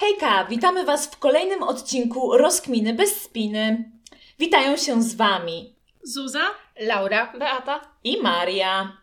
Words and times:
Hejka, 0.00 0.44
witamy 0.44 0.84
Was 0.84 1.06
w 1.06 1.18
kolejnym 1.18 1.62
odcinku 1.62 2.36
Rozkminy 2.36 2.94
bez 2.94 3.22
spiny. 3.22 3.90
Witają 4.38 4.76
się 4.76 5.02
z 5.02 5.14
Wami 5.14 5.74
Zuza, 6.02 6.40
Laura, 6.78 7.32
Beata. 7.38 7.80
i 8.04 8.22
Maria. 8.22 8.96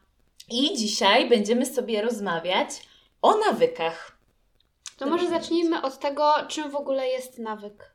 I 0.51 0.77
dzisiaj 0.77 1.29
będziemy 1.29 1.65
sobie 1.65 2.01
rozmawiać 2.01 2.69
o 3.21 3.37
nawykach. 3.37 4.17
To 4.97 5.05
może 5.07 5.29
zacznijmy 5.29 5.81
od 5.81 5.99
tego, 5.99 6.33
czym 6.47 6.71
w 6.71 6.75
ogóle 6.75 7.07
jest 7.07 7.39
nawyk. 7.39 7.91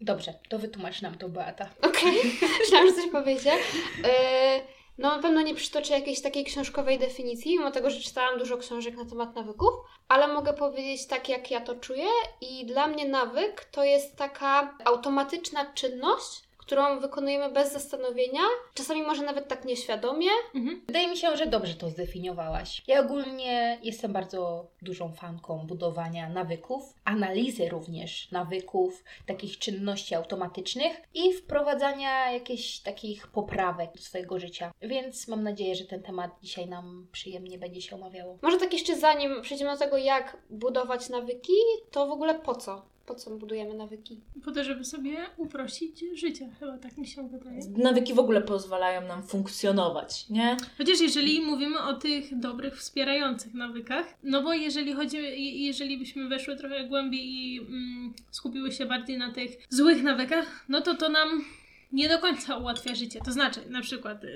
Dobrze, 0.00 0.34
to 0.48 0.58
wytłumacz 0.58 1.02
nam 1.02 1.18
to, 1.18 1.28
Beata. 1.28 1.68
Okej, 1.82 2.14
myślałam, 2.60 2.88
że 2.88 2.94
coś 2.94 3.10
powiecie. 3.10 3.50
Yy, 3.50 4.77
no 4.98 5.16
na 5.16 5.22
pewno 5.22 5.42
nie 5.42 5.54
przytoczę 5.54 5.94
jakiejś 5.94 6.22
takiej 6.22 6.44
książkowej 6.44 6.98
definicji, 6.98 7.58
mimo 7.58 7.70
tego, 7.70 7.90
że 7.90 8.00
czytałam 8.00 8.38
dużo 8.38 8.56
książek 8.58 8.96
na 8.96 9.04
temat 9.04 9.36
nawyków, 9.36 9.70
ale 10.08 10.28
mogę 10.28 10.52
powiedzieć 10.52 11.06
tak, 11.06 11.28
jak 11.28 11.50
ja 11.50 11.60
to 11.60 11.74
czuję 11.74 12.08
i 12.40 12.66
dla 12.66 12.86
mnie 12.86 13.08
nawyk 13.08 13.64
to 13.64 13.84
jest 13.84 14.16
taka 14.16 14.78
automatyczna 14.84 15.72
czynność, 15.72 16.47
którą 16.68 17.00
wykonujemy 17.00 17.52
bez 17.52 17.72
zastanowienia, 17.72 18.40
czasami 18.74 19.02
może 19.02 19.22
nawet 19.22 19.48
tak 19.48 19.64
nieświadomie. 19.64 20.30
Mhm. 20.54 20.82
Wydaje 20.86 21.08
mi 21.08 21.16
się, 21.16 21.36
że 21.36 21.46
dobrze 21.46 21.74
to 21.74 21.90
zdefiniowałaś. 21.90 22.82
Ja 22.86 23.00
ogólnie 23.00 23.78
jestem 23.82 24.12
bardzo 24.12 24.66
dużą 24.82 25.12
fanką 25.12 25.66
budowania 25.66 26.28
nawyków, 26.28 26.94
analizy 27.04 27.68
również 27.68 28.30
nawyków, 28.32 29.04
takich 29.26 29.58
czynności 29.58 30.14
automatycznych 30.14 30.96
i 31.14 31.32
wprowadzania 31.32 32.32
jakichś 32.32 32.78
takich 32.78 33.26
poprawek 33.26 33.92
do 33.92 34.02
swojego 34.02 34.38
życia. 34.38 34.72
Więc 34.82 35.28
mam 35.28 35.42
nadzieję, 35.42 35.74
że 35.74 35.84
ten 35.84 36.02
temat 36.02 36.30
dzisiaj 36.42 36.66
nam 36.66 37.06
przyjemnie 37.12 37.58
będzie 37.58 37.82
się 37.82 37.96
omawiało. 37.96 38.38
Może 38.42 38.58
tak 38.58 38.72
jeszcze 38.72 38.96
zanim 38.96 39.42
przejdziemy 39.42 39.70
do 39.70 39.78
tego, 39.78 39.96
jak 39.96 40.36
budować 40.50 41.08
nawyki, 41.08 41.52
to 41.90 42.06
w 42.06 42.10
ogóle 42.10 42.34
po 42.34 42.54
co? 42.54 42.97
Po 43.08 43.14
co 43.14 43.30
budujemy 43.30 43.74
nawyki? 43.74 44.20
Po 44.44 44.52
to, 44.52 44.64
żeby 44.64 44.84
sobie 44.84 45.16
uprościć 45.36 46.04
życie, 46.14 46.48
chyba 46.60 46.78
tak 46.78 46.98
mi 46.98 47.06
się 47.06 47.28
wydaje. 47.28 47.60
Nawyki 47.76 48.14
w 48.14 48.18
ogóle 48.18 48.40
pozwalają 48.40 49.06
nam 49.08 49.22
funkcjonować, 49.22 50.28
nie? 50.30 50.56
Chociaż 50.78 51.00
jeżeli 51.00 51.40
mówimy 51.40 51.78
o 51.82 51.94
tych 51.94 52.38
dobrych, 52.38 52.76
wspierających 52.76 53.54
nawykach, 53.54 54.14
no 54.22 54.42
bo 54.42 54.52
jeżeli 54.52 54.92
chodzi, 54.92 55.16
je- 55.16 55.66
jeżeli 55.66 55.98
byśmy 55.98 56.28
weszły 56.28 56.56
trochę 56.56 56.84
głębiej 56.84 57.20
i 57.28 57.58
mm, 57.60 58.14
skupiły 58.30 58.72
się 58.72 58.86
bardziej 58.86 59.18
na 59.18 59.32
tych 59.32 59.50
złych 59.68 60.02
nawykach, 60.02 60.64
no 60.68 60.80
to 60.80 60.94
to 60.94 61.08
nam 61.08 61.44
nie 61.92 62.08
do 62.08 62.18
końca 62.18 62.56
ułatwia 62.56 62.94
życie. 62.94 63.20
To 63.24 63.32
znaczy, 63.32 63.60
na 63.68 63.80
przykład 63.80 64.22
yy, 64.24 64.30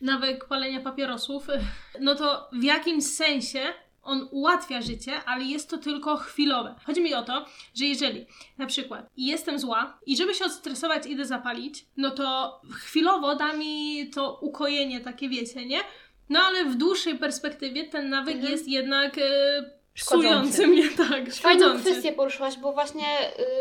nawyk 0.00 0.44
palenia 0.44 0.80
papierosów, 0.80 1.46
no 2.00 2.14
to 2.14 2.48
w 2.52 2.62
jakimś 2.62 3.04
sensie 3.04 3.60
on 4.08 4.28
ułatwia 4.30 4.82
życie, 4.82 5.12
ale 5.26 5.44
jest 5.44 5.70
to 5.70 5.78
tylko 5.78 6.16
chwilowe. 6.16 6.74
Chodzi 6.86 7.00
mi 7.00 7.14
o 7.14 7.22
to, 7.22 7.44
że 7.74 7.84
jeżeli 7.84 8.26
na 8.58 8.66
przykład 8.66 9.06
jestem 9.16 9.58
zła 9.58 9.98
i 10.06 10.16
żeby 10.16 10.34
się 10.34 10.44
odstresować 10.44 11.06
idę 11.06 11.24
zapalić, 11.24 11.84
no 11.96 12.10
to 12.10 12.60
chwilowo 12.72 13.36
da 13.36 13.52
mi 13.52 14.10
to 14.14 14.38
ukojenie 14.42 15.00
takie, 15.00 15.28
wiecie, 15.28 15.66
nie? 15.66 15.78
No 16.28 16.40
ale 16.40 16.64
w 16.64 16.74
dłuższej 16.74 17.18
perspektywie 17.18 17.84
ten 17.84 18.08
nawyk 18.08 18.34
Mhm. 18.34 18.52
jest 18.52 18.68
jednak 18.68 19.16
Szkodzący. 19.94 20.28
psujący 20.28 20.66
mnie, 20.66 20.88
tak, 21.08 21.34
Fajną 21.34 21.78
kwestię 21.78 22.12
poruszyłaś, 22.12 22.56
bo 22.56 22.72
właśnie 22.72 23.04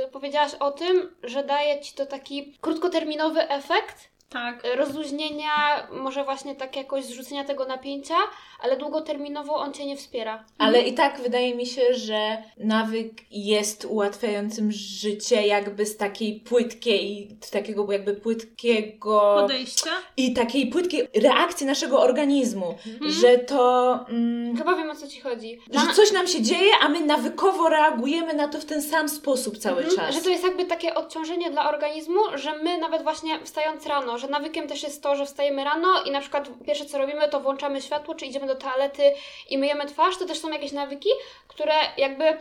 y, 0.07 0.11
powiedziałaś 0.11 0.51
o 0.59 0.71
tym, 0.71 1.15
że 1.23 1.43
daje 1.43 1.81
ci 1.81 1.93
to 1.95 2.05
taki 2.05 2.57
krótkoterminowy 2.61 3.49
efekt 3.49 4.09
Tak. 4.29 4.65
y, 4.65 4.75
rozluźnienia, 4.75 5.87
może 5.91 6.23
właśnie 6.23 6.55
tak 6.55 6.75
jakoś 6.75 7.03
zrzucenia 7.05 7.43
tego 7.43 7.65
napięcia, 7.65 8.15
ale 8.63 8.77
długoterminowo 8.77 9.55
on 9.55 9.73
cię 9.73 9.85
nie 9.85 9.97
wspiera. 9.97 10.43
Ale 10.57 10.81
i 10.81 10.93
tak 10.93 11.21
wydaje 11.21 11.55
mi 11.55 11.65
się, 11.65 11.81
że 11.93 12.37
nawyk 12.57 13.11
jest 13.31 13.85
ułatwiającym 13.85 14.71
życie 14.71 15.47
jakby 15.47 15.85
z 15.85 15.97
takiej 15.97 16.39
płytkiej, 16.39 17.29
z 17.41 17.51
takiego 17.51 17.91
jakby 17.91 18.13
płytkiego 18.13 19.35
Podejścia. 19.41 19.89
i 20.17 20.33
takiej 20.33 20.67
płytkiej 20.67 21.07
reakcji 21.21 21.65
naszego 21.65 22.01
organizmu, 22.01 22.75
Mhm. 22.93 23.11
że 23.11 23.37
to... 23.37 23.93
Mm, 24.09 24.57
Chyba 24.57 24.75
wiem 24.75 24.89
o 24.89 24.95
co 24.95 25.07
ci 25.07 25.21
chodzi. 25.21 25.59
Że 25.73 25.93
coś 25.95 26.11
nam 26.11 26.27
się 26.27 26.41
dzieje, 26.41 26.71
a 26.81 26.89
my 26.89 27.01
nawykowo 27.05 27.69
reagujemy 27.69 28.33
na 28.33 28.47
to 28.47 28.59
w 28.59 28.65
ten 28.65 28.81
sam 28.81 29.09
sposób 29.09 29.57
cały 29.57 29.77
Mhm, 29.83 29.95
czas. 29.97 30.15
Że 30.15 30.21
to 30.21 30.29
jest 30.29 30.43
jakby 30.43 30.65
takie 30.65 30.95
odciążenie 30.95 31.51
dla 31.51 31.69
organizmu, 31.69 32.19
że 32.35 32.57
my 32.63 32.77
nawet 32.77 33.03
właśnie 33.03 33.39
wstając 33.43 33.85
rano, 33.85 34.16
że 34.17 34.27
nawykiem 34.27 34.67
też 34.67 34.83
jest 34.83 35.03
to, 35.03 35.15
że 35.15 35.25
wstajemy 35.25 35.63
rano 35.63 36.03
i 36.05 36.11
na 36.11 36.21
przykład 36.21 36.49
pierwsze 36.65 36.85
co 36.85 36.97
robimy, 36.97 37.29
to 37.29 37.39
włączamy 37.39 37.81
światło, 37.81 38.15
czy 38.15 38.25
idziemy 38.25 38.47
do 38.47 38.55
toalety 38.55 39.03
i 39.49 39.57
myjemy 39.57 39.85
twarz, 39.85 40.17
to 40.17 40.25
też 40.25 40.39
są 40.39 40.49
jakieś 40.51 40.71
nawyki, 40.71 41.09
które 41.47 41.73
jakby 41.97 42.37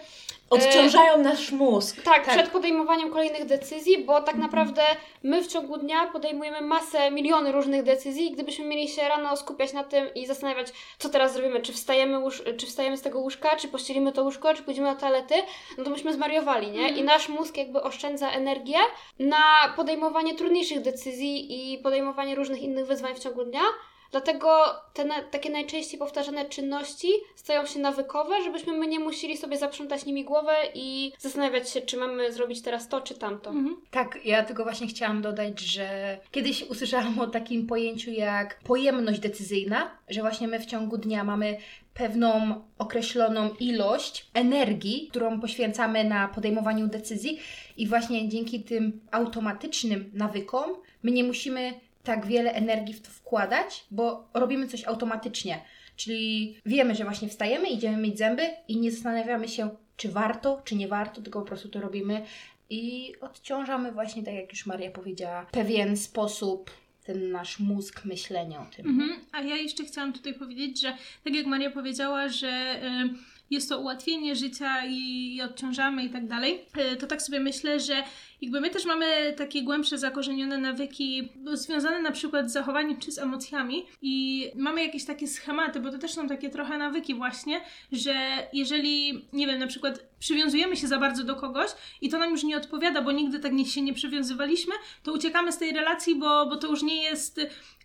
Odciążają 0.51 1.19
nasz 1.19 1.51
mózg. 1.53 2.03
Tak, 2.03 2.25
Tak. 2.27 2.35
przed 2.37 2.51
podejmowaniem 2.51 3.11
kolejnych 3.11 3.45
decyzji, 3.47 3.99
bo 3.99 4.21
tak 4.23 4.35
naprawdę 4.37 4.83
my 5.23 5.43
w 5.43 5.47
ciągu 5.47 5.77
dnia 5.79 6.07
podejmujemy 6.07 6.61
masę, 6.61 7.11
miliony 7.11 7.53
różnych 7.53 7.83
decyzji 7.83 8.27
i 8.27 8.31
gdybyśmy 8.33 8.65
mieli 8.65 8.89
się 8.89 9.03
rano 9.09 9.37
skupiać 9.37 9.73
na 9.73 9.85
tym 9.85 10.15
i 10.15 10.27
zastanawiać, 10.27 10.67
co 10.99 11.09
teraz 11.09 11.33
zrobimy, 11.33 11.61
czy 11.61 11.73
wstajemy, 11.73 12.19
łóż- 12.19 12.57
czy 12.57 12.67
wstajemy 12.67 12.97
z 12.97 13.03
tego 13.03 13.19
łóżka, 13.19 13.57
czy 13.57 13.69
pościelimy 13.69 14.13
to 14.13 14.23
łóżko, 14.23 14.55
czy 14.55 14.63
pójdziemy 14.63 14.95
do 14.95 15.01
toalety, 15.01 15.35
no 15.79 15.85
to 15.85 15.91
byśmy 15.91 16.13
zwariowali, 16.13 16.71
nie? 16.71 16.89
I 16.89 17.03
nasz 17.03 17.29
mózg 17.29 17.57
jakby 17.57 17.83
oszczędza 17.83 18.31
energię 18.31 18.79
na 19.19 19.43
podejmowanie 19.77 20.35
trudniejszych 20.35 20.81
decyzji 20.81 21.47
i 21.66 21.66
podejmowanie 21.83 22.35
różnych 22.35 22.63
innych 22.63 22.87
wyzwań 22.87 23.15
w 23.15 23.19
ciągu 23.19 23.45
dnia. 23.45 23.63
Dlatego 24.11 24.49
te 24.93 25.05
na, 25.05 25.23
takie 25.23 25.51
najczęściej 25.51 25.99
powtarzane 25.99 26.45
czynności 26.45 27.09
stają 27.37 27.67
się 27.67 27.79
nawykowe, 27.79 28.43
żebyśmy 28.43 28.73
my 28.73 28.87
nie 28.87 29.01
musieli 29.01 29.37
sobie 29.37 29.59
zaprzątać 29.59 30.07
nimi 30.07 30.25
głowę 30.25 30.55
i 30.75 31.13
zastanawiać 31.19 31.71
się, 31.71 31.81
czy 31.81 31.97
mamy 31.97 32.33
zrobić 32.33 32.63
teraz 32.63 32.89
to, 32.89 33.01
czy 33.01 33.15
tamto. 33.15 33.51
Mhm. 33.51 33.77
Tak, 33.91 34.19
ja 34.25 34.45
tylko 34.45 34.63
właśnie 34.63 34.87
chciałam 34.87 35.23
dodać, 35.23 35.61
że 35.61 36.19
kiedyś 36.31 36.63
usłyszałam 36.63 37.19
o 37.19 37.27
takim 37.27 37.67
pojęciu 37.67 38.11
jak 38.11 38.59
pojemność 38.65 39.21
decyzyjna, 39.21 39.91
że 40.09 40.21
właśnie 40.21 40.49
my 40.49 40.61
w 40.61 40.67
ciągu 40.67 40.99
dnia 40.99 41.25
mamy 41.25 41.59
pewną 41.95 42.63
określoną 42.79 43.51
ilość 43.61 44.31
energii, 44.35 45.09
którą 45.11 45.41
poświęcamy 45.41 46.05
na 46.05 46.29
podejmowaniu 46.29 46.89
decyzji 46.89 47.39
i 47.77 47.87
właśnie 47.87 48.29
dzięki 48.29 48.63
tym 48.63 49.01
automatycznym 49.11 50.11
nawykom 50.15 50.71
my 51.07 51.13
nie 51.13 51.25
musimy 51.25 51.75
tak 52.05 52.27
wiele 52.27 52.53
energii 52.53 52.95
w 52.95 53.01
to 53.01 53.11
wkładać, 53.11 53.85
bo 53.91 54.29
robimy 54.35 54.67
coś 54.69 54.85
automatycznie. 54.85 55.61
Czyli 55.97 56.57
wiemy, 56.67 56.95
że 56.95 57.05
właśnie 57.05 57.29
wstajemy, 57.29 57.69
idziemy 57.69 57.97
myć 57.97 58.19
zęby 58.19 58.43
i 58.69 58.77
nie 58.77 58.91
zastanawiamy 58.91 59.49
się, 59.49 59.71
czy 59.97 60.09
warto, 60.09 60.63
czy 60.65 60.77
nie 60.77 60.89
warto, 60.89 61.23
tylko 61.23 61.41
po 61.41 61.47
prostu 61.47 61.69
to 61.69 61.81
robimy 61.81 62.23
i 62.71 63.13
odciążamy 63.21 63.93
właśnie, 63.93 64.23
tak 64.23 64.35
jak 64.35 64.53
już 64.53 64.67
Maria 64.67 64.91
powiedziała, 64.91 65.47
pewien 65.53 65.97
sposób 65.97 66.71
ten 67.05 67.31
nasz 67.31 67.59
mózg 67.59 68.05
myślenia 68.05 68.61
o 68.61 68.67
tym. 68.77 68.87
Mhm. 68.87 69.21
A 69.33 69.41
ja 69.41 69.57
jeszcze 69.57 69.85
chciałam 69.85 70.13
tutaj 70.13 70.35
powiedzieć, 70.35 70.81
że 70.81 70.97
tak 71.25 71.35
jak 71.35 71.47
Maria 71.47 71.71
powiedziała, 71.71 72.29
że 72.29 72.81
y, 72.83 73.36
jest 73.51 73.69
to 73.69 73.81
ułatwienie 73.81 74.37
życia 74.37 74.87
i, 74.87 75.41
odciążamy 75.43 76.05
i 76.05 76.11
tak 76.11 76.27
dalej, 76.27 76.65
y, 76.93 76.97
to 76.97 77.07
tak 77.07 77.23
sobie 77.23 77.41
myślę, 77.41 77.81
że 77.81 78.03
jakby 78.43 78.61
my 78.61 78.71
też 78.71 78.85
mamy 78.85 79.35
takie 79.37 79.63
głębsze 79.63 79.99
zakorzenione 79.99 80.59
nawyki 80.59 81.29
związane 81.53 82.03
na 82.03 82.13
przykład 82.13 82.51
z 82.51 82.53
zachowaniem 82.53 83.01
czy 83.01 83.13
z 83.13 83.19
emocjami 83.19 83.87
i 84.03 84.47
mamy 84.55 84.83
jakieś 84.83 85.05
takie 85.05 85.27
schematy, 85.27 85.81
bo 85.81 85.91
to 85.91 85.99
też 85.99 86.15
są 86.15 86.29
takie 86.29 86.51
trochę 86.51 86.79
nawyki 86.79 87.15
właśnie, 87.15 87.61
że 87.93 88.15
jeżeli, 88.53 89.25
nie 89.33 89.47
wiem, 89.47 89.59
na 89.59 89.67
przykład 89.67 90.05
przywiązujemy 90.19 90.77
się 90.77 90.87
za 90.87 90.99
bardzo 90.99 91.25
do 91.25 91.37
kogoś 91.37 91.71
i 92.01 92.09
to 92.09 92.19
nam 92.19 92.31
już 92.31 92.45
nie 92.45 92.57
odpowiada, 92.57 93.03
bo 93.03 93.13
nigdy 93.13 93.41
tak 93.41 93.53
się 93.67 93.83
nie 93.83 93.95
przywiązywaliśmy, 93.95 94.75
to 95.03 95.13
uciekamy 95.13 95.53
z 95.53 95.59
tej 95.59 95.73
relacji, 95.73 96.15
bo, 96.15 96.47
bo 96.47 96.57
to 96.57 96.67
już 96.67 96.83
nie 96.83 97.03
jest 97.03 97.41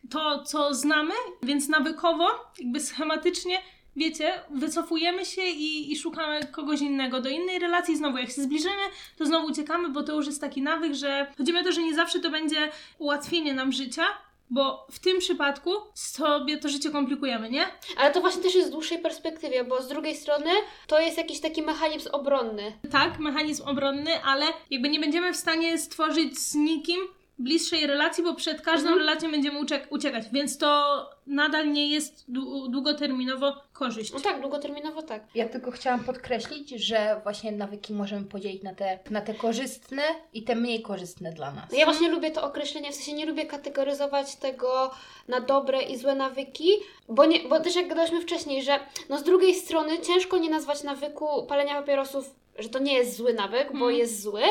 to, 0.10 0.44
co 0.44 0.74
znamy, 0.74 1.14
więc 1.44 1.70
nawykowo, 1.70 2.28
jakby 2.60 2.80
schematycznie, 2.80 3.58
wiecie, 3.96 4.34
wycofujemy 4.50 5.26
się 5.26 5.42
i, 5.42 5.92
i 5.92 5.98
szukamy 6.00 6.46
kogoś 6.52 6.82
innego 6.82 7.22
do 7.22 7.30
innej 7.30 7.60
relacji. 7.60 7.98
Znowu, 7.98 8.18
jak 8.18 8.30
się 8.32 8.42
zbliżymy, 8.42 8.84
to 9.18 9.26
znowu 9.26 9.48
uciekamy, 9.48 9.90
bo 9.90 10.04
to 10.04 10.14
już 10.16 10.26
jest 10.26 10.42
taki 10.42 10.62
nawyk, 10.62 10.94
że 10.94 11.28
chodzi 11.38 11.58
o 11.58 11.64
to, 11.64 11.72
że 11.72 11.84
nie 11.84 11.96
zawsze 11.96 12.20
to 12.20 12.30
będzie 12.30 12.72
ułatwienie 13.00 13.54
nam 13.54 13.72
życia, 13.72 14.04
bo 14.50 14.88
w 14.92 15.00
tym 15.00 15.20
przypadku 15.20 15.72
sobie 15.94 16.58
to 16.58 16.70
życie 16.70 16.90
komplikujemy, 16.90 17.50
nie? 17.50 17.66
Ale 17.98 18.12
to 18.12 18.22
właśnie 18.22 18.42
też 18.44 18.56
jest 18.56 18.68
w 18.70 18.72
dłuższej 18.72 19.00
perspektywie, 19.00 19.64
bo 19.64 19.82
z 19.82 19.88
drugiej 19.88 20.16
strony 20.16 20.50
to 20.88 21.00
jest 21.00 21.18
jakiś 21.18 21.40
taki 21.40 21.62
mechanizm 21.62 22.10
obronny. 22.12 22.74
Tak, 22.92 23.20
mechanizm 23.20 23.64
obronny, 23.68 24.24
ale 24.24 24.46
jakby 24.70 24.90
nie 24.90 25.00
będziemy 25.00 25.34
w 25.34 25.38
stanie 25.38 25.78
stworzyć 25.78 26.40
z 26.40 26.56
nikim 26.56 27.00
bliższej 27.40 27.88
relacji, 27.88 28.24
bo 28.24 28.34
przed 28.36 28.62
każdą 28.62 28.88
Mhm. 28.90 29.00
relacją 29.00 29.32
będziemy 29.32 29.60
uciek- 29.60 29.88
uciekać, 29.90 30.24
więc 30.34 30.58
to 30.58 30.96
nadal 31.28 31.72
nie 31.72 31.88
jest 31.88 32.26
dłu- 32.32 32.70
długoterminowo 32.70 33.56
korzyść. 33.82 34.14
No 34.14 34.20
tak, 34.20 34.42
długoterminowo 34.42 35.02
tak. 35.04 35.24
Ja 35.36 35.50
tylko 35.50 35.72
chciałam 35.72 36.04
podkreślić, 36.04 36.70
że 36.70 37.22
właśnie 37.24 37.52
nawyki 37.52 37.94
możemy 37.94 38.26
podzielić 38.26 38.64
na 38.64 38.76
te, 38.76 39.00
na 39.10 39.22
te 39.22 39.34
korzystne 39.34 40.02
i 40.34 40.44
te 40.44 40.56
mniej 40.56 40.82
korzystne 40.82 41.32
dla 41.32 41.52
nas. 41.52 41.74
Ja 41.74 41.86
właśnie 41.86 42.10
lubię 42.10 42.32
to 42.32 42.44
określenie, 42.44 42.92
w 42.92 42.96
sensie 42.96 43.14
nie 43.14 43.26
lubię 43.26 43.46
kategoryzować 43.46 44.36
tego 44.36 44.92
na 45.28 45.42
dobre 45.42 45.82
i 45.82 45.98
złe 45.98 46.16
nawyki, 46.16 46.70
bo, 47.10 47.26
nie, 47.26 47.40
bo 47.50 47.60
też 47.60 47.76
jak 47.76 47.88
gadałyśmy 47.88 48.22
wcześniej, 48.22 48.64
że 48.64 48.80
no 49.10 49.18
z 49.18 49.24
drugiej 49.24 49.56
strony 49.56 50.00
ciężko 50.00 50.38
nie 50.38 50.50
nazwać 50.50 50.84
nawyku 50.84 51.46
palenia 51.46 51.76
papierosów 51.76 52.36
że 52.62 52.70
to 52.70 52.80
nie 52.80 52.94
jest 52.94 53.16
zły 53.18 53.34
nawyk, 53.34 53.68
bo 53.68 53.74
Mhm. 53.74 53.96
jest 53.96 54.22
zły, 54.22 54.42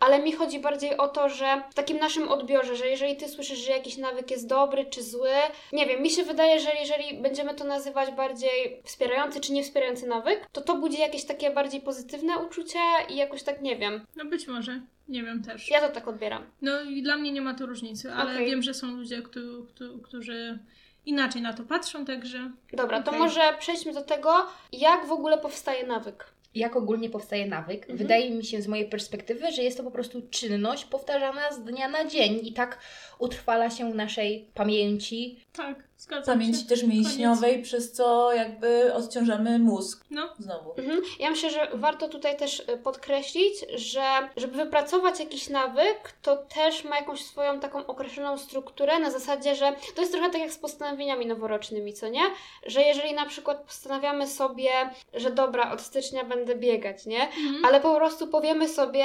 ale 0.00 0.22
mi 0.22 0.32
chodzi 0.32 0.58
bardziej 0.58 0.96
o 0.96 1.08
to, 1.08 1.28
że 1.28 1.62
w 1.70 1.74
takim 1.74 1.98
naszym 1.98 2.28
odbiorze, 2.28 2.76
że 2.76 2.86
jeżeli 2.88 3.16
ty 3.16 3.28
słyszysz, 3.28 3.58
że 3.58 3.72
jakiś 3.72 3.96
nawyk 3.96 4.30
jest 4.30 4.48
dobry 4.48 4.84
czy 4.84 5.02
zły, 5.02 5.30
nie 5.72 5.86
wiem, 5.86 6.02
mi 6.02 6.10
się 6.10 6.22
wydaje, 6.24 6.60
że 6.60 6.70
jeżeli 6.80 7.18
będziemy 7.22 7.54
to 7.54 7.64
nazywać 7.64 8.10
bardziej 8.10 8.82
wspierający 8.84 9.40
czy 9.40 9.52
niewspierający 9.52 10.06
nawyk, 10.06 10.46
to 10.52 10.60
to 10.60 10.74
budzi 10.76 10.98
jakieś 11.00 11.24
takie 11.24 11.50
bardziej 11.50 11.80
pozytywne 11.80 12.38
uczucia 12.38 12.80
i 13.10 13.16
jakoś 13.16 13.42
tak, 13.42 13.62
nie 13.62 13.76
wiem, 13.76 14.06
No 14.16 14.24
być 14.24 14.46
może, 14.46 14.80
nie 15.08 15.22
wiem 15.22 15.42
też. 15.44 15.68
ja 15.70 15.80
to 15.80 15.88
tak 15.88 16.08
odbieram. 16.08 16.46
No 16.62 16.82
i 16.82 17.02
dla 17.02 17.16
mnie 17.16 17.32
nie 17.32 17.40
ma 17.40 17.54
tu 17.54 17.66
różnicy, 17.66 18.12
ale 18.12 18.32
Okej. 18.32 18.46
wiem, 18.46 18.62
że 18.62 18.74
są 18.74 18.86
ludzie, 18.86 19.22
którzy, 19.22 19.62
którzy 20.02 20.58
inaczej 21.06 21.42
na 21.42 21.52
to 21.52 21.62
patrzą, 21.62 22.04
także 22.04 22.50
Dobra, 22.72 23.02
to 23.02 23.10
Okej. 23.10 23.20
może 23.22 23.40
przejdźmy 23.58 23.92
do 23.92 24.02
tego, 24.02 24.46
jak 24.72 25.06
w 25.06 25.12
ogóle 25.12 25.38
powstaje 25.38 25.86
nawyk. 25.86 26.24
Jak 26.54 26.76
ogólnie 26.76 27.10
powstaje 27.10 27.46
nawyk? 27.46 27.80
Mhm. 27.80 27.98
Wydaje 27.98 28.30
mi 28.30 28.44
się 28.44 28.62
z 28.62 28.66
mojej 28.66 28.88
perspektywy, 28.88 29.52
że 29.52 29.62
jest 29.62 29.76
to 29.76 29.84
po 29.84 29.90
prostu 29.90 30.22
czynność 30.30 30.84
powtarzana 30.84 31.52
z 31.52 31.64
dnia 31.64 31.88
na 31.88 32.04
dzień 32.04 32.40
i 32.42 32.52
tak 32.52 32.78
utrwala 33.18 33.70
się 33.70 33.92
w 33.92 33.94
naszej 33.94 34.48
pamięci. 34.54 35.38
tak, 35.52 35.84
zgadzam 36.02 36.34
Pamięci 36.38 36.60
się. 36.60 36.66
też 36.66 36.82
mięśniowej, 36.82 37.62
przez 37.62 37.92
co 37.92 38.32
jakby 38.32 38.94
odciążamy 38.94 39.58
mózg 39.58 40.04
No, 40.10 40.28
znowu. 40.38 40.74
Mhm. 40.78 41.02
Ja 41.18 41.30
myślę, 41.30 41.50
że 41.50 41.68
warto 41.74 42.08
tutaj 42.08 42.36
też 42.36 42.60
y, 42.60 42.76
podkreślić, 42.84 43.54
że 43.74 44.02
żeby 44.36 44.56
wypracować 44.56 45.20
jakiś 45.20 45.48
nawyk, 45.48 46.12
to 46.22 46.36
też 46.36 46.84
ma 46.84 46.96
jakąś 46.96 47.24
swoją 47.24 47.60
taką 47.60 47.86
określoną 47.86 48.38
strukturę 48.38 48.98
na 48.98 49.10
zasadzie, 49.10 49.54
że 49.54 49.72
to 49.94 50.00
jest 50.00 50.12
trochę 50.12 50.30
tak 50.30 50.40
jak 50.40 50.52
z 50.52 50.58
postanowieniami 50.58 51.26
noworocznymi, 51.26 51.92
co 51.94 52.08
nie? 52.08 52.22
Że 52.66 52.82
jeżeli 52.82 53.14
na 53.14 53.26
przykład 53.26 53.62
postanawiamy 53.64 54.26
sobie, 54.28 54.70
że 55.14 55.30
dobra, 55.30 55.72
od 55.72 55.80
stycznia 55.80 56.24
będę 56.24 56.54
biegać, 56.56 57.06
nie? 57.06 57.22
mhm. 57.22 57.64
Ale 57.64 57.80
po 57.80 57.94
prostu 57.94 58.26
powiemy 58.26 58.68
sobie, 58.68 59.04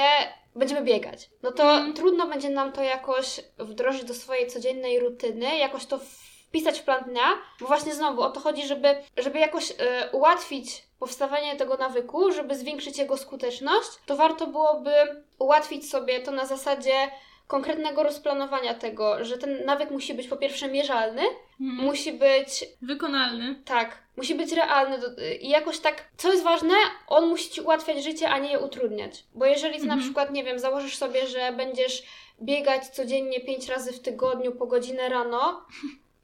będziemy 0.54 0.82
biegać. 0.82 1.30
No 1.42 1.52
to 1.52 1.62
Mhm. 1.62 1.94
trudno 1.94 2.26
będzie 2.26 2.50
nam 2.50 2.72
to 2.72 2.82
jakoś 2.82 3.40
wdrożyć 3.58 4.04
do 4.04 4.14
swojej 4.14 4.46
codziennej 4.46 5.00
rutyny, 5.00 5.58
jakoś 5.58 5.86
to 5.86 6.00
wpisać 6.48 6.80
w 6.80 6.84
plan 6.84 7.04
dnia, 7.04 7.24
bo 7.60 7.66
właśnie 7.66 7.94
znowu 7.94 8.22
o 8.22 8.30
to 8.30 8.40
chodzi, 8.40 8.66
żeby, 8.66 8.96
żeby 9.16 9.38
jakoś 9.38 9.70
e, 9.70 9.74
ułatwić 10.12 10.82
powstawanie 10.98 11.56
tego 11.56 11.76
nawyku, 11.76 12.32
żeby 12.32 12.54
zwiększyć 12.54 12.98
jego 12.98 13.16
skuteczność, 13.16 13.88
to 14.06 14.16
warto 14.16 14.46
byłoby 14.46 14.92
ułatwić 15.38 15.90
sobie 15.90 16.20
to 16.20 16.30
na 16.30 16.46
zasadzie 16.46 16.92
konkretnego 17.46 18.02
rozplanowania 18.02 18.74
tego, 18.74 19.24
że 19.24 19.38
ten 19.38 19.64
nawyk 19.64 19.90
musi 19.90 20.14
być 20.14 20.28
po 20.28 20.36
pierwsze 20.36 20.68
mierzalny, 20.68 21.22
Mhm. 21.60 21.86
musi 21.88 22.12
być 22.12 22.64
wykonalny. 22.82 23.62
tak, 23.64 23.98
musi 24.16 24.34
być 24.34 24.52
realny 24.52 24.98
i 25.40 25.48
jakoś 25.48 25.78
tak, 25.78 26.08
co 26.16 26.32
jest 26.32 26.44
ważne, 26.44 26.74
on 27.06 27.26
musi 27.28 27.50
Ci 27.50 27.60
ułatwiać 27.60 28.04
życie, 28.04 28.28
a 28.30 28.38
nie 28.38 28.50
je 28.50 28.58
utrudniać. 28.60 29.24
Bo 29.34 29.46
jeżeli 29.46 29.74
Ty 29.80 29.86
na 29.86 29.92
Mhm. 29.94 30.00
przykład, 30.02 30.30
nie 30.30 30.44
wiem, 30.44 30.58
założysz 30.58 30.96
sobie, 30.96 31.26
że 31.26 31.52
będziesz 31.52 32.02
biegać 32.42 32.86
codziennie 32.88 33.40
5 33.40 33.68
razy 33.68 33.92
w 33.92 34.00
tygodniu 34.00 34.52
po 34.52 34.66
godzinę 34.66 35.08
rano, 35.08 35.66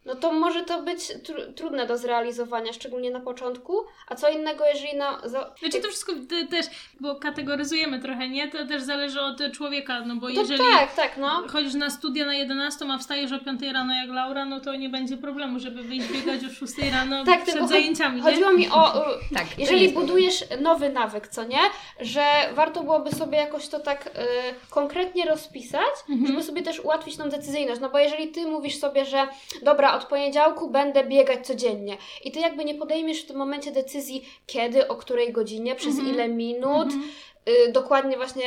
no 0.04 0.14
to 0.14 0.32
może 0.32 0.62
to 0.62 0.82
być 0.82 0.98
tru- 1.00 1.54
trudne 1.54 1.86
do 1.86 1.98
zrealizowania, 1.98 2.72
szczególnie 2.72 3.10
na 3.10 3.20
początku, 3.20 3.84
a 4.08 4.14
co 4.14 4.28
innego, 4.30 4.64
jeżeli 4.66 4.96
na... 4.98 5.20
Za... 5.24 5.54
Znaczy 5.60 5.80
to 5.80 5.88
wszystko 5.88 6.12
te, 6.30 6.46
też, 6.46 6.66
bo 7.00 7.14
kategoryzujemy 7.16 8.00
trochę, 8.00 8.28
nie? 8.28 8.48
To 8.50 8.66
też 8.66 8.82
zależy 8.82 9.20
od 9.20 9.52
człowieka, 9.52 10.00
no 10.00 10.14
bo 10.16 10.26
to 10.26 10.32
jeżeli 10.32 10.60
tak, 10.60 10.94
tak, 10.94 11.16
no. 11.16 11.42
chodzisz 11.52 11.74
na 11.74 11.90
studia 11.90 12.26
na 12.26 12.34
11, 12.34 12.84
a 12.92 12.98
wstajesz 12.98 13.32
o 13.32 13.38
5 13.38 13.62
rano 13.72 13.94
jak 13.94 14.08
Laura, 14.10 14.44
no 14.44 14.60
to 14.60 14.74
nie 14.74 14.88
będzie 14.88 15.16
problemu, 15.16 15.58
żeby 15.58 15.82
wyjść 15.82 16.08
biegać 16.12 16.40
o 16.44 16.66
6 16.66 16.72
rano 16.92 17.24
Tak, 17.24 17.42
przed 17.42 17.52
tylko 17.54 17.68
zajęciami, 17.68 18.16
nie? 18.16 18.22
Chodziło 18.22 18.52
mi 18.52 18.68
o... 18.70 19.04
Tak, 19.36 19.58
Jeżeli 19.58 19.88
budujesz 19.88 20.44
nowy 20.60 20.88
nawyk, 20.90 21.28
co 21.28 21.44
nie? 21.44 21.58
Że 22.00 22.24
warto 22.54 22.82
byłoby 22.82 23.12
sobie 23.12 23.38
jakoś 23.38 23.68
to 23.68 23.80
tak 23.80 24.06
y, 24.06 24.10
konkretnie 24.70 25.24
rozpisać, 25.24 25.82
Mhm. 26.10 26.26
żeby 26.26 26.42
sobie 26.42 26.62
też 26.62 26.80
ułatwić 26.80 27.16
tą 27.16 27.28
decyzyjność. 27.28 27.80
No 27.80 27.88
bo 27.90 27.98
jeżeli 27.98 28.28
ty 28.28 28.46
mówisz 28.46 28.78
sobie, 28.78 29.04
że 29.04 29.26
dobra, 29.62 29.94
od 29.96 30.05
poniedziałku 30.05 30.70
będę 30.70 31.05
biegać 31.05 31.46
codziennie 31.46 31.96
i 32.25 32.31
ty 32.32 32.41
jakby 32.41 32.64
nie 32.64 32.75
podejmiesz 32.75 33.23
w 33.23 33.26
tym 33.26 33.37
momencie 33.37 33.70
decyzji 33.73 34.25
kiedy, 34.46 34.88
o 34.88 34.96
której 34.96 35.32
godzinie, 35.32 35.75
przez 35.75 35.94
Mhm. 35.99 36.14
ile 36.14 36.29
minut, 36.29 36.85
Mhm. 36.87 37.02
y, 37.02 37.06
dokładnie 37.73 38.17
właśnie 38.17 38.44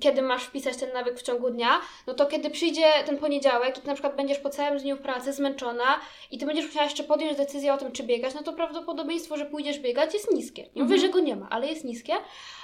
kiedy 0.00 0.22
masz 0.22 0.44
wpisać 0.44 0.76
ten 0.76 0.92
nawyk 0.92 1.18
w 1.18 1.22
ciągu 1.22 1.50
dnia, 1.50 1.80
no 2.06 2.14
to 2.14 2.26
kiedy 2.26 2.50
przyjdzie 2.50 2.84
ten 3.06 3.18
poniedziałek 3.18 3.78
i 3.78 3.80
ty 3.80 3.86
na 3.86 3.94
przykład 3.94 4.16
będziesz 4.16 4.38
po 4.38 4.50
całym 4.50 4.78
dniu 4.78 4.96
pracy 4.96 5.32
zmęczona 5.32 5.84
i 6.30 6.38
ty 6.38 6.46
będziesz 6.46 6.66
musiała 6.66 6.84
jeszcze 6.84 7.04
podjąć 7.04 7.36
decyzję 7.38 7.74
o 7.74 7.78
tym, 7.78 7.92
czy 7.92 8.02
biegać, 8.02 8.34
no 8.34 8.42
to 8.42 8.52
prawdopodobieństwo, 8.52 9.36
że 9.36 9.44
pójdziesz 9.46 9.78
biegać 9.78 10.14
jest 10.14 10.30
niskie. 10.32 10.62
Nie 10.62 10.82
mówię, 10.82 10.94
Mhm. 10.94 11.00
że 11.00 11.08
go 11.08 11.20
nie 11.20 11.36
ma, 11.36 11.46
ale 11.50 11.66
jest 11.66 11.84
niskie. 11.84 12.12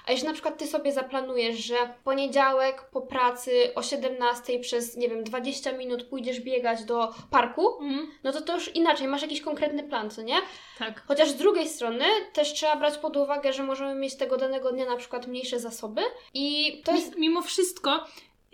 A 0.07 0.13
jeśli 0.13 0.27
na 0.27 0.33
przykład 0.33 0.59
ty 0.59 0.67
sobie 0.67 0.93
zaplanujesz, 0.93 1.57
że 1.57 1.75
poniedziałek 2.05 2.83
po 2.93 3.01
pracy 3.01 3.75
o 3.75 3.83
17 3.83 4.59
przez, 4.61 4.97
nie 4.97 5.09
wiem, 5.09 5.25
20 5.25 5.73
minut 5.73 6.03
pójdziesz 6.05 6.41
biegać 6.41 6.85
do 6.85 7.09
parku, 7.31 7.69
Mhm. 7.81 8.11
no 8.25 8.33
to 8.33 8.41
to 8.41 8.55
już 8.55 8.75
inaczej, 8.77 9.09
masz 9.09 9.23
jakiś 9.23 9.41
konkretny 9.41 9.83
plan, 9.83 10.11
co 10.11 10.23
nie? 10.23 10.37
Tak. 10.79 11.03
Chociaż 11.09 11.29
z 11.29 11.35
drugiej 11.37 11.69
strony 11.69 12.05
też 12.33 12.53
trzeba 12.53 12.77
brać 12.77 12.99
pod 12.99 13.17
uwagę, 13.17 13.53
że 13.53 13.63
możemy 13.63 13.95
mieć 13.95 14.17
tego 14.17 14.37
danego 14.37 14.73
dnia 14.73 14.87
na 14.87 14.97
przykład 14.97 15.27
mniejsze 15.27 15.61
zasoby 15.71 16.01
i 16.35 16.73
to 16.85 16.93
jest... 16.95 17.15
Mi- 17.15 17.21
Mimo 17.21 17.43
wszystko, 17.43 18.05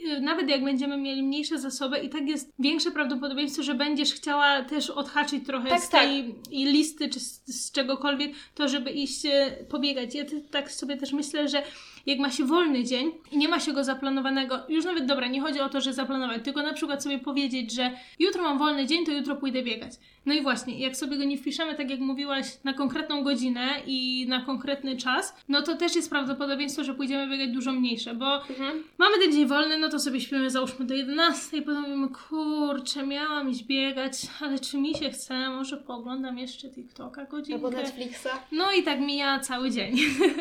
y, 0.00 0.20
nawet 0.20 0.48
jak 0.48 0.64
będziemy 0.64 0.96
mieli 0.96 1.22
mniejsze 1.22 1.58
zasoby, 1.58 1.98
i 1.98 2.08
tak 2.08 2.28
jest 2.28 2.50
większe 2.58 2.90
prawdopodobieństwo, 2.90 3.62
że 3.62 3.74
będziesz 3.74 4.12
chciała 4.12 4.62
też 4.62 4.90
odhaczyć 4.90 5.46
trochę 5.46 5.68
Tak, 5.68 5.82
z 5.82 5.88
tej 5.88 6.34
i 6.50 6.64
listy 6.64 7.08
czy 7.08 7.20
z, 7.20 7.42
z 7.46 7.72
czegokolwiek, 7.72 8.32
to 8.54 8.68
żeby 8.68 8.90
iść 8.90 9.26
e, 9.26 9.50
pobiegać. 9.68 10.14
Ja 10.14 10.24
tak 10.50 10.72
sobie 10.72 10.96
też 10.96 11.12
myślę, 11.12 11.48
że 11.48 11.62
jak 12.06 12.18
ma 12.18 12.30
się 12.30 12.44
wolny 12.44 12.84
dzień 12.84 13.10
i 13.32 13.38
nie 13.38 13.48
ma 13.48 13.60
się 13.60 13.72
go 13.72 13.84
zaplanowanego, 13.84 14.58
już 14.68 14.84
nawet 14.84 15.06
dobra, 15.06 15.26
nie 15.26 15.40
chodzi 15.40 15.60
o 15.60 15.68
to, 15.68 15.80
że 15.80 15.92
zaplanować, 15.92 16.44
tylko 16.44 16.62
na 16.62 16.72
przykład 16.72 17.02
sobie 17.02 17.18
powiedzieć, 17.18 17.72
że 17.72 17.90
jutro 18.18 18.42
mam 18.42 18.58
wolny 18.58 18.86
dzień, 18.86 19.06
to 19.06 19.12
jutro 19.12 19.36
pójdę 19.36 19.62
biegać. 19.62 19.92
No 20.26 20.34
i 20.34 20.42
właśnie, 20.42 20.78
jak 20.78 20.96
sobie 20.96 21.16
go 21.16 21.24
nie 21.24 21.38
wpiszemy, 21.38 21.74
tak 21.74 21.90
jak 21.90 22.00
mówiłaś, 22.00 22.46
na 22.64 22.72
konkretną 22.72 23.24
godzinę 23.24 23.68
i 23.86 24.26
na 24.28 24.40
konkretny 24.40 24.96
czas, 24.96 25.34
no 25.48 25.62
to 25.62 25.76
też 25.76 25.96
jest 25.96 26.10
prawdopodobieństwo, 26.10 26.84
że 26.84 26.94
pójdziemy 26.94 27.28
biegać 27.30 27.50
dużo 27.54 27.72
mniejsze, 27.72 28.14
bo 28.14 28.34
Mhm. 28.36 28.82
mamy 28.98 29.18
ten 29.18 29.32
dzień 29.32 29.46
wolny, 29.46 29.78
no 29.78 29.88
to 29.88 29.98
sobie 29.98 30.20
śpimy 30.20 30.50
załóżmy 30.50 30.84
do 30.86 30.94
11 30.94 31.56
i 31.56 31.62
potem 31.62 31.82
mówimy, 31.82 32.08
kurczę, 32.28 33.06
miałam 33.06 33.50
iść 33.50 33.64
biegać, 33.64 34.12
ale 34.40 34.58
czy 34.58 34.78
mi 34.78 34.94
się 34.94 35.10
chce, 35.10 35.50
może 35.50 35.76
pooglądam 35.76 36.38
jeszcze 36.38 36.68
TikToka 36.68 37.20
Albo 37.20 37.36
godzinkę. 37.36 37.70
Netflixa. 37.70 38.28
No 38.52 38.72
i 38.72 38.82
tak 38.82 39.00
mija 39.00 39.38
cały 39.40 39.70
dzień. 39.70 39.96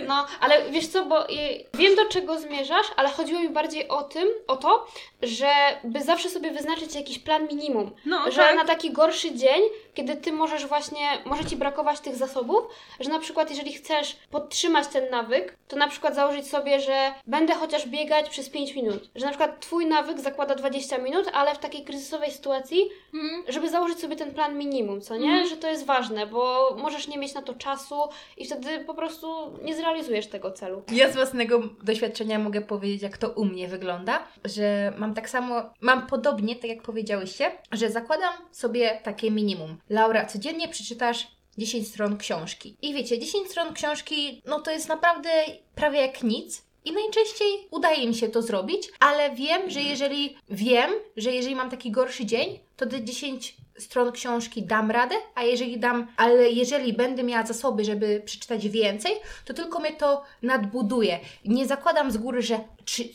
No, 0.08 0.26
ale 0.42 0.72
wiesz 0.72 0.88
co, 0.88 1.06
bo 1.06 1.28
wiem 1.74 1.96
do 1.96 2.06
czego 2.06 2.40
zmierzasz, 2.40 2.86
ale 2.96 3.10
chodziło 3.10 3.40
mi 3.40 3.50
bardziej 3.50 3.88
o 3.88 4.02
tym, 4.02 4.28
o 4.48 4.58
to, 4.58 4.88
żeby 5.22 6.04
zawsze 6.04 6.30
sobie 6.30 6.52
wyznaczyć 6.52 6.96
jakiś 6.96 7.20
plan 7.20 7.48
minimum. 7.48 7.92
No, 8.06 8.32
że 8.32 8.38
tak. 8.38 8.56
na 8.56 8.66
taki 8.66 8.92
gorszy 8.92 9.36
dzień, 9.36 9.62
kiedy 9.94 10.16
ty 10.16 10.32
możesz 10.32 10.66
właśnie, 10.66 11.00
może 11.26 11.46
ci 11.46 11.56
brakować 11.56 12.00
tych 12.00 12.16
zasobów, 12.16 12.64
że 13.00 13.10
na 13.10 13.20
przykład 13.20 13.50
jeżeli 13.50 13.74
chcesz 13.74 14.16
podtrzymać 14.32 14.88
ten 14.88 15.10
nawyk, 15.12 15.58
to 15.68 15.76
na 15.76 15.88
przykład 15.88 16.16
założyć 16.16 16.48
sobie, 16.48 16.80
że 16.80 17.14
będę 17.28 17.54
chociaż 17.54 17.88
biegać 17.88 18.30
przez 18.30 18.50
5 18.50 18.76
minut. 18.76 19.10
Że 19.16 19.26
na 19.26 19.32
przykład 19.32 19.60
twój 19.60 19.86
nawyk 19.86 20.20
zakłada 20.20 20.56
20 20.56 20.98
minut, 20.98 21.26
ale 21.34 21.56
w 21.56 21.58
takiej 21.58 21.84
kryzysowej 21.84 22.32
sytuacji, 22.32 22.90
Mhm. 23.14 23.44
żeby 23.48 23.70
założyć 23.70 24.00
sobie 24.00 24.16
ten 24.16 24.34
plan 24.34 24.58
minimum, 24.58 25.02
co 25.02 25.18
nie? 25.18 25.30
Mhm. 25.30 25.48
Że 25.48 25.58
to 25.58 25.68
jest 25.68 25.86
ważne, 25.86 26.28
bo 26.28 26.76
możesz 26.82 27.08
nie 27.08 27.18
mieć 27.18 27.34
na 27.34 27.42
to 27.42 27.54
czasu 27.54 27.96
i 28.38 28.46
wtedy 28.46 28.80
po 28.80 28.94
prostu 28.94 29.28
nie 29.64 29.76
zrealizujesz 29.76 30.28
tego 30.28 30.52
celu. 30.52 30.82
Ja 30.92 31.12
z 31.12 31.16
własnego 31.16 31.60
doświadczenia 31.84 32.40
mogę 32.40 32.62
powiedzieć, 32.62 33.02
jak 33.02 33.18
to 33.18 33.30
u 33.30 33.46
mnie 33.46 33.68
wygląda, 33.68 34.24
że 34.46 34.94
mam 34.98 35.14
tak 35.14 35.30
samo, 35.30 35.62
mam 35.82 36.08
podobnie, 36.08 36.56
tak 36.56 36.70
jak 36.70 36.82
powiedziałyście, 36.82 37.52
że 37.72 37.90
zakładam 37.90 38.34
sobie 38.52 39.00
takie 39.04 39.32
minimum. 39.32 39.78
Laura, 39.90 40.26
codziennie 40.26 40.68
przeczytasz 40.68 41.28
10 41.58 41.88
stron 41.88 42.18
książki. 42.18 42.78
I 42.82 42.94
wiecie, 42.94 43.20
10 43.20 43.48
stron 43.48 43.74
książki, 43.74 44.42
no 44.46 44.60
to 44.60 44.72
jest 44.72 44.88
naprawdę 44.88 45.30
prawie 45.76 46.02
jak 46.02 46.24
nic. 46.24 46.64
I 46.86 46.92
najczęściej 46.92 47.68
udaje 47.72 48.08
mi 48.08 48.16
się 48.16 48.30
to 48.30 48.42
zrobić, 48.42 48.90
ale 49.00 49.36
wiem, 49.36 49.70
że 49.70 49.82
jeżeli 49.82 50.36
wiem, 50.50 50.92
że 51.18 51.32
jeżeli 51.32 51.56
mam 51.56 51.70
taki 51.70 51.92
gorszy 51.92 52.26
dzień, 52.26 52.60
to 52.76 52.86
te 52.86 53.04
10 53.04 53.58
stron 53.78 54.12
książki 54.12 54.64
dam 54.64 54.92
radę, 54.92 55.16
a 55.36 55.44
jeżeli 55.44 55.80
dam, 55.80 56.08
ale 56.18 56.50
jeżeli 56.50 56.94
będę 56.94 57.24
miała 57.24 57.46
zasoby, 57.46 57.86
żeby 57.86 58.22
przeczytać 58.26 58.70
więcej, 58.70 59.14
to 59.46 59.54
tylko 59.54 59.80
mnie 59.80 59.94
to 59.94 60.24
nadbuduje. 60.42 61.20
Nie 61.46 61.68
zakładam 61.68 62.12
z 62.12 62.18
góry, 62.18 62.42
że 62.42 62.60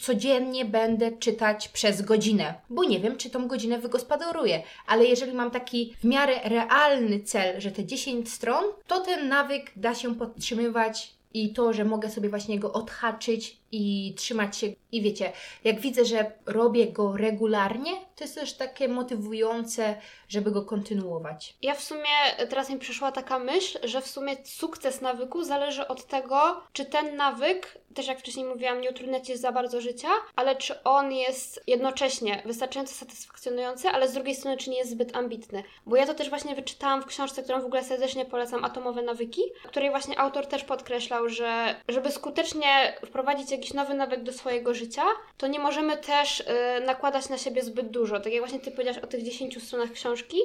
codziennie 0.00 0.64
będę 0.64 1.12
czytać 1.12 1.68
przez 1.68 2.02
godzinę, 2.02 2.54
bo 2.70 2.84
nie 2.84 3.00
wiem, 3.00 3.16
czy 3.16 3.30
tą 3.30 3.48
godzinę 3.48 3.78
wygospodaruję, 3.78 4.62
ale 4.86 5.04
jeżeli 5.04 5.32
mam 5.32 5.50
taki 5.50 5.94
w 6.00 6.04
miarę 6.04 6.40
realny 6.44 7.20
cel, 7.20 7.60
że 7.60 7.70
te 7.70 7.84
10 7.84 8.32
stron, 8.32 8.64
to 8.86 9.00
ten 9.00 9.28
nawyk 9.28 9.72
da 9.76 9.94
się 9.94 10.14
podtrzymywać 10.14 11.18
i 11.34 11.52
to, 11.52 11.72
że 11.72 11.84
mogę 11.84 12.10
sobie 12.10 12.28
właśnie 12.28 12.58
go 12.58 12.72
odhaczyć, 12.72 13.57
i 13.72 14.14
trzymać 14.16 14.56
się. 14.56 14.66
I 14.92 15.02
wiecie, 15.02 15.32
jak 15.64 15.80
widzę, 15.80 16.04
że 16.04 16.32
robię 16.46 16.86
go 16.92 17.16
regularnie, 17.16 17.90
to 18.16 18.24
jest 18.24 18.34
też 18.34 18.52
takie 18.52 18.88
motywujące, 18.88 19.94
żeby 20.28 20.50
go 20.50 20.62
kontynuować. 20.62 21.56
Ja 21.62 21.74
w 21.74 21.82
sumie 21.82 22.08
teraz 22.50 22.70
mi 22.70 22.78
przyszła 22.78 23.12
taka 23.12 23.38
myśl, 23.38 23.78
że 23.84 24.00
w 24.00 24.06
sumie 24.06 24.36
sukces 24.44 25.00
nawyku 25.00 25.44
zależy 25.44 25.88
od 25.88 26.06
tego, 26.06 26.60
czy 26.72 26.84
ten 26.84 27.16
nawyk, 27.16 27.78
też 27.94 28.06
jak 28.06 28.18
wcześniej 28.18 28.46
mówiłam, 28.46 28.80
nie 28.80 28.90
utrudnia 28.90 29.20
ci 29.20 29.36
za 29.36 29.52
bardzo 29.52 29.80
życia, 29.80 30.08
ale 30.36 30.56
czy 30.56 30.82
on 30.82 31.12
jest 31.12 31.62
jednocześnie 31.66 32.42
wystarczająco 32.46 32.94
satysfakcjonujący, 32.94 33.88
ale 33.88 34.08
z 34.08 34.12
drugiej 34.12 34.34
strony, 34.34 34.56
czy 34.56 34.70
nie 34.70 34.78
jest 34.78 34.90
zbyt 34.90 35.16
ambitny. 35.16 35.62
Bo 35.86 35.96
ja 35.96 36.06
to 36.06 36.14
też 36.14 36.28
właśnie 36.28 36.54
wyczytałam 36.54 37.02
w 37.02 37.06
książce, 37.06 37.42
którą 37.42 37.60
w 37.60 37.64
ogóle 37.64 37.84
serdecznie 37.84 38.24
polecam, 38.24 38.64
Atomowe 38.64 39.02
Nawyki, 39.02 39.42
której 39.64 39.90
właśnie 39.90 40.18
autor 40.18 40.46
też 40.46 40.64
podkreślał, 40.64 41.28
że 41.28 41.74
żeby 41.88 42.12
skutecznie 42.12 42.98
wprowadzić 43.06 43.50
jakiś 43.58 43.74
nowy 43.74 43.94
nawyk 43.94 44.22
do 44.22 44.32
swojego 44.32 44.74
życia, 44.74 45.02
to 45.36 45.46
nie 45.46 45.58
możemy 45.58 45.96
też 45.96 46.38
yy, 46.38 46.86
nakładać 46.86 47.28
na 47.28 47.38
siebie 47.38 47.62
zbyt 47.62 47.90
dużo. 47.90 48.20
Tak 48.20 48.32
jak 48.32 48.42
właśnie 48.42 48.60
Ty 48.60 48.70
powiedziałaś 48.70 48.98
o 49.02 49.06
tych 49.06 49.22
10 49.22 49.62
stronach 49.62 49.92
książki, 49.92 50.38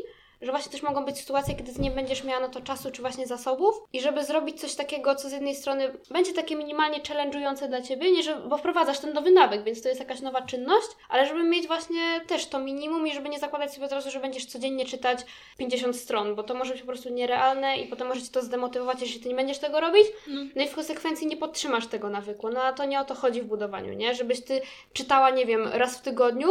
że 0.43 0.51
właśnie 0.51 0.71
też 0.71 0.83
mogą 0.83 1.05
być 1.05 1.17
sytuacje, 1.17 1.55
kiedy 1.55 1.73
ty 1.73 1.81
nie 1.81 1.91
będziesz 1.91 2.23
miała 2.23 2.39
na 2.39 2.49
to 2.49 2.61
czasu 2.61 2.91
czy 2.91 3.01
właśnie 3.01 3.27
zasobów 3.27 3.75
i 3.93 4.01
żeby 4.01 4.23
zrobić 4.23 4.61
coś 4.61 4.75
takiego, 4.75 5.15
co 5.15 5.29
z 5.29 5.31
jednej 5.31 5.55
strony 5.55 5.93
będzie 6.11 6.33
takie 6.33 6.55
minimalnie 6.55 6.99
challenge'ujące 6.99 7.67
dla 7.67 7.81
ciebie, 7.81 8.11
nie 8.11 8.23
że, 8.23 8.35
bo 8.35 8.57
wprowadzasz 8.57 8.99
ten 8.99 9.13
nowy 9.13 9.31
nawyk, 9.31 9.63
więc 9.63 9.81
to 9.81 9.89
jest 9.89 9.99
jakaś 9.99 10.21
nowa 10.21 10.41
czynność, 10.41 10.87
ale 11.09 11.27
żeby 11.27 11.43
mieć 11.43 11.67
właśnie 11.67 12.21
też 12.27 12.45
to 12.45 12.59
minimum 12.59 13.07
i 13.07 13.13
żeby 13.13 13.29
nie 13.29 13.39
zakładać 13.39 13.73
sobie 13.73 13.85
od 13.85 13.91
razu, 13.91 14.11
że 14.11 14.19
będziesz 14.19 14.45
codziennie 14.45 14.85
czytać 14.85 15.19
50 15.57 15.95
stron, 15.95 16.35
bo 16.35 16.43
to 16.43 16.53
może 16.53 16.73
być 16.73 16.81
po 16.81 16.87
prostu 16.87 17.09
nierealne 17.09 17.77
i 17.77 17.87
potem 17.87 18.07
może 18.07 18.21
cię 18.21 18.31
to 18.31 18.41
zdemotywować, 18.41 19.01
jeśli 19.01 19.19
ty 19.21 19.29
nie 19.29 19.35
będziesz 19.35 19.59
tego 19.59 19.79
robić, 19.79 20.07
no 20.55 20.63
i 20.63 20.67
w 20.67 20.75
konsekwencji 20.75 21.27
nie 21.27 21.37
podtrzymasz 21.37 21.87
tego 21.87 22.09
nawyku. 22.09 22.49
No 22.49 22.61
a 22.61 22.73
to 22.73 22.85
nie 22.85 22.99
o 22.99 23.05
to 23.05 23.15
chodzi 23.15 23.41
w 23.41 23.45
budowaniu, 23.45 23.93
nie? 23.93 24.15
Żebyś 24.15 24.43
ty 24.43 24.61
czytała, 24.93 25.29
nie 25.29 25.45
wiem, 25.45 25.67
raz 25.67 25.97
w 25.97 26.01
tygodniu, 26.01 26.47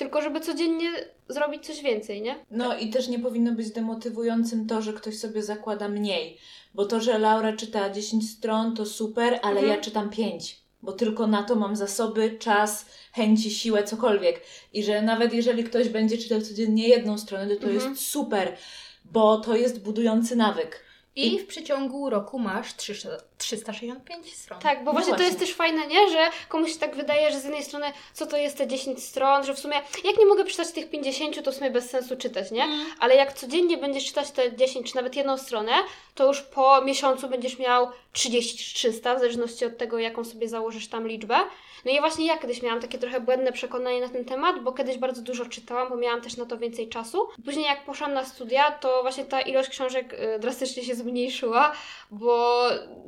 tylko 0.00 0.22
żeby 0.22 0.40
codziennie 0.40 0.90
zrobić 1.28 1.66
coś 1.66 1.82
więcej, 1.82 2.22
nie? 2.22 2.44
No 2.50 2.78
i 2.78 2.90
też 2.90 3.08
nie 3.08 3.18
powinno 3.18 3.52
być 3.52 3.70
demotywującym 3.70 4.66
to, 4.66 4.82
że 4.82 4.92
ktoś 4.92 5.18
sobie 5.18 5.42
zakłada 5.42 5.88
mniej. 5.88 6.38
Bo 6.74 6.84
to, 6.84 7.00
że 7.00 7.18
Laura 7.18 7.52
czyta 7.56 7.90
10 7.90 8.30
stron, 8.30 8.76
to 8.76 8.86
super, 8.86 9.38
ale 9.42 9.60
Mhm. 9.60 9.68
ja 9.68 9.76
czytam 9.80 10.10
5. 10.10 10.60
Bo 10.82 10.92
tylko 10.92 11.26
na 11.26 11.42
to 11.42 11.54
mam 11.54 11.76
zasoby, 11.76 12.36
czas, 12.38 12.86
chęci, 13.12 13.50
siłę, 13.50 13.84
cokolwiek. 13.84 14.40
I 14.72 14.82
że 14.84 15.02
nawet 15.02 15.32
jeżeli 15.34 15.64
ktoś 15.64 15.88
będzie 15.88 16.18
czytał 16.18 16.40
codziennie 16.40 16.88
jedną 16.88 17.18
stronę, 17.18 17.46
to 17.54 17.60
to 17.62 17.66
Mhm. 17.70 17.90
jest 17.90 18.06
super, 18.06 18.56
bo 19.04 19.40
to 19.40 19.56
jest 19.56 19.82
budujący 19.82 20.36
nawyk. 20.36 20.84
I 21.16 21.38
w 21.38 21.46
przeciągu 21.46 22.10
roku 22.10 22.38
masz 22.38 22.76
300, 22.76 23.08
365 23.40 24.34
stron. 24.34 24.60
Tak, 24.60 24.78
bo 24.78 24.84
No 24.84 24.92
właśnie 24.92 25.14
to 25.14 25.22
jest 25.22 25.38
też 25.38 25.54
fajne, 25.54 25.86
nie? 25.86 26.10
Że 26.10 26.30
komuś 26.48 26.72
się 26.72 26.78
tak 26.78 26.96
wydaje, 26.96 27.32
że 27.32 27.40
z 27.40 27.44
jednej 27.44 27.64
strony 27.64 27.86
co 28.14 28.26
to 28.26 28.36
jest 28.36 28.58
te 28.58 28.66
10 28.66 29.04
stron, 29.04 29.44
że 29.44 29.54
w 29.54 29.58
sumie 29.58 29.76
jak 30.04 30.18
nie 30.18 30.26
mogę 30.26 30.44
przeczytać 30.44 30.72
tych 30.74 30.90
50, 30.90 31.44
to 31.44 31.52
w 31.52 31.54
sumie 31.54 31.70
bez 31.70 31.90
sensu 31.90 32.16
czytać, 32.16 32.50
nie? 32.50 32.68
Ale 33.00 33.14
jak 33.16 33.32
codziennie 33.32 33.78
będziesz 33.78 34.04
czytać 34.04 34.30
te 34.30 34.56
10 34.56 34.90
czy 34.90 34.96
nawet 34.96 35.16
jedną 35.16 35.38
stronę, 35.38 35.72
to 36.14 36.26
już 36.26 36.42
po 36.42 36.82
miesiącu 36.82 37.28
będziesz 37.28 37.58
miał 37.58 37.88
30 38.12 38.58
czy 38.58 38.74
300, 38.74 39.14
w 39.14 39.18
zależności 39.18 39.64
od 39.64 39.78
tego, 39.78 39.98
jaką 39.98 40.24
sobie 40.24 40.48
założysz 40.48 40.88
tam 40.88 41.08
liczbę. 41.08 41.36
No 41.84 41.90
i 41.90 42.00
właśnie 42.00 42.26
ja 42.26 42.38
kiedyś 42.38 42.62
miałam 42.62 42.80
takie 42.80 42.98
trochę 42.98 43.20
błędne 43.20 43.52
przekonanie 43.52 44.00
na 44.00 44.08
ten 44.08 44.24
temat, 44.24 44.62
bo 44.62 44.72
kiedyś 44.72 44.98
bardzo 44.98 45.22
dużo 45.22 45.46
czytałam, 45.46 45.88
bo 45.88 45.96
miałam 45.96 46.20
też 46.20 46.36
na 46.36 46.46
to 46.46 46.58
więcej 46.58 46.88
czasu. 46.88 47.28
Później 47.44 47.64
jak 47.64 47.84
poszłam 47.84 48.12
na 48.12 48.24
studia, 48.24 48.70
to 48.70 49.02
właśnie 49.02 49.24
ta 49.24 49.40
ilość 49.40 49.68
książek 49.68 50.12
y, 50.12 50.38
drastycznie 50.38 50.84
się 50.84 50.94
zmniejszyła, 50.94 51.72
bo 52.10 52.62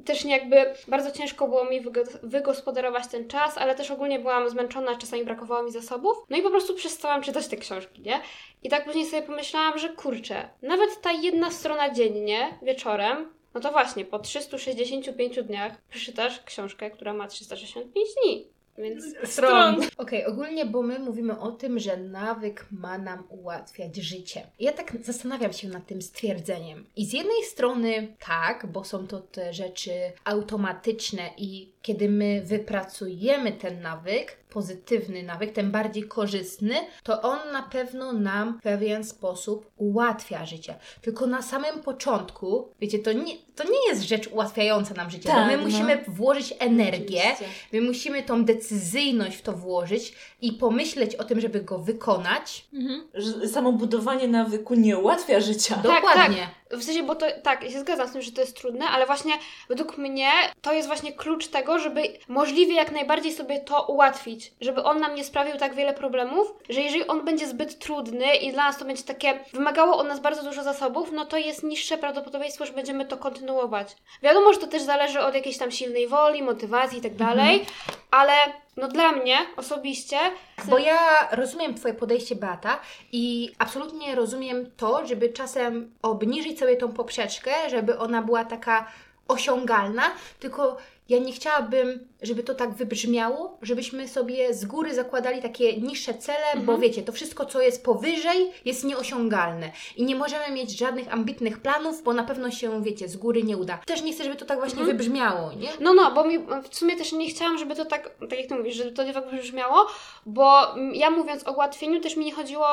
też 0.05 0.22
nie 0.25 0.33
jakby 0.39 0.75
bardzo 0.89 1.11
ciężko 1.11 1.49
było 1.49 1.65
mi 1.65 1.83
wygo- 1.83 2.19
wygospodarować 2.23 3.07
ten 3.07 3.29
czas, 3.29 3.59
ale 3.59 3.75
też 3.75 3.91
ogólnie 3.91 4.19
byłam 4.19 4.51
zmęczona, 4.51 4.97
czasami 4.97 5.25
brakowało 5.25 5.63
mi 5.63 5.71
zasobów. 5.71 6.17
No 6.31 6.37
i 6.37 6.43
po 6.43 6.51
prostu 6.51 6.75
przestałam 6.75 7.23
czytać 7.23 7.49
te 7.49 7.57
książki, 7.57 8.03
nie? 8.03 8.21
I 8.63 8.69
tak 8.69 8.85
później 8.85 9.07
sobie 9.07 9.23
pomyślałam, 9.23 9.79
że 9.79 9.89
kurczę, 9.89 10.49
nawet 10.63 11.01
ta 11.01 11.13
jedna 11.13 11.51
strona 11.51 11.91
dziennie, 11.91 12.59
wieczorem, 12.63 13.33
no 13.55 13.61
to 13.61 13.73
właśnie, 13.73 14.05
po 14.05 14.19
365 14.19 15.43
dniach 15.43 15.73
przeczytasz 15.91 16.43
książkę, 16.45 16.91
która 16.91 17.13
ma 17.15 17.27
365 17.29 18.09
dni. 18.23 18.52
Więc 18.79 19.05
Stron. 19.25 19.77
Okej, 19.99 20.27
ogólnie, 20.27 20.67
bo 20.67 20.83
my 20.83 20.99
mówimy 20.99 21.39
o 21.39 21.53
tym, 21.53 21.79
że 21.79 21.97
nawyk 21.97 22.67
ma 22.71 22.99
nam 22.99 23.25
ułatwiać 23.29 23.97
życie. 23.97 24.47
Ja 24.61 24.73
tak 24.73 24.97
zastanawiam 25.03 25.53
się 25.53 25.69
nad 25.69 25.87
tym 25.87 26.03
stwierdzeniem. 26.03 26.87
I 26.97 27.07
z 27.07 27.13
jednej 27.13 27.43
strony 27.45 28.17
tak, 28.27 28.67
bo 28.67 28.85
są 28.85 29.07
to 29.07 29.21
te 29.21 29.53
rzeczy 29.53 29.93
automatyczne 30.25 31.31
i 31.37 31.72
kiedy 31.83 32.09
my 32.09 32.43
wypracujemy 32.45 33.53
ten 33.53 33.81
nawyk, 33.81 34.37
pozytywny 34.51 35.23
nawyk, 35.23 35.53
ten 35.53 35.71
bardziej 35.71 36.03
korzystny, 36.03 36.75
to 37.03 37.23
on 37.23 37.39
na 37.53 37.63
pewno 37.63 38.13
nam 38.13 38.59
w 38.59 38.63
pewien 38.63 39.05
sposób 39.05 39.71
ułatwia 39.77 40.47
życie. 40.47 40.75
Tylko 41.03 41.27
na 41.27 41.43
samym 41.43 41.83
początku, 41.83 42.69
wiecie, 42.81 42.99
to 42.99 43.13
nie, 43.13 43.35
to 43.57 43.65
nie 43.65 43.89
jest 43.89 44.03
rzecz 44.03 44.29
ułatwiająca 44.29 44.95
nam 44.95 45.11
życie, 45.11 45.29
bo 45.29 45.35
Tak, 45.35 45.47
my 45.47 45.57
no. 45.57 45.63
musimy 45.63 46.05
włożyć 46.09 46.55
energię, 46.59 47.23
Oczywiście. 47.33 47.55
My 47.73 47.81
musimy 47.81 48.23
tą 48.23 48.45
decyzyjność 48.45 49.37
w 49.37 49.43
to 49.43 49.53
włożyć 49.53 50.15
i 50.41 50.53
pomyśleć 50.53 51.15
o 51.15 51.25
tym, 51.25 51.41
żeby 51.41 51.61
go 51.61 51.79
wykonać. 51.79 52.67
Mhm. 52.73 53.03
Samo 53.49 53.73
budowanie 53.73 54.29
nawyku 54.29 54.75
nie 54.75 54.99
ułatwia 54.99 55.41
życia. 55.41 55.77
Dokładnie. 55.77 56.49
W 56.73 56.83
sensie, 56.83 57.03
bo 57.03 57.15
to 57.15 57.27
tak, 57.43 57.63
ja 57.63 57.71
się 57.71 57.81
zgadzam 57.81 58.09
z 58.09 58.13
tym, 58.13 58.23
że 58.23 58.33
to 58.33 58.41
jest 58.41 58.57
trudne, 58.57 58.85
ale 58.85 59.07
właśnie 59.07 59.35
według 59.69 59.99
mnie 59.99 60.31
to 60.63 60.73
jest 60.73 60.89
właśnie 60.89 61.13
klucz 61.13 61.47
tego, 61.47 61.79
żeby 61.79 62.03
możliwie 62.29 62.75
jak 62.75 62.93
najbardziej 62.93 63.33
sobie 63.33 63.61
to 63.61 63.83
ułatwić. 63.83 64.53
Żeby 64.61 64.83
on 64.83 65.01
nam 65.01 65.15
nie 65.15 65.25
sprawił 65.25 65.57
tak 65.57 65.75
wiele 65.75 65.95
problemów, 65.95 66.55
że 66.69 66.81
jeżeli 66.81 67.07
on 67.07 67.25
będzie 67.25 67.47
zbyt 67.47 67.79
trudny 67.79 68.35
i 68.37 68.53
dla 68.53 68.65
nas 68.65 68.79
to 68.79 68.85
będzie 68.85 69.03
takie, 69.03 69.39
wymagało 69.53 69.97
od 69.97 70.07
nas 70.07 70.21
bardzo 70.21 70.43
dużo 70.43 70.63
zasobów, 70.63 71.13
no 71.13 71.25
to 71.25 71.37
jest 71.37 71.63
niższe 71.63 71.99
prawdopodobieństwo, 71.99 72.67
że 72.67 72.73
będziemy 72.73 73.05
to 73.05 73.17
kontynuować. 73.17 73.97
Wiadomo, 74.23 74.53
że 74.53 74.59
to 74.59 74.67
też 74.67 74.83
zależy 74.83 75.21
od 75.21 75.35
jakiejś 75.35 75.59
tam 75.59 75.71
silnej 75.71 76.09
woli, 76.09 76.43
motywacji 76.43 76.99
i 76.99 77.03
tak 77.03 77.15
dalej, 77.15 77.67
ale 78.13 78.33
no 78.77 78.89
dla 78.89 79.13
mnie 79.13 79.39
osobiście 79.57 80.19
Bo 80.65 80.79
ja 80.79 81.29
rozumiem 81.31 81.75
Twoje 81.75 81.95
podejście, 81.95 82.37
Beata, 82.37 82.81
i 83.13 83.53
absolutnie 83.59 84.15
rozumiem 84.15 84.71
to, 84.77 85.07
żeby 85.07 85.29
czasem 85.29 85.95
obniżyć 86.03 86.59
sobie 86.59 86.77
tą 86.77 86.93
poprzeczkę, 86.93 87.71
żeby 87.71 87.99
ona 87.99 88.23
była 88.23 88.45
taka 88.45 88.87
osiągalna, 89.29 90.03
tylko 90.41 90.77
ja 91.09 91.19
nie 91.19 91.33
chciałabym, 91.33 92.09
żeby 92.23 92.43
to 92.43 92.55
tak 92.55 92.75
wybrzmiało, 92.75 93.59
żebyśmy 93.63 94.09
sobie 94.09 94.55
z 94.55 94.65
góry 94.65 94.95
zakładali 94.95 95.43
takie 95.43 95.77
niższe 95.77 96.15
cele, 96.15 96.47
bo 96.57 96.79
wiecie, 96.79 97.03
to 97.03 97.13
wszystko, 97.13 97.47
co 97.47 97.61
jest 97.61 97.85
powyżej, 97.85 98.51
jest 98.65 98.85
nieosiągalne 98.85 99.71
i 99.97 100.05
nie 100.05 100.17
możemy 100.17 100.51
mieć 100.51 100.79
żadnych 100.79 101.13
ambitnych 101.13 101.61
planów, 101.61 102.03
bo 102.03 102.13
na 102.13 102.25
pewno 102.25 102.51
się, 102.51 102.83
wiecie, 102.83 103.09
z 103.09 103.17
góry 103.17 103.43
nie 103.43 103.57
uda. 103.57 103.79
Też 103.87 104.03
nie 104.03 104.13
chcę, 104.13 104.25
żeby 104.25 104.37
to 104.37 104.45
tak 104.45 104.59
właśnie 104.59 104.85
wybrzmiało, 104.85 105.53
nie? 105.53 105.69
No, 105.81 105.95
no, 105.95 106.11
bo 106.15 106.25
mi 106.25 106.39
w 106.71 106.77
sumie 106.77 106.97
też 106.97 107.13
nie 107.13 107.29
chciałam, 107.29 107.59
żeby 107.59 107.77
to 107.77 107.85
tak, 107.85 108.11
tak 108.21 108.39
jak 108.39 108.49
ty 108.49 108.55
mówisz, 108.55 108.75
żeby 108.75 108.93
to 108.93 109.05
nie 109.05 109.13
tak 109.13 109.31
brzmiało, 109.31 109.87
bo 110.27 110.75
ja 110.93 111.11
mówiąc 111.11 111.49
o 111.49 111.53
ułatwieniu, 111.53 112.01
też 112.01 112.17
mi 112.17 112.25
nie 112.25 112.33
chodziło 112.33 112.67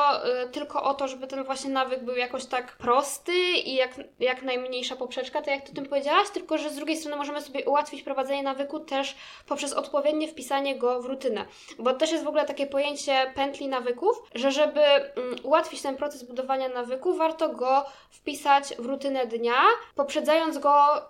y, 0.44 0.48
tylko 0.48 0.82
o 0.82 0.94
to, 0.94 1.08
żeby 1.08 1.26
ten 1.26 1.44
właśnie 1.44 1.70
nawyk 1.70 2.04
był 2.04 2.16
jakoś 2.16 2.44
tak 2.44 2.76
prosty 2.76 3.32
i 3.64 3.74
jak, 3.74 3.90
jak 4.20 4.42
najmniejsza 4.42 4.96
poprzeczka, 4.96 5.42
tak 5.42 5.54
jak 5.54 5.64
ty 5.64 5.72
o 5.72 5.74
tym 5.74 5.86
powiedziałaś, 5.86 6.30
tylko 6.30 6.58
że 6.58 6.70
z 6.70 6.76
drugiej 6.76 6.96
strony 6.96 7.16
możemy 7.16 7.42
sobie 7.42 7.64
ułatwić 7.64 8.02
prowadzenie 8.02 8.19
nawyku 8.42 8.80
też 8.80 9.16
poprzez 9.46 9.72
odpowiednie 9.72 10.28
wpisanie 10.28 10.78
go 10.78 11.02
w 11.02 11.06
rutynę. 11.06 11.44
Bo 11.78 11.94
też 11.94 12.12
jest 12.12 12.24
w 12.24 12.28
ogóle 12.28 12.44
takie 12.44 12.66
pojęcie 12.66 13.32
pętli 13.34 13.68
nawyków, 13.68 14.22
że 14.34 14.50
żeby 14.52 14.80
mm, 14.80 15.36
ułatwić 15.42 15.82
ten 15.82 15.96
proces 15.96 16.22
budowania 16.22 16.68
nawyku, 16.68 17.14
warto 17.14 17.48
go 17.48 17.84
wpisać 18.10 18.74
w 18.78 18.86
rutynę 18.86 19.26
dnia, 19.26 19.62
poprzedzając 19.94 20.58
go 20.58 20.98
y, 20.98 21.02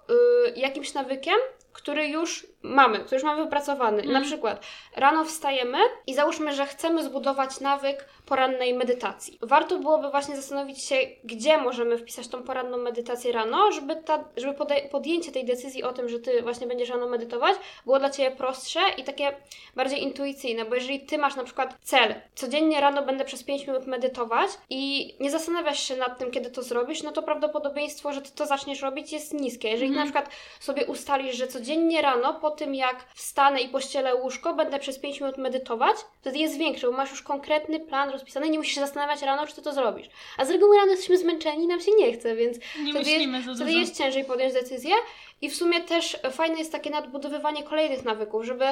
jakimś 0.57 0.95
nawykiem, 0.95 1.37
który 1.73 2.07
już 2.07 2.47
mamy, 2.63 2.99
który 2.99 3.17
już 3.17 3.25
mamy 3.25 3.45
wypracowany. 3.45 4.03
Na 4.03 4.21
przykład 4.21 4.61
rano 4.97 5.25
wstajemy 5.25 5.79
i 6.07 6.15
załóżmy, 6.15 6.53
że 6.53 6.67
chcemy 6.67 7.05
zbudować 7.05 7.61
nawyk 7.61 8.09
porannej 8.31 8.75
medytacji. 8.75 9.39
Warto 9.43 9.79
byłoby 9.79 10.11
właśnie 10.11 10.37
zastanowić 10.37 10.83
się, 10.83 10.97
gdzie 11.25 11.59
możemy 11.59 11.99
wpisać 11.99 12.29
tą 12.29 12.43
poranną 12.43 12.77
medytację 12.77 13.33
rano, 13.33 13.73
żeby, 13.73 13.97
ta, 13.97 14.25
żeby 14.37 14.55
podjęcie 14.91 15.33
tej 15.33 15.45
decyzji 15.45 15.83
o 15.83 15.93
tym, 15.93 16.09
że 16.09 16.19
Ty 16.21 16.43
właśnie 16.43 16.67
będziesz 16.67 16.89
rano 16.89 17.09
medytować, 17.09 17.57
było 17.85 17.99
dla 17.99 18.11
Ciebie 18.11 18.37
prostsze 18.37 18.81
i 18.99 19.05
takie 19.05 19.37
bardziej 19.77 20.03
intuicyjne, 20.03 20.65
bo 20.65 20.75
jeżeli 20.75 21.01
Ty 21.01 21.19
masz 21.19 21.37
na 21.37 21.45
przykład 21.45 21.75
cel, 21.83 22.15
codziennie 22.35 22.81
rano 22.81 23.03
będę 23.03 23.25
przez 23.25 23.45
5 23.45 23.67
minut 23.67 23.87
medytować 23.87 24.51
i 24.71 25.15
nie 25.21 25.31
zastanawiasz 25.31 25.83
się 25.83 25.97
nad 25.97 26.19
tym, 26.19 26.31
kiedy 26.31 26.51
to 26.51 26.63
zrobisz, 26.63 27.03
no 27.03 27.13
to 27.13 27.23
prawdopodobieństwo, 27.23 28.13
że 28.13 28.23
Ty 28.23 28.31
to 28.35 28.47
zaczniesz 28.47 28.83
robić 28.83 29.13
jest 29.13 29.35
niskie. 29.35 29.69
Jeżeli 29.69 29.91
na 29.91 30.03
przykład 30.03 30.31
sobie 30.61 30.87
ustalisz, 30.87 31.37
że 31.37 31.49
codziennie 31.49 32.03
rano 32.03 32.35
po 32.35 32.51
tym, 32.51 32.75
jak 32.75 33.05
wstanę 33.15 33.61
i 33.61 33.69
pościelę 33.69 34.15
łóżko, 34.15 34.55
będę 34.55 34.79
przez 34.79 34.99
5 34.99 35.21
minut 35.21 35.39
medytować, 35.39 35.97
wtedy 36.21 36.39
jest 36.39 36.59
większy, 36.59 36.87
bo 36.87 36.93
masz 36.93 37.11
już 37.11 37.23
konkretny 37.23 37.81
plan 37.81 38.20
rozpisany 38.21 38.47
i 38.47 38.51
nie 38.51 38.59
musisz 38.59 38.75
się 38.75 38.81
zastanawiać 38.81 39.23
rano, 39.23 39.47
czy 39.47 39.55
ty 39.55 39.63
to 39.63 39.73
zrobisz. 39.73 40.07
A 40.39 40.45
z 40.45 40.51
reguły 40.51 40.77
rano 40.77 40.91
jesteśmy 40.91 41.19
zmęczeni 41.19 41.65
i 41.65 41.67
nam 41.67 41.81
się 41.81 41.91
nie 41.99 42.13
chce, 42.13 42.37
więc 42.37 42.59
Nie 42.83 42.93
wtedy, 42.93 43.11
jest, 43.11 43.49
wtedy 43.57 43.73
jest 43.73 43.99
ciężej 43.99 44.25
podjąć 44.25 44.53
decyzję. 44.53 44.95
I 45.43 45.51
w 45.51 45.57
sumie 45.57 45.81
też 45.81 46.17
fajne 46.31 46.59
jest 46.59 46.73
takie 46.73 46.91
nadbudowywanie 46.91 47.63
kolejnych 47.63 48.05
nawyków, 48.05 48.45
żeby 48.45 48.65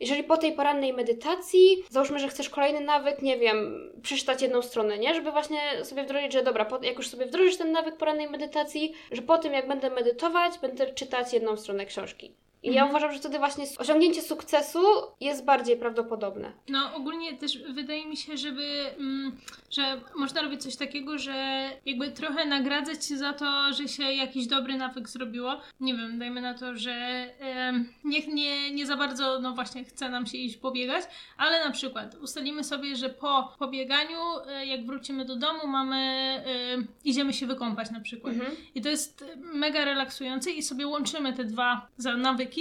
jeżeli 0.00 0.24
po 0.24 0.36
tej 0.36 0.52
porannej 0.52 0.92
medytacji, 0.92 1.84
załóżmy, 1.90 2.18
że 2.18 2.28
chcesz 2.28 2.48
kolejny 2.50 2.80
nawyk, 2.80 3.22
nie 3.22 3.38
wiem, 3.38 3.90
przeczytać 4.02 4.42
jedną 4.42 4.62
stronę, 4.62 4.98
nie? 4.98 5.14
Żeby 5.14 5.32
właśnie 5.32 5.84
sobie 5.84 6.04
wdrożyć, 6.04 6.32
że 6.32 6.42
dobra, 6.42 6.64
po, 6.64 6.84
jak 6.84 6.96
już 6.96 7.08
sobie 7.08 7.26
wdrożysz 7.26 7.56
ten 7.56 7.72
nawyk 7.72 7.96
porannej 7.96 8.30
medytacji, 8.30 8.92
że 9.12 9.22
po 9.22 9.38
tym 9.38 9.52
jak 9.52 9.68
będę 9.68 9.90
medytować, 9.90 10.58
będę 10.58 10.94
czytać 10.94 11.32
jedną 11.32 11.56
stronę 11.56 11.86
książki. 11.86 12.34
I 12.64 12.66
ja 12.74 12.82
Mhm. 12.82 12.90
uważam, 12.90 13.12
że 13.12 13.18
wtedy 13.18 13.38
właśnie 13.38 13.64
osiągnięcie 13.78 14.22
sukcesu 14.22 14.78
jest 15.20 15.44
bardziej 15.44 15.76
prawdopodobne. 15.76 16.52
No 16.68 16.94
ogólnie 16.94 17.36
też 17.38 17.58
wydaje 17.58 18.06
mi 18.06 18.16
się, 18.16 18.36
żeby, 18.36 18.64
mm, 18.98 19.36
że 19.70 20.00
można 20.16 20.42
robić 20.42 20.62
coś 20.62 20.76
takiego, 20.76 21.18
że 21.18 21.34
jakby 21.86 22.10
trochę 22.10 22.44
nagradzać 22.46 23.06
się 23.06 23.16
za 23.16 23.32
to, 23.32 23.72
że 23.72 23.88
się 23.88 24.02
jakiś 24.02 24.46
dobry 24.46 24.76
nawyk 24.76 25.08
zrobiło. 25.08 25.60
Nie 25.80 25.94
wiem, 25.94 26.18
dajmy 26.18 26.40
na 26.40 26.54
to, 26.54 26.76
że 26.76 26.92
em, 27.40 27.88
niech 28.04 28.26
nie, 28.28 28.70
nie 28.70 28.86
za 28.86 28.96
bardzo, 28.96 29.40
no 29.40 29.52
właśnie 29.52 29.84
chce 29.84 30.08
nam 30.08 30.26
się 30.26 30.38
iść 30.38 30.56
pobiegać, 30.56 31.04
ale 31.36 31.64
na 31.64 31.70
przykład 31.70 32.14
ustalimy 32.14 32.64
sobie, 32.64 32.96
że 32.96 33.08
po 33.08 33.54
pobieganiu, 33.58 34.18
e, 34.46 34.66
jak 34.66 34.86
wrócimy 34.86 35.24
do 35.24 35.36
domu, 35.36 35.66
mamy, 35.66 35.96
e, 35.96 36.42
idziemy 37.04 37.32
się 37.32 37.46
wykąpać 37.46 37.90
na 37.90 38.00
przykład. 38.00 38.34
Mhm. 38.34 38.52
I 38.74 38.80
to 38.82 38.88
jest 38.88 39.24
mega 39.38 39.84
relaksujące 39.84 40.50
i 40.50 40.62
sobie 40.62 40.86
łączymy 40.86 41.32
te 41.32 41.44
dwa 41.44 41.86
za 41.96 42.16
nawyki, 42.16 42.53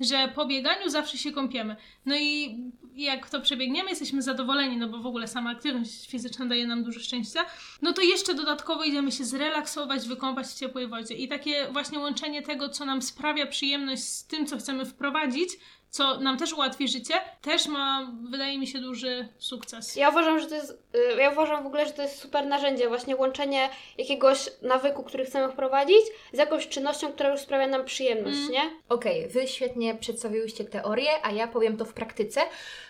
że 0.00 0.32
po 0.34 0.46
bieganiu 0.46 0.90
zawsze 0.90 1.18
się 1.18 1.32
kąpiemy. 1.32 1.76
No 2.06 2.16
i 2.16 2.56
jak 2.96 3.30
to 3.30 3.40
przebiegniemy, 3.40 3.90
jesteśmy 3.90 4.22
zadowoleni, 4.22 4.76
no 4.76 4.88
bo 4.88 4.98
w 4.98 5.06
ogóle 5.06 5.28
sama 5.28 5.50
aktywność 5.50 6.10
fizyczna 6.10 6.46
daje 6.46 6.66
nam 6.66 6.84
dużo 6.84 7.00
szczęścia, 7.00 7.44
no 7.82 7.92
to 7.92 8.02
jeszcze 8.02 8.34
dodatkowo 8.34 8.84
idziemy 8.84 9.12
się 9.12 9.24
zrelaksować, 9.24 10.08
wykąpać 10.08 10.46
w 10.46 10.54
ciepłej 10.54 10.86
wodzie. 10.86 11.14
I 11.14 11.28
takie 11.28 11.68
właśnie 11.72 11.98
łączenie 11.98 12.42
tego, 12.42 12.68
co 12.68 12.84
nam 12.84 13.02
sprawia 13.02 13.46
przyjemność 13.46 14.02
z 14.02 14.26
tym, 14.26 14.46
co 14.46 14.58
chcemy 14.58 14.86
wprowadzić, 14.86 15.50
co 15.90 16.20
nam 16.20 16.38
też 16.38 16.52
ułatwi 16.52 16.88
życie, 16.88 17.14
też 17.42 17.66
ma, 17.66 18.12
wydaje 18.30 18.58
mi 18.58 18.66
się, 18.66 18.78
duży 18.78 19.28
sukces. 19.38 19.96
Ja 19.96 20.08
uważam, 20.08 20.40
że 20.40 20.46
to 20.46 20.54
jest, 20.54 20.70
y, 20.94 21.20
ja 21.20 21.30
uważam 21.30 21.62
w 21.62 21.66
ogóle, 21.66 21.86
że 21.86 21.92
to 21.92 22.02
jest 22.02 22.18
super 22.18 22.46
narzędzie, 22.46 22.88
właśnie 22.88 23.16
łączenie 23.16 23.68
jakiegoś 23.98 24.38
nawyku, 24.62 25.02
który 25.02 25.24
chcemy 25.24 25.52
wprowadzić, 25.52 26.02
z 26.32 26.38
jakąś 26.38 26.68
czynnością, 26.68 27.12
która 27.12 27.30
już 27.30 27.40
sprawia 27.40 27.66
nam 27.66 27.84
przyjemność, 27.84 28.38
Mm. 28.38 28.50
nie? 28.52 28.70
Okej, 28.88 29.28
wy 29.28 29.48
świetnie 29.48 29.94
przedstawiłyście 29.94 30.64
teorię, 30.64 31.10
a 31.22 31.30
ja 31.32 31.48
powiem 31.48 31.76
to 31.76 31.84
w 31.84 31.92
praktyce, 31.92 32.40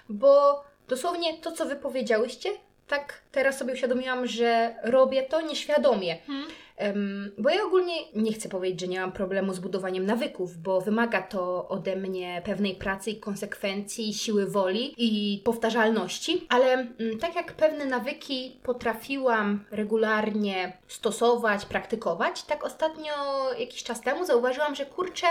bo 0.09 0.63
dosłownie 0.89 1.39
to, 1.39 1.53
co 1.53 1.67
wy 1.67 1.77
powiedziałyście, 1.77 2.51
tak 2.89 3.21
teraz 3.33 3.59
sobie 3.59 3.73
uświadomiłam, 3.73 4.27
że 4.27 4.75
robię 4.83 5.23
to 5.23 5.41
nieświadomie. 5.41 6.19
Hmm? 6.27 6.49
Em, 6.77 7.31
bo 7.39 7.51
ja 7.51 7.65
ogólnie 7.65 7.95
nie 8.15 8.33
chcę 8.33 8.49
powiedzieć, 8.49 8.81
że 8.81 8.89
nie 8.89 9.01
mam 9.01 9.13
problemu 9.13 9.53
z 9.53 9.59
budowaniem 9.59 10.07
nawyków, 10.07 10.57
bo 10.57 10.81
wymaga 10.81 11.23
to 11.23 11.69
ode 11.69 11.97
mnie 11.97 12.43
pewnej 12.45 12.75
pracy 12.75 13.11
i 13.11 13.21
konsekwencji, 13.21 14.15
siły 14.15 14.47
woli 14.47 14.95
i 14.97 15.43
powtarzalności, 15.45 16.47
ale 16.49 16.73
mm, 16.73 17.19
tak 17.21 17.35
jak 17.35 17.53
pewne 17.53 17.85
nawyki 17.87 18.57
potrafiłam 18.63 19.65
regularnie 19.71 20.73
stosować, 20.89 21.67
praktykować, 21.67 22.43
tak 22.43 22.65
ostatnio 22.65 23.13
jakiś 23.59 23.83
czas 23.83 24.01
temu 24.01 24.27
zauważyłam, 24.27 24.75
że 24.75 24.87
kurczę, 24.87 25.27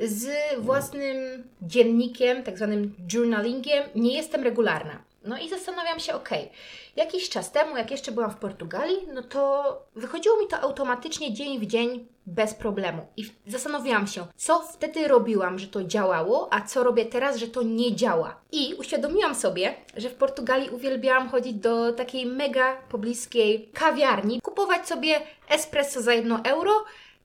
z 0.00 0.28
własnym 0.58 1.44
dziennikiem, 1.62 2.42
tak 2.42 2.56
zwanym 2.56 2.94
journalingiem, 3.12 3.84
nie 3.94 4.16
jestem 4.16 4.42
regularna. 4.42 5.05
No 5.26 5.38
i 5.38 5.48
zastanawiam 5.48 6.00
się, 6.00 6.14
okej, 6.14 6.50
jakiś 6.96 7.28
czas 7.28 7.52
temu, 7.52 7.76
jak 7.76 7.90
jeszcze 7.90 8.12
byłam 8.12 8.30
w 8.30 8.36
Portugalii, 8.36 9.08
no 9.14 9.22
to 9.22 9.82
wychodziło 9.94 10.36
mi 10.36 10.46
to 10.46 10.60
automatycznie 10.60 11.34
dzień 11.34 11.58
w 11.58 11.66
dzień 11.66 12.06
bez 12.26 12.54
problemu. 12.54 13.06
I 13.16 13.32
zastanawiałam 13.46 14.06
się, 14.06 14.26
co 14.36 14.60
wtedy 14.60 15.08
robiłam, 15.08 15.58
że 15.58 15.66
to 15.66 15.84
działało, 15.84 16.48
a 16.50 16.60
co 16.60 16.84
robię 16.84 17.04
teraz, 17.04 17.36
że 17.36 17.48
to 17.48 17.62
nie 17.62 17.96
działa. 17.96 18.40
I 18.52 18.74
uświadomiłam 18.74 19.34
sobie, 19.34 19.74
że 19.96 20.10
w 20.10 20.14
Portugalii 20.14 20.70
uwielbiałam 20.70 21.28
chodzić 21.28 21.54
do 21.54 21.92
takiej 21.92 22.26
mega 22.26 22.76
pobliskiej 22.76 23.70
kawiarni, 23.74 24.40
kupować 24.40 24.88
sobie 24.88 25.20
espresso 25.48 26.02
za 26.02 26.14
jedno 26.14 26.40
euro 26.44 26.84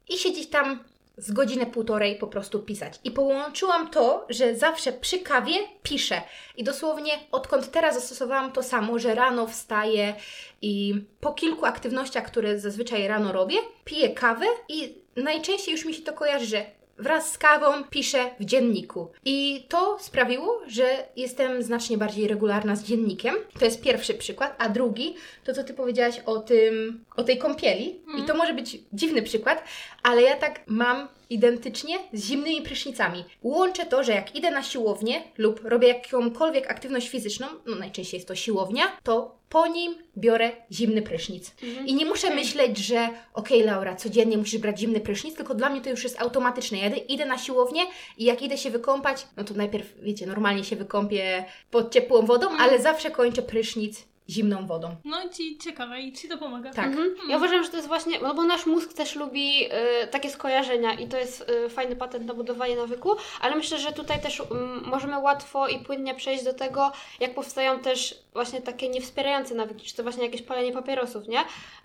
i 0.09 0.17
siedzieć 0.17 0.49
tam 0.49 0.90
z 1.21 1.31
godzinę 1.31 1.65
półtorej 1.65 2.15
po 2.15 2.27
prostu 2.27 2.59
pisać. 2.59 2.99
I 3.03 3.11
połączyłam 3.11 3.89
to, 3.89 4.25
że 4.29 4.55
zawsze 4.55 4.91
przy 4.91 5.19
kawie 5.19 5.53
piszę. 5.83 6.21
I 6.57 6.63
dosłownie 6.63 7.11
odkąd 7.31 7.71
teraz 7.71 7.95
zastosowałam 7.95 8.51
to 8.51 8.63
samo, 8.63 8.99
że 8.99 9.15
rano 9.15 9.47
wstaję 9.47 10.15
i 10.61 10.93
po 11.19 11.33
kilku 11.33 11.65
aktywnościach, 11.65 12.25
które 12.25 12.59
zazwyczaj 12.59 13.07
rano 13.07 13.31
robię, 13.31 13.57
piję 13.85 14.09
kawę 14.09 14.45
i 14.69 14.95
najczęściej 15.15 15.71
już 15.71 15.85
mi 15.85 15.93
się 15.93 16.01
to 16.01 16.13
kojarzy, 16.13 16.45
że 16.45 16.65
wraz 17.01 17.31
z 17.31 17.37
kawą 17.37 17.83
piszę 17.89 18.29
w 18.39 18.45
dzienniku. 18.45 19.11
I 19.25 19.65
to 19.69 19.97
sprawiło, 19.99 20.61
że 20.67 21.07
jestem 21.15 21.63
znacznie 21.63 21.97
bardziej 21.97 22.27
regularna 22.27 22.75
z 22.75 22.83
dziennikiem. 22.83 23.35
To 23.59 23.65
jest 23.65 23.81
pierwszy 23.81 24.13
przykład. 24.13 24.55
A 24.57 24.69
drugi, 24.69 25.15
to 25.43 25.53
co 25.53 25.63
Ty 25.63 25.73
powiedziałaś 25.73 26.21
o 26.25 26.39
tym, 26.39 27.03
o 27.15 27.23
tej 27.23 27.37
kąpieli. 27.37 28.01
I 28.17 28.23
to 28.23 28.35
może 28.35 28.53
być 28.53 28.77
dziwny 28.93 29.21
przykład, 29.21 29.63
ale 30.03 30.21
ja 30.21 30.37
tak 30.37 30.59
mam 30.67 31.07
identycznie 31.31 31.97
z 32.13 32.25
zimnymi 32.25 32.61
prysznicami. 32.61 33.23
Łączę 33.43 33.85
to, 33.85 34.03
że 34.03 34.11
jak 34.11 34.35
idę 34.35 34.51
na 34.51 34.63
siłownię 34.63 35.23
lub 35.37 35.65
robię 35.65 35.87
jakąkolwiek 35.87 36.71
aktywność 36.71 37.09
fizyczną, 37.09 37.47
no 37.65 37.75
najczęściej 37.75 38.17
jest 38.17 38.27
to 38.27 38.35
siłownia, 38.35 38.83
to 39.03 39.41
po 39.49 39.67
nim 39.67 39.95
biorę 40.17 40.51
zimny 40.71 41.01
prysznic. 41.01 41.55
I 41.85 41.95
nie 41.95 42.05
muszę 42.05 42.35
myśleć, 42.35 42.77
że 42.77 43.09
okej 43.33 43.63
Laura, 43.63 43.95
codziennie 43.95 44.37
musisz 44.37 44.59
brać 44.59 44.79
zimny 44.79 44.99
prysznic, 44.99 45.35
tylko 45.35 45.55
dla 45.55 45.69
mnie 45.69 45.81
to 45.81 45.89
już 45.89 46.03
jest 46.03 46.21
automatyczne. 46.21 46.77
Ja 46.77 46.87
idę, 46.87 46.97
idę 46.97 47.25
na 47.25 47.37
siłownię 47.37 47.81
i 48.17 48.23
jak 48.23 48.41
idę 48.41 48.57
się 48.57 48.69
wykąpać, 48.69 49.27
no 49.37 49.43
to 49.43 49.53
najpierw, 49.53 49.93
wiecie, 50.01 50.27
normalnie 50.27 50.63
się 50.63 50.75
wykąpię 50.75 51.45
pod 51.71 51.93
ciepłą 51.93 52.25
wodą, 52.25 52.47
ale 52.59 52.81
zawsze 52.81 53.11
kończę 53.11 53.41
prysznic 53.41 54.10
zimną 54.31 54.67
wodą. 54.67 54.95
No 55.05 55.29
ci 55.29 55.57
ciekawe 55.57 55.99
i 56.01 56.13
ci 56.13 56.27
to 56.29 56.37
pomaga. 56.37 56.73
Tak. 56.73 56.85
Mhm. 56.85 57.15
Ja 57.29 57.37
uważam, 57.37 57.63
że 57.63 57.69
to 57.69 57.75
jest 57.75 57.87
właśnie, 57.87 58.19
no 58.19 58.33
bo 58.33 58.43
nasz 58.43 58.65
mózg 58.65 58.93
też 58.93 59.15
lubi 59.15 59.65
y, 59.65 60.07
takie 60.07 60.29
skojarzenia 60.29 60.93
i 60.93 61.07
to 61.07 61.17
jest 61.17 61.49
y, 61.65 61.69
fajny 61.69 61.95
patent 61.95 62.25
na 62.25 62.33
budowanie 62.33 62.75
nawyku, 62.75 63.11
ale 63.41 63.55
myślę, 63.55 63.77
że 63.77 63.91
tutaj 63.91 64.21
też 64.21 64.39
mm, 64.51 64.83
możemy 64.85 65.19
łatwo 65.19 65.67
i 65.67 65.79
płynnie 65.79 66.15
przejść 66.15 66.43
do 66.43 66.53
tego, 66.53 66.91
jak 67.19 67.33
powstają 67.33 67.79
też 67.79 68.19
właśnie 68.33 68.61
takie 68.61 68.89
niewspierające 68.89 69.55
nawyki, 69.55 69.85
czy 69.85 69.95
to 69.95 70.03
właśnie 70.03 70.23
jakieś 70.25 70.41
palenie 70.41 70.71
papierosów, 70.71 71.27
nie? 71.27 71.39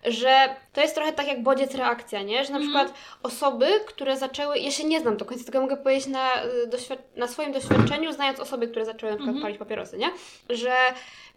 Że 0.05 0.57
to 0.73 0.81
jest 0.81 0.95
trochę 0.95 1.13
tak 1.13 1.27
jak 1.29 1.43
bodziec 1.43 1.75
reakcja, 1.75 2.23
nie? 2.23 2.45
Że 2.45 2.53
na 2.53 2.59
przykład 2.61 2.95
osoby, 3.23 3.67
które 3.87 4.17
zaczęły, 4.17 4.59
ja 4.59 4.71
się 4.71 4.85
nie 4.85 5.01
znam 5.01 5.17
do 5.17 5.25
końca, 5.25 5.45
tylko 5.45 5.61
mogę 5.61 5.77
powiedzieć 5.77 6.07
na, 6.07 6.45
y, 6.45 6.67
doświad- 6.67 7.17
na 7.17 7.29
swoim 7.29 7.53
doświadczeniu, 7.53 8.13
znając 8.13 8.41
osoby, 8.41 8.69
które 8.69 8.85
zaczęły 8.85 9.13
na 9.13 9.19
przykład 9.19 9.43
palić 9.43 9.59
papierosy, 9.59 9.99
nie? 9.99 10.11
Że 10.51 10.75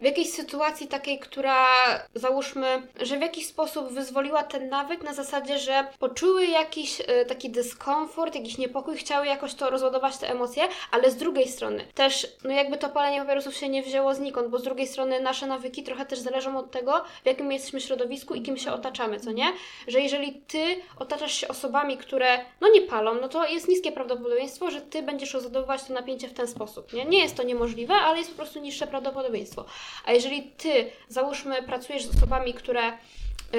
w 0.00 0.04
jakiejś 0.04 0.30
sytuacji 0.32 0.88
takiej, 1.00 1.18
która 1.18 1.66
załóżmy, 2.14 2.82
że 3.00 3.18
w 3.18 3.20
jakiś 3.20 3.46
sposób 3.46 3.88
wyzwoliła 3.88 4.42
ten 4.42 4.68
nawyk 4.68 5.02
na 5.02 5.14
zasadzie, 5.14 5.58
że 5.58 5.86
poczuły 5.98 6.46
jakiś 6.46 7.00
e, 7.00 7.24
taki 7.24 7.50
dyskomfort, 7.50 8.34
jakiś 8.34 8.58
niepokój, 8.58 8.96
chciały 8.96 9.26
jakoś 9.26 9.54
to 9.54 9.70
rozładować 9.70 10.16
te 10.16 10.30
emocje, 10.30 10.62
ale 10.90 11.10
z 11.10 11.16
drugiej 11.16 11.48
strony 11.48 11.84
też, 11.94 12.26
no 12.44 12.50
jakby 12.52 12.76
to 12.76 12.88
palenie 12.88 13.20
papierosów 13.20 13.56
się 13.56 13.68
nie 13.68 13.82
wzięło 13.82 14.14
znikąd, 14.14 14.48
bo 14.48 14.58
z 14.58 14.62
drugiej 14.62 14.86
strony 14.86 15.20
nasze 15.20 15.46
nawyki 15.46 15.82
trochę 15.82 16.06
też 16.06 16.18
zależą 16.18 16.58
od 16.58 16.70
tego, 16.70 17.04
w 17.22 17.26
jakim 17.26 17.46
my 17.46 17.54
jesteśmy 17.54 17.80
środowisku 17.80 18.34
i 18.34 18.42
kim 18.42 18.56
się 18.56 18.72
otaczamy, 18.72 19.20
co 19.20 19.32
nie? 19.32 19.52
Że 19.88 20.00
jeżeli 20.00 20.32
ty 20.32 20.76
otaczasz 20.98 21.32
się 21.32 21.48
osobami, 21.48 21.96
które 21.96 22.38
no 22.60 22.68
nie 22.68 22.80
palą, 22.80 23.14
no 23.14 23.28
to 23.28 23.46
jest 23.46 23.68
niskie 23.68 23.92
prawdopodobieństwo, 23.92 24.70
że 24.70 24.80
ty 24.80 25.02
będziesz 25.02 25.34
rozładowywać 25.34 25.84
to 25.84 25.92
napięcie 25.92 26.28
w 26.28 26.34
ten 26.34 26.48
sposób, 26.48 26.92
nie? 26.92 27.04
Nie 27.04 27.18
jest 27.18 27.36
to 27.36 27.42
niemożliwe, 27.42 27.94
ale 27.94 28.18
jest 28.18 28.30
po 28.30 28.36
prostu 28.36 28.60
niższe 28.60 28.86
prawdopodobieństwo. 28.86 29.64
A 30.04 30.12
jeżeli 30.12 30.42
ty, 30.42 30.89
załóżmy, 31.08 31.62
pracujesz 31.62 32.04
z 32.04 32.16
osobami, 32.16 32.54
które 32.54 32.92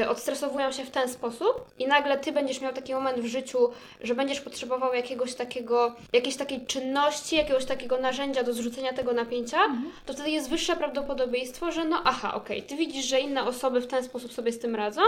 odstresowują 0.10 0.72
się 0.72 0.86
w 0.86 0.90
ten 0.90 1.10
sposób 1.10 1.66
i 1.80 1.88
nagle 1.88 2.18
ty 2.18 2.32
będziesz 2.32 2.62
miał 2.62 2.74
taki 2.74 2.94
moment 2.94 3.20
w 3.20 3.26
życiu, 3.26 3.70
że 4.02 4.16
będziesz 4.16 4.42
potrzebował 4.42 4.94
jakiegoś 4.94 5.36
takiego, 5.36 5.96
jakiejś 6.14 6.36
takiej 6.36 6.66
czynności, 6.66 7.36
jakiegoś 7.36 7.66
takiego 7.66 7.98
narzędzia 7.98 8.44
do 8.44 8.54
zrzucenia 8.54 8.94
tego 8.94 9.14
napięcia, 9.14 9.58
to 10.06 10.14
wtedy 10.14 10.30
jest 10.30 10.50
wyższe 10.50 10.76
prawdopodobieństwo, 10.76 11.72
że 11.72 11.86
no 11.86 12.02
aha, 12.06 12.34
okej, 12.34 12.64
ty 12.64 12.76
widzisz, 12.76 13.06
że 13.06 13.20
inne 13.20 13.44
osoby 13.44 13.82
w 13.82 13.88
ten 13.88 14.04
sposób 14.04 14.34
sobie 14.34 14.52
z 14.52 14.60
tym 14.60 14.76
radzą, 14.76 15.02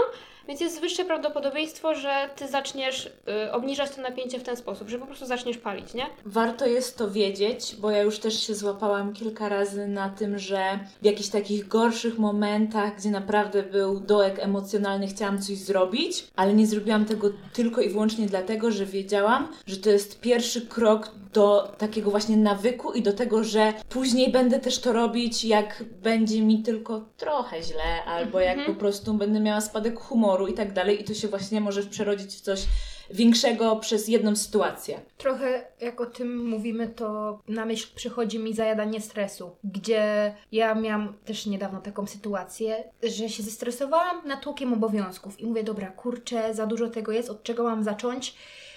więc 0.48 0.60
jest 0.60 0.80
wyższe 0.80 1.04
prawdopodobieństwo, 1.04 1.94
że 1.94 2.30
ty 2.36 2.48
zaczniesz 2.48 3.06
y, 3.46 3.52
obniżać 3.52 3.90
to 3.90 4.02
napięcie 4.02 4.38
w 4.38 4.42
ten 4.42 4.56
sposób, 4.56 4.88
że 4.88 4.98
po 4.98 5.06
prostu 5.06 5.26
zaczniesz 5.26 5.58
palić, 5.58 5.94
nie? 5.94 6.06
Warto 6.26 6.66
jest 6.66 6.98
to 6.98 7.10
wiedzieć, 7.10 7.76
bo 7.76 7.90
ja 7.90 8.02
już 8.02 8.18
też 8.18 8.46
się 8.46 8.54
złapałam 8.54 9.12
kilka 9.12 9.48
razy 9.48 9.86
na 9.86 10.10
tym, 10.10 10.38
że 10.38 10.78
w 11.02 11.04
jakichś 11.04 11.28
takich 11.28 11.68
gorszych 11.68 12.18
momentach, 12.18 12.96
gdzie 12.96 13.10
naprawdę 13.10 13.62
był 13.62 14.00
dołek 14.00 14.38
emocji 14.38 14.73
emocjonalny 14.74 15.06
chciałam 15.06 15.42
coś 15.42 15.56
zrobić, 15.58 16.24
ale 16.36 16.54
nie 16.54 16.66
zrobiłam 16.66 17.04
tego 17.04 17.30
tylko 17.52 17.80
i 17.80 17.88
wyłącznie 17.88 18.26
dlatego, 18.26 18.70
że 18.70 18.86
wiedziałam, 18.86 19.48
że 19.66 19.76
to 19.76 19.90
jest 19.90 20.20
pierwszy 20.20 20.66
krok 20.66 21.10
do 21.32 21.74
takiego 21.78 22.10
właśnie 22.10 22.36
nawyku 22.36 22.92
i 22.92 23.02
do 23.02 23.12
tego, 23.12 23.44
że 23.44 23.72
później 23.88 24.32
będę 24.32 24.60
też 24.60 24.78
to 24.78 24.92
robić, 24.92 25.44
jak 25.44 25.84
będzie 26.02 26.42
mi 26.42 26.62
tylko 26.62 27.04
trochę 27.16 27.62
źle, 27.62 28.04
albo 28.06 28.40
jak 28.40 28.58
Mhm. 28.58 28.74
po 28.74 28.80
prostu 28.80 29.14
będę 29.14 29.40
miała 29.40 29.60
spadek 29.60 30.00
humoru 30.00 30.46
i 30.46 30.54
tak 30.54 30.72
dalej, 30.72 31.00
i 31.00 31.04
to 31.04 31.14
się 31.14 31.28
właśnie 31.28 31.60
może 31.60 31.82
przerodzić 31.82 32.30
w 32.34 32.40
coś 32.40 32.60
większego 33.14 33.76
przez 33.76 34.08
jedną 34.08 34.36
sytuację. 34.36 35.00
Trochę 35.16 35.64
jak 35.80 36.00
o 36.00 36.06
tym 36.06 36.46
mówimy, 36.48 36.88
to 36.88 37.38
na 37.48 37.64
myśl 37.64 37.88
przychodzi 37.94 38.38
mi 38.38 38.54
zajadanie 38.54 39.00
stresu, 39.00 39.56
gdzie 39.64 40.34
ja 40.52 40.74
miałam 40.74 41.14
też 41.24 41.46
niedawno 41.46 41.80
taką 41.80 42.06
sytuację, 42.06 42.84
że 43.02 43.28
się 43.28 43.42
zestresowałam 43.42 44.28
natłokiem 44.28 44.72
obowiązków 44.72 45.40
i 45.40 45.46
mówię, 45.46 45.62
dobra, 45.64 45.90
kurczę, 45.90 46.54
za 46.54 46.66
dużo 46.66 46.88
tego 46.88 47.12
jest, 47.12 47.30
od 47.30 47.42
czego 47.42 47.62
mam 47.62 47.84
zacząć? 47.84 48.34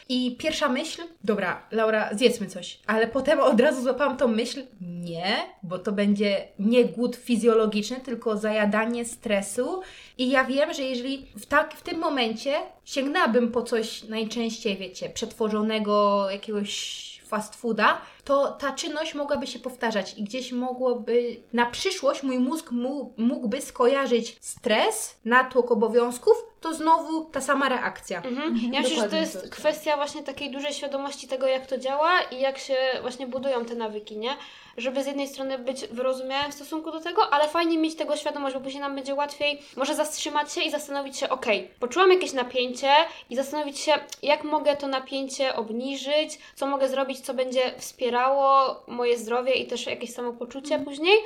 I 0.09 0.35
pierwsza 0.35 0.69
myśl, 0.69 1.01
dobra, 1.23 1.67
Laura, 1.71 2.09
zjedzmy 2.13 2.47
coś. 2.47 2.79
Ale 2.87 3.07
potem 3.07 3.39
od 3.39 3.61
razu 3.61 3.81
złapałam 3.81 4.17
tą 4.17 4.27
myśl, 4.27 4.63
nie, 4.81 5.35
bo 5.63 5.79
to 5.79 5.91
będzie 5.91 6.47
nie 6.59 6.85
głód 6.85 7.15
fizjologiczny, 7.15 7.97
tylko 7.99 8.37
zajadanie 8.37 9.05
stresu. 9.05 9.81
I 10.17 10.29
ja 10.29 10.43
wiem, 10.45 10.73
że 10.73 10.83
jeżeli 10.83 11.25
w, 11.37 11.45
tak, 11.45 11.73
w 11.73 11.81
tym 11.81 11.99
momencie 11.99 12.53
sięgnęłabym 12.85 13.51
po 13.51 13.61
coś 13.61 14.03
najczęściej, 14.03 14.77
wiecie, 14.77 15.09
przetworzonego 15.09 16.27
jakiegoś 16.31 17.07
fast 17.27 17.55
fooda, 17.55 18.01
to 18.27 18.51
ta 18.51 18.71
czynność 18.71 19.15
mogłaby 19.15 19.47
się 19.47 19.59
powtarzać 19.59 20.17
i 20.17 20.23
gdzieś 20.23 20.51
mogłoby, 20.51 21.35
na 21.53 21.65
przyszłość 21.65 22.23
mój 22.23 22.39
mózg 22.39 22.71
mógłby 23.17 23.61
skojarzyć 23.61 24.37
stres, 24.41 25.17
natłok 25.25 25.71
obowiązków, 25.71 26.47
to 26.61 26.73
znowu 26.73 27.25
ta 27.25 27.41
sama 27.41 27.69
reakcja. 27.69 28.21
Mhm. 28.21 28.73
Ja 28.73 28.81
myślę, 28.81 28.95
że 28.95 29.09
to 29.09 29.15
jest 29.15 29.33
to 29.33 29.39
jest. 29.39 29.53
kwestia 29.53 29.95
właśnie 29.95 30.23
takiej 30.23 30.51
dużej 30.51 30.73
świadomości 30.73 31.27
tego, 31.27 31.47
jak 31.47 31.65
to 31.65 31.77
działa 31.77 32.21
i 32.21 32.39
jak 32.39 32.57
się 32.57 32.75
właśnie 33.01 33.27
budują 33.27 33.65
te 33.65 33.75
nawyki, 33.75 34.17
nie? 34.17 34.29
Żeby 34.77 35.03
z 35.03 35.07
jednej 35.07 35.27
strony 35.27 35.59
być 35.59 35.87
wyrozumiałym 35.87 36.51
w 36.51 36.55
stosunku 36.55 36.91
do 36.91 36.99
tego, 36.99 37.33
ale 37.33 37.47
fajnie 37.47 37.77
mieć 37.77 37.95
tego 37.95 38.15
świadomość, 38.15 38.55
bo 38.55 38.61
później 38.61 38.81
nam 38.81 38.95
będzie 38.95 39.15
łatwiej 39.15 39.61
może 39.75 39.95
zatrzymać 39.95 40.53
się 40.53 40.61
i 40.61 40.71
zastanowić 40.71 41.17
się, 41.17 41.29
okej, 41.29 41.71
poczułam 41.79 42.11
jakieś 42.11 42.33
napięcie 42.33 42.89
i 43.29 43.35
zastanowić 43.35 43.79
się, 43.79 43.93
jak 44.23 44.43
mogę 44.43 44.75
to 44.75 44.87
napięcie 44.87 45.55
obniżyć, 45.55 46.39
co 46.55 46.67
mogę 46.67 46.89
zrobić, 46.89 47.19
co 47.19 47.33
będzie 47.33 47.73
moje 48.87 49.17
zdrowie 49.17 49.53
i 49.53 49.67
też 49.67 49.85
jakieś 49.85 50.13
samopoczucie 50.13 50.79
później. 50.79 51.17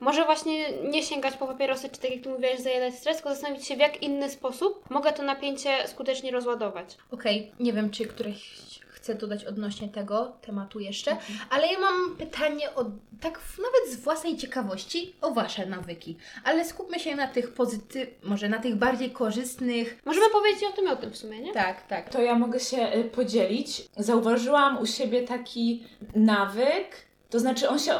Może 0.00 0.24
właśnie 0.24 0.72
nie 0.72 1.02
sięgać 1.02 1.36
po 1.36 1.46
papierosy, 1.46 1.88
czy 1.88 2.00
tak 2.00 2.10
jak 2.10 2.22
Ty 2.22 2.28
mówiłaś, 2.28 2.60
zajadać 2.60 2.94
stres, 2.94 3.16
tylko 3.16 3.30
zastanowić 3.30 3.66
się, 3.66 3.76
w 3.76 3.78
jak 3.78 4.02
inny 4.02 4.30
sposób 4.30 4.90
mogę 4.90 5.12
to 5.12 5.22
napięcie 5.22 5.88
skutecznie 5.88 6.30
rozładować. 6.30 6.96
Okej, 7.10 7.52
nie 7.60 7.72
wiem, 7.72 7.90
czy 7.90 8.06
któreś 8.06 8.60
chce 9.06 9.14
dodać 9.14 9.44
odnośnie 9.44 9.88
tego 9.88 10.32
tematu 10.42 10.80
jeszcze, 10.80 11.16
ale 11.50 11.66
ja 11.72 11.80
mam 11.80 12.16
pytanie 12.16 12.74
o, 12.74 12.84
tak 13.20 13.40
nawet 13.58 13.92
z 13.92 13.96
własnej 13.96 14.36
ciekawości 14.36 15.14
o 15.20 15.30
Wasze 15.30 15.66
nawyki, 15.66 16.16
ale 16.44 16.64
skupmy 16.64 16.98
się 17.00 17.16
na 17.16 17.28
tych 17.28 17.54
pozytyw, 17.54 18.08
może 18.22 18.48
na 18.48 18.58
tych 18.58 18.76
bardziej 18.76 19.10
korzystnych. 19.10 19.98
Możemy 20.04 20.26
powiedzieć 20.30 20.64
o 20.64 20.72
tym 20.72 20.84
i 20.84 20.88
o 20.88 20.96
tym 20.96 21.10
w 21.10 21.16
sumie, 21.16 21.40
nie? 21.40 21.52
Tak, 21.52 21.86
tak. 21.86 22.08
To 22.08 22.22
ja 22.22 22.38
mogę 22.38 22.60
się 22.60 22.92
y, 22.94 23.04
podzielić. 23.04 23.82
Zauważyłam 23.96 24.78
u 24.78 24.86
siebie 24.86 25.22
taki 25.22 25.84
nawyk, 26.14 27.06
to 27.30 27.40
znaczy 27.40 27.68
on 27.68 27.78
się, 27.78 27.92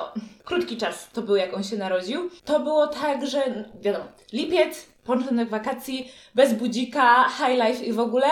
krótki 0.45 0.77
czas 0.77 1.11
to 1.13 1.23
był 1.23 1.37
jak 1.37 1.55
on 1.55 1.65
się 1.65 1.77
narodził. 1.77 2.31
To 2.45 2.61
było 2.61 2.87
tak, 2.87 3.27
że 3.27 3.65
wiadomo, 3.81 4.05
lipiec, 4.33 4.87
początek 5.07 5.49
wakacji, 5.49 6.09
bez 6.35 6.55
budzika, 6.55 7.29
high 7.29 7.67
life 7.67 7.85
i 7.85 7.93
w 7.93 8.01
ogóle, 8.01 8.27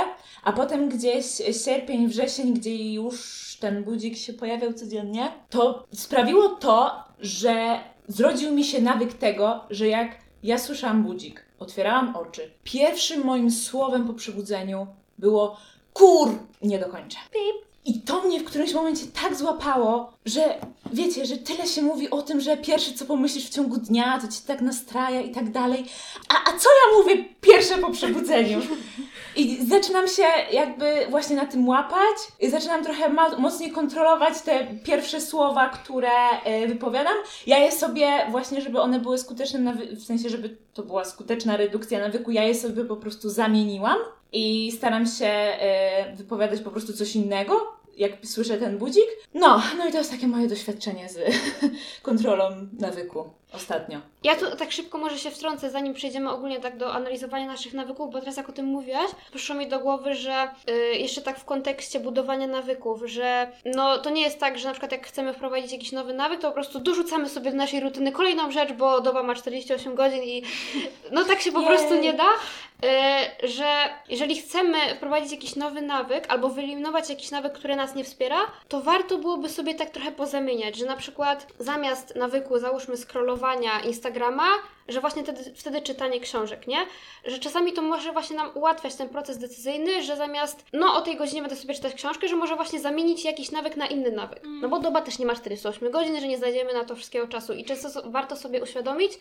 a 0.44 0.52
potem 0.52 0.88
gdzieś 0.88 1.26
sierpień, 1.64 2.08
wrzesień, 2.08 2.54
gdzie 2.54 2.92
już 2.92 3.56
ten 3.60 3.84
budzik 3.84 4.16
się 4.16 4.32
pojawiał 4.32 4.72
codziennie, 4.72 5.32
to 5.50 5.87
sprawiło 5.92 6.48
to, 6.48 7.04
że 7.20 7.80
zrodził 8.08 8.54
mi 8.54 8.64
się 8.64 8.82
nawyk 8.82 9.12
tego, 9.12 9.64
że 9.70 9.88
jak 9.88 10.10
ja 10.42 10.58
słyszałam 10.58 11.02
budzik, 11.02 11.44
otwierałam 11.58 12.16
oczy, 12.16 12.50
pierwszym 12.64 13.24
moim 13.24 13.50
słowem 13.50 14.06
po 14.06 14.14
przebudzeniu 14.14 14.87
było 15.18 15.56
kur, 15.92 16.38
nie 16.62 16.78
dokończę. 16.78 17.18
Pip. 17.30 17.73
I 17.85 18.01
to 18.01 18.23
mnie 18.23 18.40
w 18.40 18.44
którymś 18.44 18.73
momencie 18.73 19.05
tak 19.23 19.37
złapało, 19.37 20.12
że 20.27 20.55
wiecie, 20.92 21.27
że 21.27 21.37
tyle 21.37 21.66
się 21.66 21.83
mówi 21.83 22.11
o 22.11 22.23
tym, 22.23 22.40
że 22.40 22.57
pierwsze 22.57 22.92
co 22.92 23.05
pomyślisz 23.05 23.47
w 23.47 23.55
ciągu 23.55 23.77
dnia, 23.77 24.18
to 24.20 24.29
cię 24.29 24.40
tak 24.47 24.61
nastraja 24.61 25.20
i 25.20 25.31
tak 25.31 25.51
dalej. 25.51 25.85
A, 26.29 26.35
a 26.35 26.59
co 26.59 26.68
ja 26.68 26.99
mówię 26.99 27.25
pierwsze 27.40 27.79
po 27.79 27.90
przebudzeniu? 27.90 28.61
I 29.37 29.66
zaczynam 29.66 30.09
się 30.09 30.23
jakby 30.53 31.07
właśnie 31.11 31.37
na 31.37 31.47
tym 31.47 31.68
łapać 31.68 32.16
i 32.40 32.51
zaczynam 32.51 32.85
trochę 32.85 33.09
mocniej 33.38 33.70
kontrolować 33.70 34.40
te 34.40 34.66
pierwsze 34.85 35.20
słowa, 35.20 35.68
które 35.68 36.31
e, 36.44 36.66
wypowiadam. 36.66 37.14
Ja 37.47 37.59
je 37.59 37.73
sobie 37.73 38.09
właśnie, 38.31 38.61
żeby 38.61 38.81
one 38.81 39.01
były 39.01 39.18
skuteczne, 39.18 39.75
w 39.75 40.03
sensie, 40.03 40.29
żeby 40.29 40.57
to 40.75 40.83
była 40.83 41.05
skuteczna 41.05 41.57
redukcja 41.57 42.01
nawyku, 42.01 42.31
ja 42.31 42.44
je 42.44 42.55
sobie 42.55 42.85
po 42.85 42.97
prostu 42.97 43.31
zamieniłam 43.31 43.99
i 44.35 44.73
staram 44.73 45.07
się 45.07 45.27
e, 45.27 46.16
wypowiadać 46.16 46.61
po 46.61 46.70
prostu 46.70 46.92
coś 46.92 47.16
innego, 47.16 47.73
jak 47.97 48.12
słyszę 48.27 48.59
ten 48.59 48.79
budzik. 48.79 49.07
No, 49.35 49.62
no 49.79 49.88
i 49.88 49.92
to 49.92 49.99
jest 49.99 50.11
takie 50.11 50.27
moje 50.27 50.49
doświadczenie 50.49 51.09
z 51.09 51.18
kontrolą 52.03 52.68
nawyku 52.79 53.25
ostatnio. 53.55 54.01
Ja 54.23 54.37
tu 54.37 54.57
tak 54.57 54.73
szybko 54.73 54.99
może 54.99 55.19
się 55.19 55.31
wtrącę, 55.31 55.71
zanim 55.71 55.95
przejdziemy 55.95 56.31
ogólnie 56.31 56.61
tak 56.61 56.77
do 56.77 56.93
analizowania 56.93 57.47
naszych 57.47 57.75
nawyków, 57.75 58.12
bo 58.12 58.21
teraz 58.21 58.37
jak 58.37 58.49
o 58.49 58.53
tym 58.53 58.67
mówiłaś, 58.67 59.11
przyszło 59.31 59.57
mi 59.57 59.69
do 59.69 59.81
głowy, 59.81 60.14
że 60.14 60.49
y, 60.71 60.73
jeszcze 60.99 61.23
tak 61.23 61.38
w 61.38 61.45
kontekście 61.45 62.01
budowania 62.01 62.47
nawyków, 62.47 63.03
że 63.05 63.53
no 63.64 63.99
to 63.99 64.11
nie 64.11 64.23
jest 64.23 64.40
tak, 64.40 64.59
że 64.59 64.69
na 64.69 64.73
przykład 64.73 64.93
jak 64.93 65.07
chcemy 65.07 65.33
wprowadzić 65.33 65.73
jakiś 65.73 65.93
nowy 65.93 66.14
nawyk, 66.14 66.40
to 66.40 66.49
po 66.49 66.55
prostu 66.55 66.81
dorzucamy 66.81 67.29
sobie 67.29 67.51
do 67.51 67.57
naszej 67.57 67.81
rutyny 67.81 68.12
kolejną 68.12 68.51
rzecz, 68.51 68.73
bo 68.73 69.01
doba 69.01 69.23
ma 69.23 69.35
48 69.35 69.95
godzin 69.95 70.23
i 70.23 70.43
no 71.11 71.25
tak 71.25 71.40
się 71.40 71.53
po 71.53 71.61
Jej. 71.61 71.69
prostu 71.69 71.95
nie 71.95 72.12
da. 72.12 72.25
Y, 72.25 73.49
że 73.49 73.88
jeżeli 74.09 74.37
chcemy 74.37 74.79
wprowadzić 74.95 75.33
jakiś 75.33 75.57
nowy 75.57 75.83
nawyk 75.83 76.25
albo 76.29 76.49
wyeliminować 76.49 77.11
jakiś 77.11 77.31
nawyk, 77.31 77.53
który 77.53 77.77
nas 77.77 77.95
nie 77.95 78.05
wspiera, 78.05 78.38
to 78.69 78.81
warto 78.81 79.19
byłoby 79.19 79.49
sobie 79.49 79.75
tak 79.75 79.90
trochę 79.90 80.12
pozamieniać, 80.12 80.77
że 80.77 80.87
na 80.87 80.97
przykład 80.97 81.47
zamiast 81.59 82.17
nawyku 82.17 82.59
załóżmy 82.59 82.97
scrollowania 82.97 83.43
Instagrama, 83.85 84.48
że 84.88 85.01
właśnie 85.01 85.23
wtedy, 85.23 85.55
wtedy 85.55 85.83
czytanie 85.83 86.20
książek, 86.20 86.66
nie? 86.66 86.79
Że 87.25 87.38
czasami 87.38 87.73
to 87.73 87.83
może 87.83 88.12
właśnie 88.12 88.37
nam 88.37 88.51
ułatwiać 88.55 88.94
ten 88.94 89.09
proces 89.09 89.38
decyzyjny, 89.38 90.03
że 90.03 90.16
zamiast 90.16 90.64
no 90.73 90.97
o 90.97 91.01
tej 91.01 91.16
godzinie 91.16 91.42
będę 91.42 91.57
sobie 91.57 91.75
czytać 91.75 91.94
książkę, 91.94 92.29
że 92.29 92.37
może 92.37 92.57
właśnie 92.57 92.81
zamienić 92.81 93.25
jakiś 93.25 93.51
nawyk 93.51 93.77
na 93.77 93.87
inny 93.87 94.11
nawyk. 94.11 94.40
No 94.61 94.68
bo 94.68 94.79
doba 94.79 95.01
też 95.01 95.18
nie 95.18 95.27
ma 95.27 95.35
48 95.35 95.90
godzin, 95.90 96.20
że 96.20 96.29
nie 96.29 96.38
znajdziemy 96.38 96.73
na 96.73 96.85
to 96.85 96.97
wszystkiego 96.97 97.29
czasu 97.29 97.53
i 97.53 97.64
często 97.64 98.11
warto 98.11 98.37
sobie 98.37 98.62
uświadomić, 98.62 99.18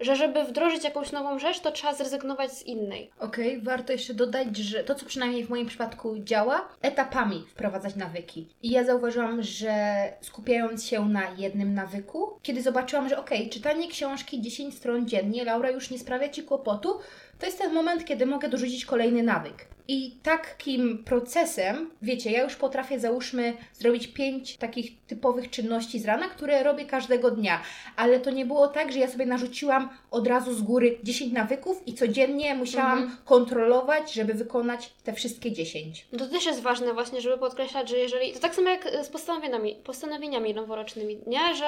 że 0.00 0.16
żeby 0.16 0.44
wdrożyć 0.44 0.84
jakąś 0.84 1.12
nową 1.12 1.38
rzecz, 1.38 1.60
to 1.60 1.72
trzeba 1.72 1.94
zrezygnować 1.94 2.52
z 2.52 2.62
innej. 2.62 3.10
Okej, 3.20 3.60
warto 3.60 3.92
jeszcze 3.92 4.14
dodać, 4.14 4.56
że 4.56 4.84
to, 4.84 4.94
co 4.94 5.06
przynajmniej 5.06 5.44
w 5.44 5.50
moim 5.50 5.66
przypadku 5.66 6.18
działa, 6.18 6.68
etapami 6.82 7.46
wprowadzać 7.50 7.96
nawyki. 7.96 8.48
I 8.62 8.70
ja 8.70 8.84
zauważyłam, 8.84 9.42
że 9.42 9.72
skupiając 10.20 10.86
się 10.86 11.08
na 11.08 11.30
jednym 11.36 11.74
nawyku, 11.74 12.38
kiedy 12.42 12.62
zobaczyłam, 12.62 13.08
że 13.08 13.18
okej, 13.18 13.50
czytanie 13.50 13.88
książki 13.88 14.40
10 14.40 14.74
stron 14.74 14.97
dziennie, 15.06 15.44
Laura 15.44 15.70
już 15.70 15.90
nie 15.90 15.98
sprawia 15.98 16.28
Ci 16.28 16.42
kłopotu, 16.42 16.98
to 17.38 17.46
jest 17.46 17.58
ten 17.58 17.74
moment, 17.74 18.04
kiedy 18.04 18.26
mogę 18.26 18.48
dorzucić 18.48 18.86
kolejny 18.86 19.22
nawyk. 19.22 19.66
I 19.90 20.16
takim 20.22 21.04
procesem, 21.04 21.90
wiecie, 22.02 22.30
ja 22.30 22.42
już 22.42 22.56
potrafię 22.56 23.00
załóżmy 23.00 23.56
zrobić 23.72 24.06
pięć 24.06 24.56
takich 24.56 24.90
typowych 25.06 25.50
czynności 25.50 25.98
z 25.98 26.04
rana, 26.04 26.28
które 26.28 26.62
robię 26.62 26.84
każdego 26.84 27.30
dnia, 27.30 27.62
ale 27.96 28.20
to 28.20 28.30
nie 28.30 28.46
było 28.46 28.68
tak, 28.68 28.92
że 28.92 28.98
ja 28.98 29.08
sobie 29.08 29.26
narzuciłam 29.26 29.88
od 30.10 30.26
razu 30.26 30.54
z 30.54 30.62
góry 30.62 30.98
10 31.02 31.32
nawyków 31.32 31.82
i 31.86 31.94
codziennie 31.94 32.54
musiałam 32.54 33.16
kontrolować, 33.24 34.12
żeby 34.12 34.34
wykonać 34.34 34.92
te 35.04 35.12
wszystkie 35.12 35.52
10. 35.52 36.06
No 36.12 36.18
To 36.18 36.28
też 36.28 36.46
jest 36.46 36.60
ważne 36.60 36.92
właśnie, 36.92 37.20
żeby 37.20 37.38
podkreślać, 37.38 37.88
że 37.88 37.96
jeżeli... 37.98 38.32
To 38.32 38.38
tak 38.38 38.54
samo 38.54 38.68
jak 38.68 38.88
z 39.02 39.08
postanowieniami, 39.08 39.76
postanowieniami 39.84 40.54
noworocznymi, 40.54 41.18
nie? 41.26 41.54
Że 41.54 41.66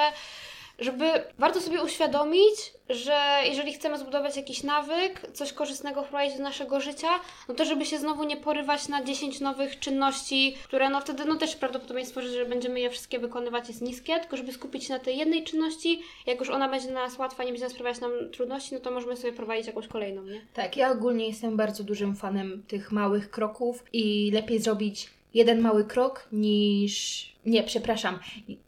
żeby 0.80 1.04
warto 1.38 1.60
sobie 1.60 1.82
uświadomić, 1.82 2.72
że 2.88 3.20
jeżeli 3.44 3.72
chcemy 3.72 3.98
zbudować 3.98 4.36
jakiś 4.36 4.62
nawyk, 4.62 5.22
coś 5.32 5.52
korzystnego 5.52 6.02
wprowadzić 6.02 6.36
do 6.36 6.42
naszego 6.42 6.80
życia, 6.80 7.08
no 7.48 7.54
to 7.54 7.64
żeby 7.64 7.86
się 7.86 7.98
znowu 7.98 8.24
nie 8.24 8.36
porywać 8.36 8.88
na 8.88 9.04
10 9.04 9.40
nowych 9.40 9.78
czynności, 9.78 10.56
które 10.64 10.88
no 10.88 11.00
wtedy 11.00 11.24
no 11.24 11.34
też 11.34 11.56
prawdopodobieństwo, 11.56 12.22
że 12.22 12.46
będziemy 12.46 12.80
je 12.80 12.90
wszystkie 12.90 13.18
wykonywać 13.18 13.68
jest 13.68 13.82
niskie, 13.82 14.20
tylko 14.20 14.36
żeby 14.36 14.52
skupić 14.52 14.84
się 14.84 14.94
na 14.94 15.00
tej 15.00 15.18
jednej 15.18 15.44
czynności, 15.44 16.02
jak 16.26 16.40
już 16.40 16.50
ona 16.50 16.68
będzie 16.68 16.90
nas 16.90 17.18
łatwa, 17.18 17.44
nie 17.44 17.50
będzie 17.50 17.64
nas 17.64 17.72
sprawiać 17.72 18.00
nam 18.00 18.10
trudności, 18.32 18.74
no 18.74 18.80
to 18.80 18.90
możemy 18.90 19.16
sobie 19.16 19.32
prowadzić 19.32 19.66
jakąś 19.66 19.86
kolejną, 19.86 20.22
nie? 20.22 20.40
Tak, 20.54 20.76
ja 20.76 20.90
ogólnie 20.90 21.26
jestem 21.26 21.56
bardzo 21.56 21.84
dużym 21.84 22.16
fanem 22.16 22.62
tych 22.68 22.92
małych 22.92 23.30
kroków 23.30 23.84
i 23.92 24.30
lepiej 24.30 24.60
zrobić 24.60 25.19
jeden 25.34 25.60
mały 25.60 25.84
krok 25.84 26.28
niż. 26.32 27.26
Nie, 27.46 27.62
przepraszam. 27.62 28.18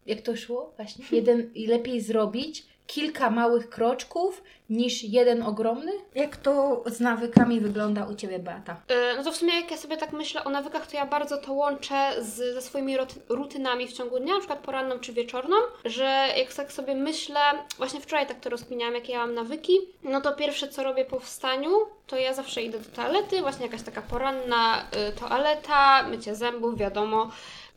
Jak 0.05 0.21
to 0.21 0.35
szło? 0.35 0.73
Właśnie. 0.75 1.05
Jeden 1.11 1.49
lepiej 1.67 2.01
zrobić 2.01 2.65
kilka 2.87 3.29
małych 3.29 3.69
kroczków 3.69 4.43
niż 4.69 5.03
jeden 5.03 5.43
ogromny? 5.43 5.91
Jak 6.15 6.37
to 6.37 6.83
z 6.85 6.99
nawykami 6.99 7.59
wygląda 7.59 8.05
u 8.05 8.15
Ciebie, 8.15 8.39
Beata? 8.39 8.75
E, 8.87 9.15
No 9.17 9.23
to 9.23 9.31
w 9.31 9.35
sumie 9.35 9.55
jak 9.61 9.71
ja 9.71 9.77
sobie 9.77 9.97
tak 9.97 10.11
myślę 10.13 10.43
o 10.43 10.49
nawykach, 10.49 10.87
to 10.87 10.97
ja 10.97 11.05
bardzo 11.05 11.37
to 11.37 11.53
łączę 11.53 12.11
z, 12.23 12.35
ze 12.53 12.61
swoimi 12.61 12.97
rut- 12.97 13.19
rutynami 13.29 13.87
w 13.87 13.93
ciągu 13.93 14.19
dnia, 14.19 14.33
na 14.33 14.39
przykład 14.39 14.59
poranną 14.59 14.99
czy 14.99 15.13
wieczorną, 15.13 15.55
że 15.85 16.25
jak 16.37 16.53
tak 16.53 16.71
sobie 16.71 16.95
myślę, 16.95 17.39
właśnie 17.77 18.01
wczoraj 18.01 18.27
tak 18.27 18.39
to 18.39 18.49
rozkminiałam, 18.49 18.95
jakie 18.95 19.13
ja 19.13 19.19
mam 19.19 19.33
nawyki, 19.33 19.73
no 20.03 20.21
to 20.21 20.33
pierwsze 20.35 20.67
co 20.67 20.83
robię 20.83 21.05
po 21.05 21.19
wstaniu, 21.19 21.69
to 22.07 22.17
ja 22.17 22.33
zawsze 22.33 22.61
idę 22.61 22.79
do 22.79 22.89
toalety, 22.95 23.41
właśnie 23.41 23.65
jakaś 23.65 23.81
taka 23.81 24.01
poranna 24.01 24.81
y, 25.09 25.19
toaleta, 25.19 26.03
mycie 26.03 26.35
zębów, 26.35 26.77
wiadomo. 26.77 27.29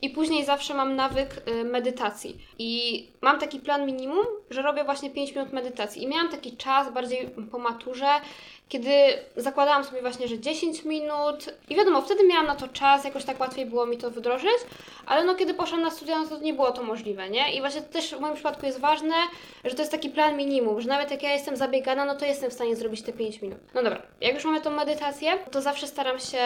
I 0.02 0.10
później 0.10 0.44
zawsze 0.44 0.74
mam 0.74 0.96
nawyk 0.96 1.42
y, 1.48 1.64
medytacji. 1.64 2.38
I 2.58 3.04
mam 3.20 3.38
taki 3.38 3.60
plan 3.60 3.86
minimum, 3.86 4.26
że 4.50 4.62
robię 4.62 4.84
właśnie 4.84 5.10
5 5.10 5.34
minut 5.34 5.52
medytacji. 5.52 6.02
I 6.02 6.08
miałam 6.08 6.28
taki 6.28 6.56
czas 6.56 6.92
bardziej 6.92 7.30
po 7.50 7.58
maturze, 7.58 8.06
kiedy 8.68 8.90
zakładałam 9.36 9.84
sobie 9.84 10.00
właśnie, 10.00 10.28
że 10.28 10.38
10 10.38 10.84
minut 10.84 11.44
i 11.68 11.76
wiadomo, 11.76 12.02
wtedy 12.02 12.26
miałam 12.26 12.46
na 12.46 12.54
to 12.54 12.68
czas, 12.68 13.04
jakoś 13.04 13.24
tak 13.24 13.40
łatwiej 13.40 13.66
było 13.66 13.86
mi 13.86 13.98
to 13.98 14.10
wdrożyć, 14.10 14.58
ale 15.06 15.24
no 15.24 15.34
kiedy 15.34 15.54
poszłam 15.54 15.82
na 15.82 15.90
studia, 15.90 16.18
no 16.18 16.28
to 16.28 16.38
nie 16.38 16.54
było 16.54 16.72
to 16.72 16.82
możliwe, 16.82 17.30
nie? 17.30 17.54
I 17.54 17.60
właśnie 17.60 17.82
też 17.82 18.14
w 18.14 18.20
moim 18.20 18.34
przypadku 18.34 18.66
jest 18.66 18.80
ważne, 18.80 19.14
że 19.64 19.74
to 19.74 19.82
jest 19.82 19.92
taki 19.92 20.10
plan 20.10 20.36
minimum, 20.36 20.80
że 20.80 20.88
nawet 20.88 21.10
jak 21.10 21.22
ja 21.22 21.32
jestem 21.32 21.56
zabiegana, 21.56 22.04
no 22.04 22.14
to 22.14 22.24
jestem 22.24 22.50
w 22.50 22.54
stanie 22.54 22.76
zrobić 22.76 23.02
te 23.02 23.12
5 23.12 23.42
minut. 23.42 23.58
No 23.74 23.82
dobra, 23.82 24.02
jak 24.20 24.34
już 24.34 24.44
mamy 24.44 24.60
tą 24.60 24.70
medytację, 24.70 25.38
to 25.50 25.62
zawsze 25.62 25.86
staram 25.86 26.18
się 26.18 26.38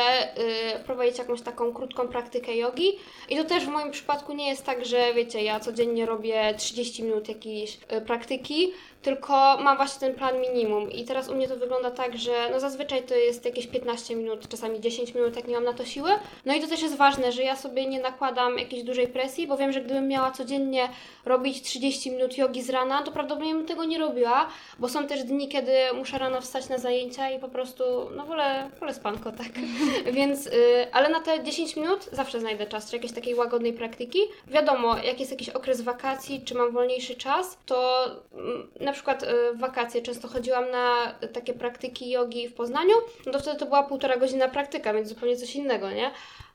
yy, 0.73 0.79
wprowadzić 0.79 1.19
jakąś 1.19 1.43
taką 1.43 1.73
krótką 1.73 2.09
praktykę 2.09 2.57
jogi 2.57 2.99
i 3.29 3.37
to 3.37 3.45
też 3.45 3.65
w 3.65 3.69
moim 3.69 3.91
przypadku 3.91 4.33
nie 4.33 4.49
jest 4.49 4.65
tak, 4.65 4.85
że 4.85 5.15
wiecie, 5.15 5.43
ja 5.43 5.61
codziennie 5.61 6.07
robię 6.07 6.55
30 6.59 7.03
minut 7.03 7.29
jakiejś 7.29 7.79
yy, 7.93 8.01
praktyki, 8.01 8.73
tylko 9.03 9.59
mam 9.61 9.77
właśnie 9.77 10.01
ten 10.01 10.15
plan 10.15 10.41
minimum 10.41 10.91
i 10.91 11.05
teraz 11.05 11.29
u 11.29 11.35
mnie 11.35 11.49
to 11.49 11.57
wygląda 11.57 11.91
tak, 11.91 12.19
że 12.19 12.33
no 12.53 12.61
zazwyczaj 12.61 13.03
to 13.03 13.15
jest 13.15 13.45
jakieś 13.45 13.67
15 13.67 14.17
minut, 14.17 14.49
czasami 14.49 14.81
10 14.81 15.15
minut, 15.15 15.37
jak 15.37 15.49
nie 15.49 15.55
mam 15.55 15.65
na 15.65 15.73
to 15.73 15.85
siły. 15.85 16.11
No 16.47 16.55
i 16.55 16.61
to 16.61 16.67
też 16.67 16.83
jest 16.83 16.97
ważne, 16.97 17.33
że 17.33 17.43
ja 17.43 17.57
sobie 17.57 17.87
nie 17.87 18.01
nakładam 18.01 18.59
jakiejś 18.59 18.83
dużej 18.83 19.09
presji, 19.09 19.47
bo 19.47 19.57
wiem, 19.57 19.73
że 19.73 19.81
gdybym 19.81 20.09
miała 20.09 20.31
codziennie 20.31 20.89
robić 21.25 21.63
30 21.63 22.11
minut 22.11 22.39
jogi 22.39 22.63
z 22.63 22.71
rana, 22.71 23.03
to 23.03 23.13
prawdopodobnie 23.13 23.55
bym 23.55 23.67
tego 23.67 23.85
nie 23.85 23.99
robiła, 23.99 24.49
bo 24.79 24.89
są 24.89 25.07
też 25.07 25.25
dni, 25.25 25.49
kiedy 25.49 25.73
muszę 25.95 26.19
rano 26.19 26.41
wstać 26.41 26.69
na 26.69 26.79
zajęcia 26.79 27.31
i 27.31 27.39
po 27.39 27.49
prostu, 27.49 27.85
no 28.17 28.27
wolę, 28.27 28.71
wolę 28.81 28.95
spanko, 28.95 29.33
tak. 29.33 29.49
Więc, 30.13 30.47
y, 30.47 30.87
ale 30.93 31.09
na 31.09 31.21
te 31.21 31.45
10 31.45 31.77
minut 31.77 32.09
zawsze 32.13 32.41
znajdę 32.41 32.67
czas, 32.67 32.91
czy 32.91 32.97
jakiejś 32.97 33.13
takiej 33.13 33.35
łagodnej 33.35 33.73
praktyki. 33.73 34.19
Wiadomo, 34.47 34.97
jak 34.97 35.21
jest 35.21 35.33
jakiś 35.33 35.49
okres 35.49 35.81
wakacji, 35.81 36.43
czy 36.45 36.55
mam 36.55 36.73
wolniejszy 36.73 37.15
czas, 37.15 37.59
to 37.67 38.07
mm, 38.33 38.69
na 38.91 38.95
przykład 38.95 39.23
y, 39.23 39.27
w 39.55 39.59
wakacje 39.59 40.03
często 40.03 40.29
chodziłam 40.29 40.71
na 40.71 41.15
takie 41.33 41.55
praktyki 41.55 42.11
jogi 42.11 42.49
w 42.49 42.55
Poznaniu, 42.55 42.95
no 43.27 43.33
to 43.33 43.39
wtedy 43.39 43.59
to 43.59 43.67
była 43.67 43.83
półtora 43.83 44.17
godzina 44.17 44.49
praktyka, 44.49 44.95
więc 44.95 45.09
zupełnie 45.09 45.37
coś 45.37 45.57
innego, 45.57 45.91
nie? 45.91 46.11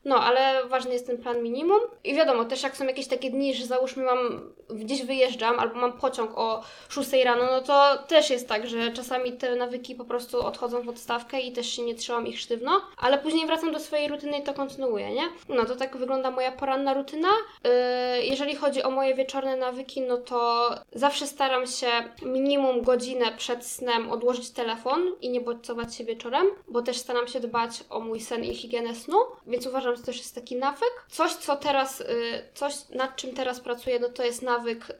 No, 0.06 0.16
ale 0.16 0.66
ważny 0.66 0.94
jest 0.94 1.08
ten 1.08 1.18
plan 1.18 1.44
minimum. 1.44 1.80
I 2.04 2.16
wiadomo, 2.16 2.46
też 2.46 2.64
jak 2.64 2.78
są 2.78 2.86
jakieś 2.86 3.08
takie 3.08 3.30
dni, 3.30 3.54
że 3.54 3.66
załóżmy 3.66 4.04
mam, 4.04 4.54
gdzieś 4.70 5.06
wyjeżdżam 5.06 5.60
albo 5.60 5.76
mam 5.76 5.94
pociąg 5.94 6.32
o 6.36 6.64
6 6.90 7.12
rano, 7.26 7.46
no 7.52 7.62
to 7.62 7.98
też 8.08 8.30
jest 8.30 8.48
tak, 8.48 8.68
że 8.68 8.92
czasami 8.92 9.34
te 9.34 9.56
nawyki 9.56 9.96
po 9.96 10.06
prostu 10.06 10.46
odchodzą 10.46 10.82
w 10.82 10.90
odstawkę 10.90 11.40
i 11.40 11.52
też 11.52 11.70
się 11.70 11.82
nie 11.82 11.96
trzymam 11.96 12.28
ich 12.28 12.40
sztywno, 12.40 12.82
ale 12.98 13.18
później 13.18 13.46
wracam 13.46 13.72
do 13.72 13.80
swojej 13.80 14.08
rutyny 14.08 14.38
i 14.38 14.44
to 14.44 14.54
kontynuuję, 14.54 15.14
nie? 15.14 15.24
No 15.50 15.66
to 15.66 15.76
tak 15.76 15.98
wygląda 15.98 16.32
moja 16.32 16.52
poranna 16.52 16.94
rutyna. 16.94 17.30
Yy, 17.64 18.26
jeżeli 18.26 18.56
chodzi 18.56 18.84
o 18.84 18.92
moje 18.92 19.16
wieczorne 19.16 19.56
nawyki, 19.56 20.02
no 20.02 20.18
to 20.18 20.70
zawsze 20.94 21.28
staram 21.28 21.68
się 21.68 21.88
minimum 22.22 22.82
godzinę 22.82 23.26
przed 23.38 23.66
snem 23.66 24.12
odłożyć 24.12 24.50
telefon 24.50 25.16
i 25.22 25.30
nie 25.30 25.42
bodźcować 25.42 25.96
się 25.96 26.04
wieczorem, 26.04 26.46
bo 26.68 26.82
też 26.82 26.98
staram 26.98 27.28
się 27.28 27.40
dbać 27.40 27.72
o 27.90 28.00
mój 28.00 28.20
sen 28.20 28.44
i 28.44 28.56
higienę 28.56 28.96
snu, 28.96 29.18
więc 29.48 29.68
uważam, 29.68 29.95
że 29.96 30.02
to 30.02 30.06
też 30.06 30.18
jest 30.18 30.36
taki 30.36 30.56
nawyk. 30.56 31.06
Coś, 31.10 31.34
co 31.34 31.56
teraz, 31.56 32.02
y, 32.02 32.06
coś 32.54 32.90
nad 32.90 33.16
czym 33.16 33.34
teraz 33.34 33.60
pracuję, 33.60 34.00
no 34.00 34.10
to 34.10 34.24
jest 34.24 34.42
nawyk 34.42 34.90
y, 34.90 34.96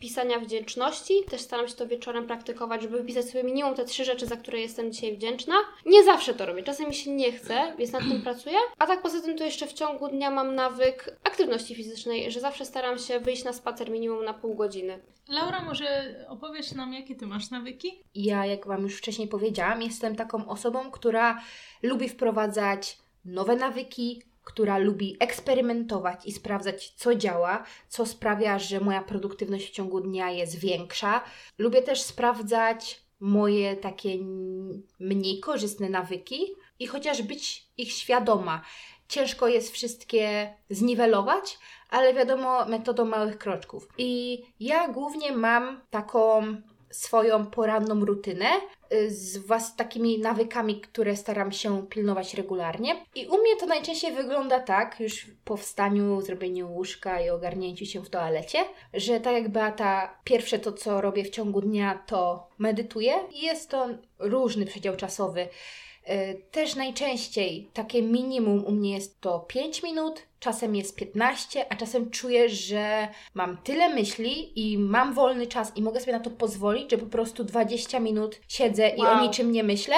pisania 0.00 0.38
wdzięczności. 0.38 1.14
Też 1.30 1.40
staram 1.40 1.68
się 1.68 1.74
to 1.74 1.86
wieczorem 1.86 2.26
praktykować, 2.26 2.82
żeby 2.82 2.98
wypisać 2.98 3.26
sobie 3.30 3.44
minimum 3.44 3.74
te 3.74 3.84
trzy 3.84 4.04
rzeczy, 4.04 4.26
za 4.26 4.36
które 4.36 4.60
jestem 4.60 4.92
dzisiaj 4.92 5.16
wdzięczna. 5.16 5.54
Nie 5.86 6.04
zawsze 6.04 6.34
to 6.34 6.46
robię, 6.46 6.62
czasem 6.62 6.88
mi 6.88 6.94
się 6.94 7.10
nie 7.10 7.32
chce, 7.32 7.74
więc 7.78 7.92
nad 7.92 8.02
tym 8.02 8.22
pracuję. 8.26 8.56
A 8.78 8.86
tak 8.86 9.02
poza 9.02 9.20
tym 9.20 9.38
to 9.38 9.44
jeszcze 9.44 9.66
w 9.66 9.72
ciągu 9.72 10.08
dnia 10.08 10.30
mam 10.30 10.54
nawyk 10.54 11.18
aktywności 11.24 11.74
fizycznej, 11.74 12.30
że 12.30 12.40
zawsze 12.40 12.64
staram 12.64 12.98
się 12.98 13.20
wyjść 13.20 13.44
na 13.44 13.52
spacer 13.52 13.90
minimum 13.90 14.24
na 14.24 14.34
pół 14.34 14.54
godziny. 14.54 15.02
Laura, 15.28 15.62
może 15.62 16.14
opowiesz 16.28 16.72
nam, 16.72 16.92
jakie 16.92 17.14
ty 17.14 17.26
masz 17.26 17.50
nawyki? 17.50 18.02
Ja, 18.14 18.46
jak 18.46 18.66
Wam 18.66 18.82
już 18.82 18.96
wcześniej 18.96 19.28
powiedziałam, 19.28 19.82
jestem 19.82 20.16
taką 20.16 20.48
osobą, 20.48 20.90
która 20.90 21.40
lubi 21.82 22.08
wprowadzać 22.08 22.98
nowe 23.26 23.56
nawyki, 23.56 24.22
która 24.44 24.78
lubi 24.78 25.16
eksperymentować 25.20 26.26
i 26.26 26.32
sprawdzać, 26.32 26.90
co 26.96 27.14
działa, 27.14 27.64
co 27.88 28.06
sprawia, 28.06 28.58
że 28.58 28.80
moja 28.80 29.02
produktywność 29.02 29.68
w 29.68 29.70
ciągu 29.70 30.00
dnia 30.00 30.30
jest 30.30 30.58
większa. 30.58 31.22
Lubię 31.58 31.82
też 31.82 32.00
sprawdzać 32.00 33.00
moje 33.20 33.76
takie 33.76 34.18
mniej 35.00 35.40
korzystne 35.40 35.88
nawyki 35.88 36.40
i 36.78 36.86
chociaż 36.86 37.22
być 37.22 37.66
ich 37.76 37.92
świadoma. 37.92 38.62
Ciężko 39.08 39.48
jest 39.48 39.72
wszystkie 39.72 40.54
zniwelować, 40.70 41.58
ale 41.90 42.14
wiadomo, 42.14 42.66
metodą 42.66 43.04
małych 43.04 43.38
kroczków. 43.38 43.88
I 43.98 44.42
ja 44.60 44.88
głównie 44.88 45.32
mam 45.32 45.80
taką 45.90 46.42
swoją 46.90 47.46
poranną 47.46 48.04
rutynę 48.04 48.46
y, 48.92 49.10
z 49.10 49.38
was 49.38 49.76
takimi 49.76 50.18
nawykami, 50.18 50.80
które 50.80 51.16
staram 51.16 51.52
się 51.52 51.86
pilnować 51.86 52.34
regularnie. 52.34 52.94
I 53.14 53.26
u 53.26 53.38
mnie 53.38 53.56
to 53.60 53.66
najczęściej 53.66 54.12
wygląda 54.12 54.60
tak, 54.60 55.00
już 55.00 55.26
po 55.44 55.56
wstaniu, 55.56 56.20
zrobieniu 56.20 56.72
łóżka 56.72 57.20
i 57.20 57.30
ogarnięciu 57.30 57.86
się 57.86 58.00
w 58.00 58.10
toalecie, 58.10 58.58
że 58.94 59.20
tak 59.20 59.34
jak 59.34 59.48
Beata, 59.48 60.18
pierwsze 60.24 60.58
to 60.58 60.72
co 60.72 61.00
robię 61.00 61.24
w 61.24 61.30
ciągu 61.30 61.60
dnia 61.60 62.02
to 62.06 62.48
medytuję 62.58 63.14
i 63.32 63.40
jest 63.40 63.70
to 63.70 63.88
różny 64.18 64.66
przedział 64.66 64.96
czasowy. 64.96 65.48
Y, 66.10 66.42
Też 66.50 66.74
najczęściej 66.74 67.70
takie 67.72 68.02
minimum 68.02 68.64
u 68.64 68.72
mnie 68.72 68.94
jest 68.94 69.20
to 69.20 69.40
5 69.40 69.82
minut, 69.82 70.22
czasem 70.40 70.76
jest 70.76 70.96
15, 70.96 71.72
a 71.72 71.76
czasem 71.76 72.10
czuję, 72.10 72.48
że 72.48 73.08
mam 73.34 73.56
tyle 73.56 73.88
myśli 73.88 74.52
i 74.56 74.78
mam 74.78 75.14
wolny 75.14 75.46
czas 75.46 75.72
i 75.76 75.82
mogę 75.82 76.00
sobie 76.00 76.12
na 76.12 76.20
to 76.20 76.30
pozwolić, 76.30 76.90
że 76.90 76.98
po 76.98 77.06
prostu 77.06 77.44
20 77.44 78.00
minut 78.00 78.40
siedzę 78.48 78.88
i 78.88 79.00
o 79.00 79.02
Wow. 79.04 79.22
niczym 79.22 79.52
nie 79.52 79.62
myślę. 79.64 79.96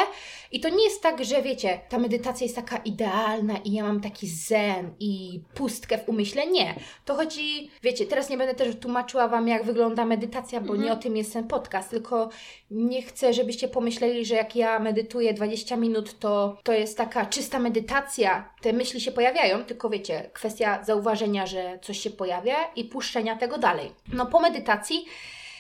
I 0.53 0.61
to 0.61 0.69
nie 0.69 0.85
jest 0.85 1.03
tak, 1.03 1.25
że 1.25 1.43
wiecie, 1.43 1.81
ta 1.89 1.99
medytacja 1.99 2.45
jest 2.45 2.57
taka 2.57 2.77
idealna 2.77 3.57
i 3.65 3.73
ja 3.73 3.83
mam 3.85 4.01
taki 4.01 4.27
zen 4.29 4.95
i 5.01 5.41
pustkę 5.55 5.99
w 5.99 6.09
umyśle. 6.09 6.47
Nie. 6.47 6.75
To 7.05 7.15
chodzi, 7.15 7.71
wiecie, 7.83 8.07
teraz 8.07 8.31
nie 8.31 8.37
będę 8.39 8.55
też 8.55 8.77
tłumaczyła 8.77 9.29
Wam, 9.29 9.49
jak 9.49 9.65
wygląda 9.65 10.05
medytacja, 10.05 10.61
bo 10.61 10.77
nie 10.77 10.93
o 10.93 10.97
tym 10.97 11.17
jest 11.17 11.33
ten 11.33 11.47
podcast, 11.49 11.91
tylko 11.91 12.29
nie 12.71 13.03
chcę, 13.03 13.33
żebyście 13.33 13.69
pomyśleli, 13.69 14.25
że 14.27 14.35
jak 14.35 14.57
ja 14.57 14.79
medytuję 14.79 15.35
20 15.35 15.77
minut, 15.77 16.19
to, 16.19 16.57
to 16.63 16.73
jest 16.73 16.97
taka 16.99 17.27
czysta 17.27 17.59
medytacja. 17.59 18.55
Te 18.63 18.73
myśli 18.73 19.01
się 19.01 19.13
pojawiają, 19.13 19.65
tylko 19.65 19.91
wiecie, 19.91 20.28
kwestia 20.35 20.85
zauważenia, 20.85 21.47
że 21.47 21.79
coś 21.83 22.01
się 22.01 22.11
pojawia 22.11 22.57
i 22.77 22.85
puszczenia 22.85 23.37
tego 23.37 23.59
dalej. 23.59 23.93
No 24.13 24.27
po 24.27 24.41
medytacji 24.41 25.05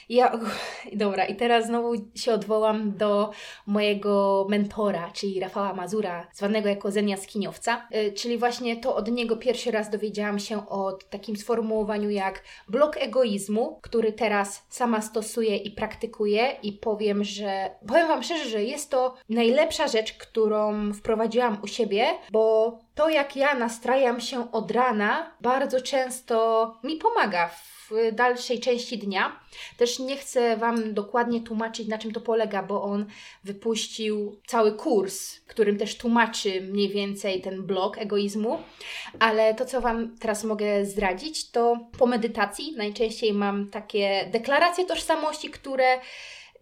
ja, 0.08 0.38
dobra, 0.92 1.24
i 1.24 1.36
teraz 1.36 1.66
znowu 1.66 1.92
się 2.14 2.32
odwołam 2.32 2.96
do 2.96 3.30
mojego 3.66 4.46
mentora, 4.50 5.10
czyli 5.12 5.40
Rafała 5.40 5.74
Mazura, 5.74 6.28
zwanego 6.32 6.68
jako 6.68 6.90
Zen 6.90 7.08
Jaskiniowca, 7.08 7.88
y, 7.94 8.12
czyli 8.12 8.38
właśnie 8.38 8.76
to 8.76 8.96
od 8.96 9.10
niego 9.10 9.36
pierwszy 9.36 9.70
raz 9.70 9.90
dowiedziałam 9.90 10.38
się 10.38 10.68
o 10.68 10.92
takim 11.10 11.36
sformułowaniu 11.36 12.10
jak 12.10 12.42
blok 12.68 12.96
egoizmu, 12.96 13.78
który 13.82 14.12
teraz 14.12 14.66
sama 14.68 15.02
stosuję 15.02 15.56
i 15.56 15.70
praktykuję 15.70 16.56
i 16.62 16.72
powiem, 16.72 17.24
że 17.24 17.70
powiem 17.88 18.08
Wam 18.08 18.22
szczerze, 18.22 18.48
że 18.48 18.64
jest 18.64 18.90
to 18.90 19.14
najlepsza 19.28 19.88
rzecz, 19.88 20.12
którą 20.12 20.92
wprowadziłam 20.92 21.58
u 21.62 21.66
siebie, 21.66 22.06
bo 22.30 22.78
to 22.94 23.08
jak 23.08 23.36
ja 23.36 23.54
nastrajam 23.54 24.20
się 24.20 24.52
od 24.52 24.70
rana 24.70 25.36
bardzo 25.40 25.80
często 25.80 26.74
mi 26.84 26.96
pomaga 26.96 27.48
w 27.48 27.77
dalszej 28.12 28.60
części 28.60 28.98
dnia. 28.98 29.40
Też 29.76 29.98
nie 29.98 30.16
chcę 30.16 30.56
Wam 30.56 30.94
dokładnie 30.94 31.40
tłumaczyć, 31.40 31.88
na 31.88 31.98
czym 31.98 32.12
to 32.12 32.20
polega, 32.20 32.62
bo 32.62 32.82
on 32.82 33.06
wypuścił 33.44 34.40
cały 34.46 34.72
kurs, 34.72 35.40
którym 35.40 35.78
też 35.78 35.96
tłumaczy 35.96 36.60
mniej 36.60 36.88
więcej 36.88 37.40
ten 37.40 37.62
blok 37.62 37.98
egoizmu. 37.98 38.62
Ale 39.18 39.54
to, 39.54 39.64
co 39.64 39.80
Wam 39.80 40.16
teraz 40.18 40.44
mogę 40.44 40.84
zdradzić, 40.84 41.50
to 41.50 41.78
po 41.98 42.06
medytacji 42.06 42.74
najczęściej 42.76 43.32
mam 43.32 43.70
takie 43.70 44.28
deklaracje 44.32 44.86
tożsamości, 44.86 45.50
które 45.50 46.00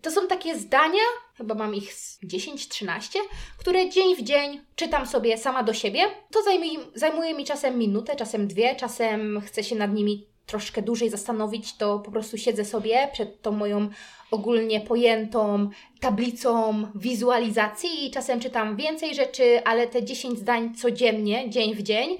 to 0.02 0.10
są 0.10 0.26
takie 0.26 0.58
zdania, 0.58 1.02
chyba 1.36 1.54
mam 1.54 1.74
ich 1.74 1.94
z 1.94 2.20
10-13, 2.24 3.18
które 3.58 3.90
dzień 3.90 4.16
w 4.16 4.22
dzień 4.22 4.60
czytam 4.76 5.06
sobie 5.06 5.38
sama 5.38 5.62
do 5.62 5.74
siebie. 5.74 6.00
To 6.30 6.42
zajmuje, 6.42 6.78
zajmuje 6.94 7.34
mi 7.34 7.44
czasem 7.44 7.78
minutę, 7.78 8.16
czasem 8.16 8.48
dwie, 8.48 8.76
czasem 8.76 9.40
chcę 9.40 9.64
się 9.64 9.76
nad 9.76 9.94
nimi 9.94 10.26
troszkę 10.46 10.82
dłużej 10.82 11.11
zastanowić, 11.11 11.76
to 11.76 11.98
po 11.98 12.11
prostu 12.11 12.38
siedzę 12.38 12.64
sobie 12.64 13.09
przed 13.12 13.42
tą 13.42 13.52
moją 13.52 13.88
ogólnie 14.30 14.80
pojętą 14.80 15.70
tablicą 16.00 16.82
wizualizacji 16.94 18.06
i 18.06 18.11
czasem 18.11 18.40
czytam 18.40 18.76
więcej 18.76 19.14
rzeczy, 19.14 19.64
ale 19.64 19.87
te 19.87 20.04
10 20.04 20.38
zdań 20.38 20.74
codziennie, 20.74 21.50
dzień 21.50 21.74
w 21.74 21.82
dzień. 21.82 22.18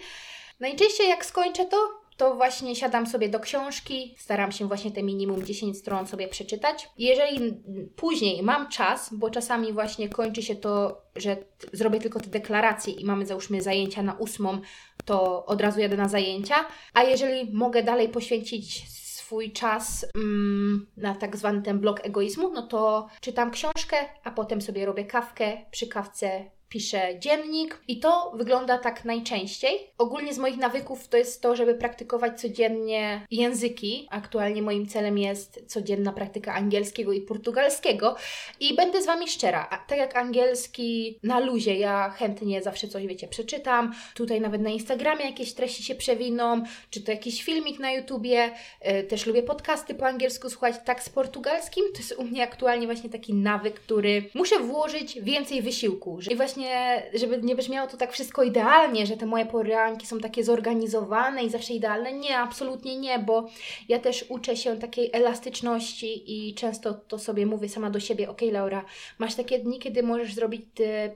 Najczęściej 0.61 1.09
jak 1.09 1.25
skończę 1.25 1.67
to, 1.67 1.77
to 2.17 2.35
właśnie 2.35 2.77
siadam 2.77 3.07
sobie 3.07 3.29
do 3.29 3.41
książki, 3.41 4.15
staram 4.19 4.53
się 4.53 4.69
właśnie 4.69 4.91
te 4.91 5.03
minimum 5.03 5.47
10 5.47 5.79
stron 5.79 6.07
sobie 6.07 6.29
przeczytać. 6.29 6.89
Jeżeli 6.99 7.55
później 7.97 8.43
mam 8.43 8.69
czas, 8.69 9.15
bo 9.15 9.31
czasami 9.31 9.73
właśnie 9.73 10.09
kończy 10.09 10.43
się 10.43 10.57
to, 10.57 11.03
że 11.17 11.37
zrobię 11.73 12.01
tylko 12.01 12.21
te 12.21 12.31
deklaracje 12.31 12.93
i 12.93 13.05
mamy 13.05 13.27
załóżmy 13.27 13.63
zajęcia 13.63 14.03
na 14.03 14.15
ósmą, 14.15 14.61
to 15.05 15.47
od 15.47 15.61
razu 15.61 15.81
jadę 15.81 15.97
na 15.97 16.09
zajęcia, 16.09 16.55
a 16.95 17.03
jeżeli 17.03 17.53
mogę 17.53 17.83
dalej 17.83 18.09
poświęcić 18.09 18.89
swój 19.27 19.53
czas 19.53 20.07
mm, 20.15 20.87
na 20.97 21.15
tak 21.15 21.37
zwany 21.37 21.63
ten 21.63 21.79
blok 21.79 22.07
egoizmu, 22.07 22.53
no 22.53 22.63
to 22.63 23.09
czytam 23.21 23.51
książkę, 23.51 23.97
a 24.25 24.31
potem 24.31 24.63
sobie 24.63 24.87
robię 24.87 25.05
kawkę, 25.05 25.59
przy 25.71 25.87
kawce 25.87 26.51
piszę 26.77 27.19
dziennik 27.19 27.79
i 27.89 28.01
to 28.01 28.33
wygląda 28.35 28.79
tak 28.79 29.05
najczęściej. 29.05 29.91
Ogólnie 29.99 30.35
z 30.35 30.39
moich 30.39 30.57
nawyków 30.57 31.09
to 31.09 31.17
jest 31.17 31.43
to, 31.43 31.57
żeby 31.57 31.75
praktykować 31.75 32.41
codziennie 32.41 33.27
języki. 33.31 34.09
Aktualnie 34.11 34.63
moim 34.63 34.87
celem 34.87 35.19
jest 35.19 35.65
codzienna 35.67 36.13
praktyka 36.13 36.55
angielskiego 36.55 37.13
i 37.13 37.21
portugalskiego 37.21 38.17
i 38.61 38.75
będę 38.75 39.03
z 39.03 39.07
Wami 39.07 39.29
szczera. 39.29 39.85
Tak 39.89 39.99
jak 39.99 40.17
angielski 40.17 41.19
na 41.23 41.41
luzie, 41.41 41.75
ja 41.75 42.11
chętnie 42.11 42.63
zawsze 42.63 42.89
coś, 42.89 43.07
wiecie, 43.07 43.29
przeczytam. 43.29 43.95
Tutaj 44.15 44.41
nawet 44.41 44.63
na 44.63 44.71
Instagramie 44.71 45.25
jakieś 45.25 45.53
treści 45.53 45.83
się 45.83 45.95
przewiną, 45.95 46.63
czy 46.91 47.01
to 47.01 47.11
jakiś 47.11 47.43
filmik 47.43 47.79
na 47.79 47.93
YouTubie. 47.93 48.51
Yy, 48.85 49.03
też 49.03 49.27
lubię 49.27 49.43
podcasty 49.43 49.95
po 49.95 50.07
angielsku 50.07 50.51
słuchać. 50.51 50.75
Tak 50.85 51.03
z 51.03 51.09
portugalskim 51.09 51.85
to 51.93 51.99
jest 51.99 52.15
u 52.19 52.25
mnie 52.25 52.43
aktualnie 52.43 52.87
właśnie 52.87 53.11
taki 53.11 53.35
nawyk, 53.35 53.81
który 53.81 54.31
muszę 54.35 54.59
włożyć 54.59 55.21
więcej 55.21 55.63
wysiłku. 55.63 56.19
I 56.31 56.37
właśnie 56.37 56.66
właśnie, 56.67 57.03
żeby 57.15 57.43
nie 57.43 57.57
brzmiało 57.57 57.89
to 57.89 57.97
tak 57.97 58.13
wszystko 58.13 58.43
idealnie, 58.43 59.07
że 59.07 59.17
te 59.17 59.27
moje 59.27 59.47
poranki 59.47 60.07
są 60.07 60.19
takie 60.19 60.45
zorganizowane 60.45 61.45
i 61.45 61.51
zawsze 61.51 61.75
idealne. 61.75 62.13
Nie, 62.13 62.39
absolutnie 62.39 62.97
nie, 62.97 63.19
bo 63.19 63.49
ja 63.89 63.99
też 63.99 64.25
uczę 64.29 64.57
się 64.57 64.77
takiej 64.77 65.11
elastyczności 65.13 66.49
i 66.49 66.55
często 66.55 66.95
to 66.95 67.19
sobie 67.19 67.47
mówię 67.47 67.69
sama 67.69 67.91
do 67.91 68.01
siebie, 68.01 68.31
ok 68.31 68.41
Laura, 68.53 68.85
masz 69.19 69.35
takie 69.35 69.59
dni, 69.59 69.79
kiedy 69.79 70.03
możesz 70.03 70.35
zrobić 70.35 70.63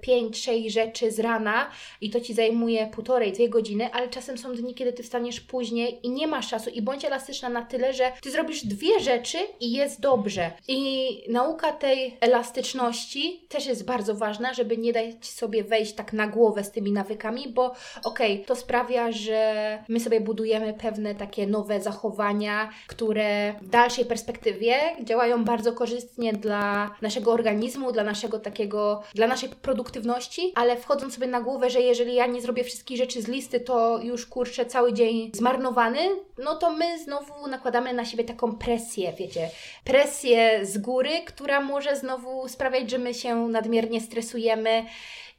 5-6 0.06 0.70
rzeczy 0.70 1.10
z 1.10 1.20
rana 1.20 1.70
i 2.00 2.10
to 2.10 2.20
Ci 2.20 2.34
zajmuje 2.34 2.86
półtorej, 2.86 3.32
dwie 3.32 3.48
godziny, 3.48 3.92
ale 3.92 4.08
czasem 4.08 4.38
są 4.38 4.54
dni, 4.54 4.74
kiedy 4.74 4.92
Ty 4.92 5.02
wstaniesz 5.02 5.40
później 5.40 5.98
i 6.02 6.10
nie 6.10 6.26
masz 6.26 6.48
czasu 6.48 6.70
i 6.70 6.82
bądź 6.82 7.04
elastyczna 7.04 7.48
na 7.48 7.62
tyle, 7.62 7.94
że 7.94 8.12
Ty 8.22 8.30
zrobisz 8.30 8.64
dwie 8.64 9.00
rzeczy 9.00 9.38
i 9.60 9.72
jest 9.72 10.00
dobrze. 10.00 10.50
I 10.68 11.10
nauka 11.28 11.72
tej 11.72 12.16
elastyczności 12.20 13.44
też 13.48 13.66
jest 13.66 13.84
bardzo 13.84 14.14
ważna, 14.14 14.54
żeby 14.54 14.76
nie 14.76 14.92
dać 14.92 15.14
sobie 15.32 15.64
wejść 15.64 15.92
tak 15.92 16.12
na 16.12 16.26
głowę 16.26 16.64
z 16.64 16.70
tymi 16.70 16.92
nawykami, 16.92 17.48
bo 17.48 17.74
okej, 18.04 18.32
okay, 18.32 18.44
to 18.46 18.56
sprawia, 18.56 19.12
że 19.12 19.78
my 19.88 20.00
sobie 20.00 20.20
budujemy 20.20 20.74
pewne 20.74 21.14
takie 21.14 21.46
nowe 21.46 21.80
zachowania, 21.80 22.70
które 22.86 23.54
w 23.62 23.68
dalszej 23.68 24.04
perspektywie 24.04 24.74
działają 25.04 25.44
bardzo 25.44 25.72
korzystnie 25.72 26.32
dla 26.32 26.90
naszego 27.02 27.32
organizmu, 27.32 27.92
dla 27.92 28.04
naszego 28.04 28.38
takiego, 28.38 29.02
dla 29.14 29.26
naszej 29.26 29.48
produktywności, 29.48 30.52
ale 30.54 30.76
wchodząc 30.76 31.14
sobie 31.14 31.26
na 31.26 31.40
głowę, 31.40 31.70
że 31.70 31.80
jeżeli 31.80 32.14
ja 32.14 32.26
nie 32.26 32.40
zrobię 32.40 32.64
wszystkich 32.64 32.96
rzeczy 32.96 33.22
z 33.22 33.28
listy, 33.28 33.60
to 33.60 33.98
już 34.02 34.26
kurczę 34.26 34.66
cały 34.66 34.92
dzień 34.92 35.30
zmarnowany, 35.34 36.00
no 36.38 36.54
to 36.54 36.72
my 36.72 36.98
znowu 36.98 37.46
nakładamy 37.46 37.92
na 37.92 38.04
siebie 38.04 38.24
taką 38.24 38.56
presję, 38.56 39.12
wiecie, 39.18 39.50
presję 39.84 40.66
z 40.66 40.78
góry, 40.78 41.10
która 41.26 41.60
może 41.60 41.96
znowu 41.96 42.48
sprawiać, 42.48 42.90
że 42.90 42.98
my 42.98 43.14
się 43.14 43.48
nadmiernie 43.48 44.00
stresujemy 44.00 44.84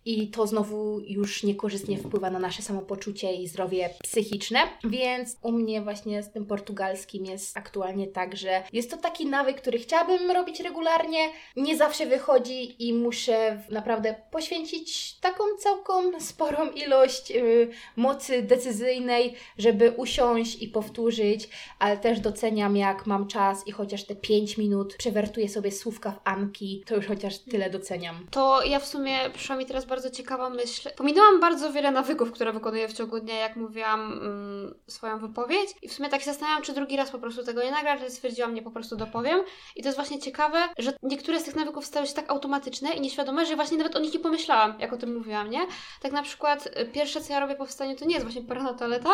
i 0.06 0.28
to 0.28 0.48
znowu 0.48 1.00
już 1.00 1.44
niekorzystnie 1.44 1.98
wpływa 1.98 2.30
na 2.30 2.40
nasze 2.40 2.62
samopoczucie 2.62 3.34
i 3.34 3.48
zdrowie 3.48 3.90
psychiczne. 4.04 4.60
Więc 4.84 5.38
u 5.42 5.52
mnie 5.52 5.82
właśnie 5.82 6.24
z 6.24 6.32
tym 6.32 6.46
portugalskim 6.46 7.26
jest 7.26 7.58
aktualnie 7.58 8.08
tak, 8.08 8.38
że 8.38 8.64
jest 8.74 8.92
to 8.92 8.98
taki 8.98 9.26
nawyk, 9.26 9.62
który 9.62 9.80
chciałabym 9.80 10.32
robić 10.32 10.60
regularnie, 10.60 11.30
nie 11.56 11.78
zawsze 11.78 12.06
wychodzi 12.06 12.88
i 12.88 12.94
muszę 12.94 13.64
naprawdę 13.70 14.16
poświęcić 14.32 15.20
taką 15.20 15.44
całką 15.60 16.20
sporą 16.20 16.72
ilość 16.72 17.30
yy, 17.30 17.70
mocy 17.96 18.42
decyzyjnej, 18.42 19.36
żeby 19.58 19.92
usiąść 19.92 20.62
i 20.62 20.68
powtórzyć, 20.68 21.50
ale 21.80 21.98
też 21.98 22.20
doceniam 22.20 22.78
jak 22.78 23.06
mam 23.06 23.28
czas 23.28 23.68
i 23.68 23.72
chociaż 23.72 24.04
te 24.04 24.16
5 24.16 24.58
minut 24.58 24.96
przewertuję 24.98 25.50
sobie 25.50 25.72
słówka 25.72 26.12
w 26.12 26.20
Anki, 26.24 26.84
to 26.86 26.96
już 26.96 27.08
chociaż 27.08 27.40
tyle 27.40 27.70
doceniam. 27.70 28.28
To 28.32 28.64
ja 28.64 28.80
w 28.80 28.86
sumie 28.86 29.18
przyszła 29.34 29.56
mi 29.56 29.66
teraz 29.66 29.86
bardzo 29.92 30.10
ciekawa 30.10 30.50
myśl. 30.50 30.90
Pominęłam 30.98 31.40
bardzo 31.40 31.72
wiele 31.72 31.92
nawyków, 31.92 32.32
które 32.32 32.54
wykonuję 32.54 32.88
w 32.88 32.94
ciągu 32.94 33.20
dnia, 33.20 33.36
jak 33.36 33.56
mówiłam 33.56 34.14
mm, 34.14 34.74
swoją 34.88 35.20
wypowiedź. 35.20 35.70
I 35.82 35.88
w 35.88 35.94
sumie 35.94 36.10
tak 36.10 36.20
się 36.20 36.26
zastanawiam, 36.26 36.62
czy 36.64 36.74
drugi 36.74 36.98
raz 36.98 37.10
po 37.10 37.20
prostu 37.20 37.44
tego 37.44 37.64
nie 37.64 37.72
nagrać, 37.72 38.00
ale 38.00 38.10
stwierdziłam, 38.10 38.54
nie 38.54 38.62
po 38.62 38.72
prostu 38.72 38.96
dopowiem. 38.96 39.40
I 39.76 39.82
to 39.82 39.88
jest 39.88 39.98
właśnie 39.98 40.20
ciekawe, 40.20 40.60
że 40.78 40.94
niektóre 41.04 41.40
z 41.40 41.44
tych 41.44 41.56
nawyków 41.56 41.86
stały 41.86 42.08
się 42.08 42.14
tak 42.14 42.32
automatyczne 42.32 42.94
i 42.94 43.02
nieświadome, 43.02 43.46
że 43.46 43.56
właśnie 43.56 43.78
nawet 43.78 43.96
o 43.96 44.00
nich 44.00 44.14
nie 44.14 44.20
pomyślałam, 44.20 44.80
jak 44.80 44.94
o 44.94 44.98
tym 44.98 45.18
mówiłam, 45.18 45.50
nie? 45.50 45.68
Tak 46.02 46.12
na 46.12 46.24
przykład 46.24 46.68
y, 46.68 46.86
pierwsze, 46.86 47.22
co 47.22 47.34
ja 47.34 47.40
robię 47.40 47.56
po 47.56 47.66
wstaniu, 47.66 47.96
to 47.96 48.06
nie 48.06 48.14
jest 48.14 48.26
właśnie 48.26 48.42
pora 48.42 48.64
na 48.64 48.74
toaleta, 48.74 49.10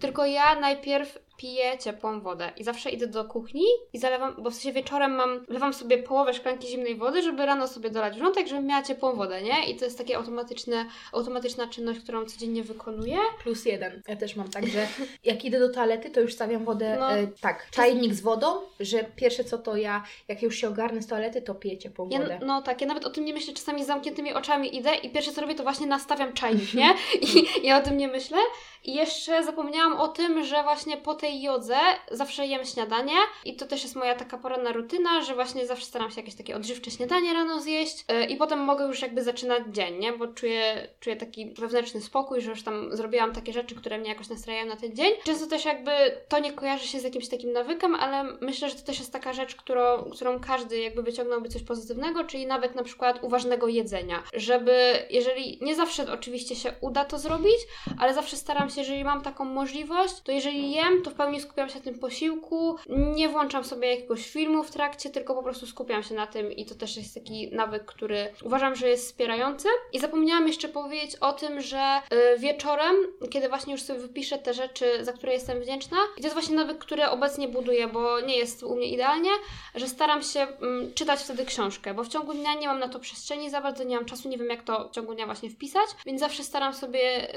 tylko 0.00 0.26
ja 0.26 0.60
najpierw 0.60 1.18
piję 1.42 1.78
ciepłą 1.78 2.20
wodę 2.20 2.52
i 2.56 2.64
zawsze 2.64 2.90
idę 2.90 3.06
do 3.06 3.24
kuchni 3.24 3.64
i 3.92 3.98
zalewam, 3.98 4.34
bo 4.38 4.50
w 4.50 4.54
sensie 4.54 4.72
wieczorem 4.72 5.14
mam, 5.14 5.44
lewam 5.48 5.74
sobie 5.74 5.98
połowę 5.98 6.34
szklanki 6.34 6.68
zimnej 6.68 6.96
wody, 6.96 7.22
żeby 7.22 7.46
rano 7.46 7.68
sobie 7.68 7.90
dolać 7.90 8.14
wrzątek, 8.14 8.48
żebym 8.48 8.66
miała 8.66 8.82
ciepłą 8.82 9.12
wodę, 9.12 9.42
nie? 9.42 9.70
I 9.70 9.76
to 9.76 9.84
jest 9.84 9.98
takie 9.98 10.16
automatyczne, 10.16 10.86
automatyczna 11.12 11.66
czynność, 11.66 12.00
którą 12.00 12.24
codziennie 12.24 12.62
wykonuję. 12.62 13.16
Plus 13.42 13.64
jeden. 13.64 14.02
Ja 14.08 14.16
też 14.16 14.36
mam 14.36 14.48
tak, 14.48 14.66
że 14.66 14.86
jak 15.24 15.44
idę 15.44 15.58
do 15.58 15.68
toalety, 15.68 16.10
to 16.10 16.20
już 16.20 16.34
stawiam 16.34 16.64
wodę, 16.64 16.96
no, 17.00 17.12
e, 17.12 17.26
tak, 17.40 17.70
czajnik 17.70 18.14
z 18.14 18.20
wodą, 18.20 18.46
że 18.80 19.04
pierwsze 19.16 19.44
co 19.44 19.58
to 19.58 19.76
ja, 19.76 20.04
jak 20.28 20.42
już 20.42 20.56
się 20.56 20.68
ogarnę 20.68 21.02
z 21.02 21.06
toalety, 21.06 21.42
to 21.42 21.54
piję 21.54 21.78
ciepłą 21.78 22.08
wodę. 22.08 22.38
Ja, 22.40 22.46
no 22.46 22.62
tak, 22.62 22.80
ja 22.80 22.86
nawet 22.86 23.04
o 23.04 23.10
tym 23.10 23.24
nie 23.24 23.34
myślę, 23.34 23.54
czasami 23.54 23.84
z 23.84 23.86
zamkniętymi 23.86 24.32
oczami 24.32 24.76
idę 24.76 24.94
i 24.94 25.10
pierwsze 25.10 25.32
co 25.32 25.40
robię, 25.40 25.54
to 25.54 25.62
właśnie 25.62 25.86
nastawiam 25.86 26.32
czajnik, 26.32 26.74
nie? 26.82 26.94
I 27.20 27.66
ja 27.66 27.78
o 27.78 27.82
tym 27.82 27.96
nie 27.96 28.08
myślę. 28.08 28.38
I 28.84 28.94
jeszcze 28.94 29.44
zapomniałam 29.44 30.00
o 30.00 30.08
tym, 30.08 30.44
że 30.44 30.62
właśnie 30.62 30.96
po 30.96 31.14
tej 31.14 31.42
jodze 31.42 31.76
zawsze 32.10 32.46
jem 32.46 32.64
śniadanie 32.64 33.16
i 33.44 33.56
to 33.56 33.66
też 33.66 33.82
jest 33.82 33.96
moja 33.96 34.14
taka 34.14 34.38
poranna 34.38 34.72
rutyna, 34.72 35.22
że 35.22 35.34
właśnie 35.34 35.66
zawsze 35.66 35.86
staram 35.86 36.10
się 36.10 36.20
jakieś 36.20 36.34
takie 36.34 36.56
odżywcze 36.56 36.90
śniadanie 36.90 37.32
rano 37.32 37.60
zjeść 37.60 38.04
yy, 38.08 38.24
i 38.24 38.36
potem 38.36 38.58
mogę 38.58 38.84
już 38.84 39.02
jakby 39.02 39.22
zaczynać 39.22 39.62
dzień, 39.68 39.98
nie? 39.98 40.12
Bo 40.12 40.26
czuję, 40.26 40.88
czuję 41.00 41.16
taki 41.16 41.54
wewnętrzny 41.54 42.00
spokój, 42.00 42.40
że 42.40 42.50
już 42.50 42.62
tam 42.62 42.96
zrobiłam 42.96 43.32
takie 43.32 43.52
rzeczy, 43.52 43.74
które 43.74 43.98
mnie 43.98 44.08
jakoś 44.08 44.28
nastrajają 44.28 44.66
na 44.66 44.76
ten 44.76 44.96
dzień. 44.96 45.12
Często 45.24 45.46
też 45.46 45.64
jakby 45.64 45.92
to 46.28 46.38
nie 46.38 46.52
kojarzy 46.52 46.86
się 46.86 47.00
z 47.00 47.04
jakimś 47.04 47.28
takim 47.28 47.52
nawykiem, 47.52 47.94
ale 47.94 48.24
myślę, 48.40 48.68
że 48.68 48.74
to 48.74 48.82
też 48.82 48.98
jest 48.98 49.12
taka 49.12 49.32
rzecz, 49.32 49.54
którą, 49.54 50.10
którą 50.10 50.40
każdy 50.40 50.78
jakby 50.78 51.02
wyciągnąłby 51.02 51.48
coś 51.48 51.62
pozytywnego, 51.62 52.24
czyli 52.24 52.46
nawet 52.46 52.74
na 52.74 52.82
przykład 52.82 53.18
uważnego 53.22 53.68
jedzenia, 53.68 54.22
żeby 54.34 55.06
jeżeli 55.10 55.58
nie 55.60 55.74
zawsze 55.74 56.12
oczywiście 56.12 56.56
się 56.56 56.74
uda 56.80 57.04
to 57.04 57.18
zrobić, 57.18 57.58
ale 57.98 58.14
zawsze 58.14 58.36
staram 58.36 58.70
się, 58.72 58.80
jeżeli 58.80 59.04
mam 59.04 59.22
taką 59.22 59.44
możliwość, 59.44 60.20
to 60.20 60.32
jeżeli 60.32 60.72
jem, 60.72 61.02
to 61.02 61.10
w 61.10 61.14
pełni 61.14 61.40
skupiam 61.40 61.68
się 61.68 61.74
na 61.74 61.80
tym 61.80 61.98
posiłku, 61.98 62.76
nie 62.88 63.28
włączam 63.28 63.64
sobie 63.64 63.90
jakiegoś 63.90 64.30
filmu 64.30 64.62
w 64.62 64.70
trakcie, 64.70 65.10
tylko 65.10 65.34
po 65.34 65.42
prostu 65.42 65.66
skupiam 65.66 66.02
się 66.02 66.14
na 66.14 66.26
tym 66.26 66.52
i 66.52 66.66
to 66.66 66.74
też 66.74 66.96
jest 66.96 67.14
taki 67.14 67.48
nawyk, 67.54 67.84
który 67.84 68.32
uważam, 68.44 68.76
że 68.76 68.88
jest 68.88 69.06
wspierający. 69.06 69.68
I 69.92 69.98
zapomniałam 69.98 70.48
jeszcze 70.48 70.68
powiedzieć 70.68 71.16
o 71.16 71.32
tym, 71.32 71.60
że 71.60 72.00
y, 72.34 72.38
wieczorem, 72.38 72.96
kiedy 73.30 73.48
właśnie 73.48 73.72
już 73.72 73.82
sobie 73.82 74.00
wypiszę 74.00 74.38
te 74.38 74.54
rzeczy, 74.54 75.04
za 75.04 75.12
które 75.12 75.32
jestem 75.32 75.60
wdzięczna, 75.60 75.96
i 76.16 76.20
to 76.20 76.26
jest 76.26 76.34
właśnie 76.34 76.56
nawyk, 76.56 76.78
który 76.78 77.06
obecnie 77.06 77.48
buduję, 77.48 77.88
bo 77.88 78.20
nie 78.20 78.36
jest 78.36 78.62
u 78.62 78.76
mnie 78.76 78.86
idealnie, 78.86 79.30
że 79.74 79.88
staram 79.88 80.22
się 80.22 80.40
mm, 80.40 80.94
czytać 80.94 81.20
wtedy 81.20 81.44
książkę, 81.44 81.94
bo 81.94 82.04
w 82.04 82.08
ciągu 82.08 82.34
dnia 82.34 82.54
nie 82.54 82.66
mam 82.66 82.78
na 82.78 82.88
to 82.88 83.00
przestrzeni 83.00 83.50
za 83.50 83.60
bardzo, 83.60 83.84
nie 83.84 83.96
mam 83.96 84.04
czasu, 84.04 84.28
nie 84.28 84.38
wiem 84.38 84.48
jak 84.48 84.62
to 84.62 84.88
w 84.88 84.90
ciągu 84.90 85.14
dnia 85.14 85.26
właśnie 85.26 85.50
wpisać, 85.50 85.86
więc 86.06 86.20
zawsze 86.20 86.44
staram 86.44 86.74
sobie, 86.74 87.34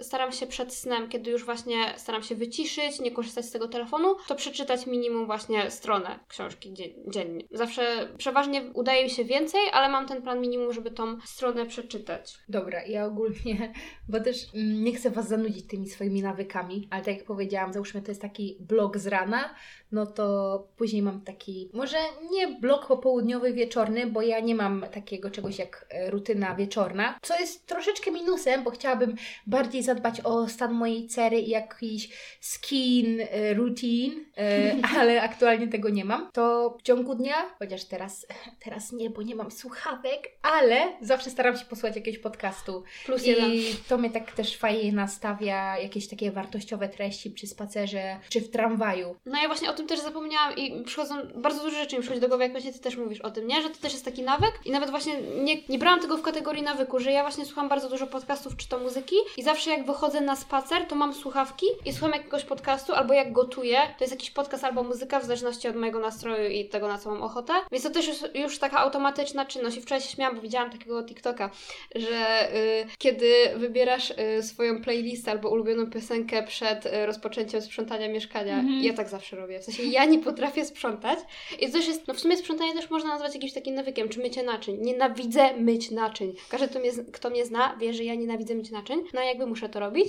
y, 0.00 0.04
staram 0.04 0.32
się 0.32 0.46
przed 0.46 0.71
snem, 0.74 1.08
kiedy 1.08 1.30
już 1.30 1.44
właśnie 1.44 1.94
staram 1.96 2.22
się 2.22 2.34
wyciszyć, 2.34 3.00
nie 3.00 3.10
korzystać 3.10 3.44
z 3.44 3.50
tego 3.50 3.68
telefonu, 3.68 4.16
to 4.28 4.34
przeczytać 4.34 4.86
minimum 4.86 5.26
właśnie 5.26 5.70
stronę 5.70 6.18
książki 6.28 6.74
dziennie. 7.08 7.44
Zawsze 7.50 8.08
przeważnie 8.18 8.62
udaje 8.74 9.04
mi 9.04 9.10
się 9.10 9.24
więcej, 9.24 9.60
ale 9.72 9.88
mam 9.88 10.06
ten 10.06 10.22
plan 10.22 10.40
minimum, 10.40 10.72
żeby 10.72 10.90
tą 10.90 11.20
stronę 11.24 11.66
przeczytać. 11.66 12.38
Dobra, 12.48 12.84
ja 12.86 13.06
ogólnie, 13.06 13.72
bo 14.08 14.20
też 14.20 14.36
mm, 14.54 14.84
nie 14.84 14.92
chcę 14.92 15.10
Was 15.10 15.28
zanudzić 15.28 15.66
tymi 15.66 15.88
swoimi 15.88 16.22
nawykami, 16.22 16.88
ale 16.90 17.02
tak 17.02 17.16
jak 17.16 17.24
powiedziałam, 17.24 17.72
załóżmy 17.72 18.02
to 18.02 18.10
jest 18.10 18.22
taki 18.22 18.56
blog 18.60 18.98
z 18.98 19.06
rana, 19.06 19.54
no 19.92 20.06
to 20.06 20.68
później 20.76 21.02
mam 21.02 21.20
taki, 21.20 21.70
może 21.72 21.96
nie 22.30 22.48
blok 22.48 22.86
popołudniowy, 22.86 23.52
wieczorny, 23.52 24.06
bo 24.06 24.22
ja 24.22 24.40
nie 24.40 24.54
mam 24.54 24.84
takiego 24.92 25.30
czegoś 25.30 25.58
jak 25.58 25.86
e, 25.90 26.10
rutyna 26.10 26.54
wieczorna, 26.54 27.18
co 27.22 27.38
jest 27.40 27.66
troszeczkę 27.66 28.10
minusem, 28.10 28.64
bo 28.64 28.70
chciałabym 28.70 29.14
bardziej 29.46 29.82
zadbać 29.82 30.20
o 30.20 30.48
stan 30.48 30.72
mojej 30.72 31.06
cery 31.06 31.40
i 31.40 31.50
jakiś 31.50 32.08
skin 32.40 33.20
e, 33.20 33.54
routine, 33.54 34.24
e, 34.38 34.74
ale 34.98 35.22
aktualnie 35.22 35.68
tego 35.68 35.88
nie 35.88 36.04
mam. 36.04 36.30
To 36.32 36.76
w 36.78 36.82
ciągu 36.82 37.14
dnia, 37.14 37.34
chociaż 37.58 37.84
teraz, 37.84 38.26
teraz 38.64 38.92
nie, 38.92 39.10
bo 39.10 39.22
nie 39.22 39.34
mam 39.34 39.50
słuchawek, 39.50 40.30
ale 40.42 40.92
zawsze 41.00 41.30
staram 41.30 41.56
się 41.56 41.64
posłuchać 41.64 41.96
jakiegoś 41.96 42.20
podcastu. 42.20 42.82
Plus. 43.06 43.26
I 43.26 43.62
to 43.88 43.98
mnie 43.98 44.10
tak 44.10 44.32
też 44.32 44.56
fajnie 44.56 44.92
nastawia, 44.92 45.78
jakieś 45.78 46.08
takie 46.08 46.30
wartościowe 46.30 46.88
treści 46.88 47.30
przy 47.30 47.46
spacerze, 47.46 48.20
czy 48.28 48.40
w 48.40 48.50
tramwaju. 48.50 49.16
No 49.26 49.42
ja 49.42 49.46
właśnie 49.46 49.70
o 49.70 49.72
tym 49.72 49.81
też 49.86 50.00
zapomniałam 50.00 50.56
i 50.56 50.84
przychodzą, 50.84 51.14
bardzo 51.34 51.62
dużo 51.64 51.76
rzeczy 51.78 51.96
mi 51.96 52.02
przychodzi 52.02 52.20
do 52.20 52.28
głowy, 52.28 52.42
jak 52.42 52.52
właśnie 52.52 52.72
Ty 52.72 52.78
też 52.78 52.96
mówisz 52.96 53.20
o 53.20 53.30
tym, 53.30 53.46
nie? 53.46 53.62
Że 53.62 53.70
to 53.70 53.76
też 53.82 53.92
jest 53.92 54.04
taki 54.04 54.22
nawyk 54.22 54.52
i 54.64 54.70
nawet 54.70 54.90
właśnie 54.90 55.14
nie, 55.22 55.56
nie 55.68 55.78
brałam 55.78 56.00
tego 56.00 56.16
w 56.16 56.22
kategorii 56.22 56.62
nawyku, 56.62 56.98
że 57.00 57.12
ja 57.12 57.22
właśnie 57.22 57.44
słucham 57.46 57.68
bardzo 57.68 57.88
dużo 57.88 58.06
podcastów 58.06 58.56
czy 58.56 58.68
to 58.68 58.78
muzyki 58.78 59.16
i 59.36 59.42
zawsze 59.42 59.70
jak 59.70 59.86
wychodzę 59.86 60.20
na 60.20 60.36
spacer, 60.36 60.86
to 60.86 60.94
mam 60.94 61.14
słuchawki 61.14 61.66
i 61.86 61.92
słucham 61.92 62.12
jakiegoś 62.12 62.44
podcastu 62.44 62.92
albo 62.92 63.14
jak 63.14 63.32
gotuję, 63.32 63.78
to 63.98 64.04
jest 64.04 64.12
jakiś 64.12 64.30
podcast 64.30 64.64
albo 64.64 64.82
muzyka 64.82 65.20
w 65.20 65.24
zależności 65.24 65.68
od 65.68 65.76
mojego 65.76 65.98
nastroju 65.98 66.50
i 66.50 66.64
tego, 66.68 66.88
na 66.88 66.98
co 66.98 67.10
mam 67.10 67.22
ochotę. 67.22 67.52
Więc 67.72 67.84
to 67.84 67.90
też 67.90 68.06
jest 68.08 68.30
już 68.34 68.58
taka 68.58 68.78
automatyczna 68.78 69.44
czynność 69.46 69.76
i 69.76 69.80
wczoraj 69.80 70.00
się 70.00 70.08
śmiałam, 70.08 70.36
bo 70.36 70.42
widziałam 70.42 70.70
takiego 70.70 71.02
TikToka, 71.04 71.50
że 71.94 72.48
y, 72.56 72.86
kiedy 72.98 73.32
wybierasz 73.56 74.10
y, 74.38 74.42
swoją 74.42 74.82
playlistę 74.82 75.30
albo 75.30 75.50
ulubioną 75.50 75.90
piosenkę 75.90 76.42
przed 76.42 76.86
y, 76.86 77.06
rozpoczęciem 77.06 77.62
sprzątania 77.62 78.08
mieszkania, 78.08 78.58
Mhm. 78.58 78.82
ja 78.82 78.92
tak 78.92 79.08
zawsze 79.08 79.36
robię. 79.36 79.60
W 79.60 79.64
sensie 79.64 79.71
ja 79.78 80.04
nie 80.04 80.18
potrafię 80.18 80.64
sprzątać 80.64 81.18
i 81.60 81.70
to 81.70 81.78
jest, 81.78 82.08
no 82.08 82.14
w 82.14 82.20
sumie 82.20 82.36
sprzątanie 82.36 82.74
też 82.74 82.90
można 82.90 83.08
nazwać 83.08 83.34
jakimś 83.34 83.52
takim 83.52 83.74
nawykiem, 83.74 84.08
czy 84.08 84.20
mycie 84.20 84.42
naczyń. 84.42 84.78
Nienawidzę 84.80 85.56
myć 85.56 85.90
naczyń. 85.90 86.34
Każdy, 86.48 86.68
kto 86.68 86.78
mnie, 86.78 86.90
kto 87.12 87.30
mnie 87.30 87.46
zna, 87.46 87.76
wie, 87.76 87.94
że 87.94 88.04
ja 88.04 88.14
nienawidzę 88.14 88.54
myć 88.54 88.70
naczyń, 88.70 89.02
no 89.14 89.22
jakby 89.22 89.46
muszę 89.46 89.68
to 89.68 89.80
robić 89.80 90.08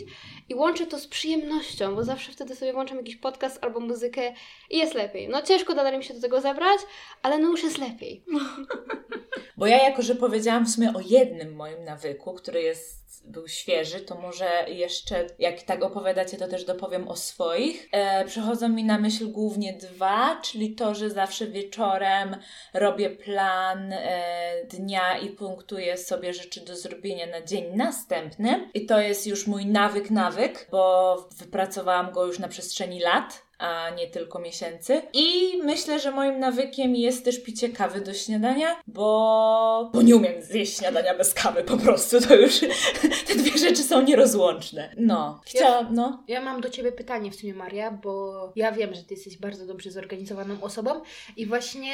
i 0.49 0.55
łączę 0.55 0.85
to 0.85 0.99
z 0.99 1.07
przyjemnością, 1.07 1.95
bo 1.95 2.03
zawsze 2.03 2.31
wtedy 2.31 2.55
sobie 2.55 2.73
włączam 2.73 2.97
jakiś 2.97 3.15
podcast 3.15 3.63
albo 3.63 3.79
muzykę 3.79 4.33
i 4.69 4.77
jest 4.77 4.93
lepiej. 4.93 5.27
No 5.27 5.41
ciężko 5.41 5.75
dalej 5.75 5.97
mi 5.97 6.03
się 6.03 6.13
do 6.13 6.21
tego 6.21 6.41
zabrać, 6.41 6.79
ale 7.21 7.37
no 7.37 7.49
już 7.49 7.63
jest 7.63 7.77
lepiej. 7.77 8.23
Bo 9.57 9.67
ja 9.67 9.83
jako, 9.83 10.01
że 10.01 10.15
powiedziałam 10.15 10.65
w 10.65 10.69
sumie 10.69 10.93
o 10.95 10.99
jednym 11.05 11.55
moim 11.55 11.83
nawyku, 11.83 12.33
który 12.33 12.61
jest, 12.61 13.02
był 13.23 13.47
świeży, 13.47 13.99
to 13.99 14.15
może 14.15 14.65
jeszcze, 14.67 15.27
jak 15.39 15.61
tak 15.61 15.83
opowiadacie, 15.83 16.37
to 16.37 16.47
też 16.47 16.65
dopowiem 16.65 17.07
o 17.07 17.15
swoich. 17.15 17.89
E, 17.91 18.25
przychodzą 18.25 18.69
mi 18.69 18.83
na 18.83 18.97
myśl 18.97 19.31
głównie 19.31 19.73
dwa, 19.73 20.41
czyli 20.41 20.75
to, 20.75 20.95
że 20.95 21.09
zawsze 21.09 21.47
wieczorem 21.47 22.35
robię 22.73 23.09
plan 23.09 23.93
e, 23.93 24.65
dnia 24.69 25.17
i 25.17 25.29
punktuję 25.29 25.97
sobie 25.97 26.33
rzeczy 26.33 26.65
do 26.65 26.75
zrobienia 26.75 27.27
na 27.27 27.41
dzień 27.41 27.75
następny. 27.75 28.69
I 28.73 28.85
to 28.85 28.99
jest 28.99 29.27
już 29.27 29.47
mój 29.47 29.65
nawyk, 29.65 30.11
nawyk, 30.11 30.67
bo 30.71 31.15
wypracowałam 31.37 32.11
go 32.11 32.25
już 32.25 32.39
na 32.39 32.47
przestrzeni 32.47 32.99
lat 32.99 33.43
a 33.63 33.89
nie 33.89 34.07
tylko 34.07 34.39
miesięcy. 34.39 35.01
I 35.13 35.57
myślę, 35.63 35.99
że 35.99 36.11
moim 36.11 36.39
nawykiem 36.39 36.95
jest 36.95 37.25
też 37.25 37.43
picie 37.43 37.69
kawy 37.69 38.01
do 38.01 38.13
śniadania, 38.13 38.75
bo, 38.87 39.89
bo 39.93 40.01
nie 40.01 40.15
umiem 40.15 40.41
zjeść 40.41 40.77
śniadania 40.77 41.17
bez 41.17 41.33
kawy 41.33 41.63
po 41.63 41.77
prostu. 41.77 42.21
To 42.21 42.35
już 42.35 42.59
te 43.27 43.35
dwie 43.35 43.57
rzeczy 43.57 43.83
są 43.83 44.01
nierozłączne. 44.01 44.93
No, 44.97 45.41
chciałam, 45.45 45.95
no. 45.95 46.23
Ja 46.27 46.41
mam 46.41 46.61
do 46.61 46.69
Ciebie 46.69 46.91
pytanie 46.91 47.31
w 47.31 47.35
sumie, 47.35 47.53
Maria, 47.53 47.91
bo 47.91 48.33
ja 48.55 48.71
wiem, 48.71 48.93
że 48.93 49.03
Ty 49.03 49.13
jesteś 49.13 49.37
bardzo 49.37 49.65
dobrze 49.65 49.91
zorganizowaną 49.91 50.61
osobą 50.61 51.01
i 51.37 51.45
właśnie 51.45 51.91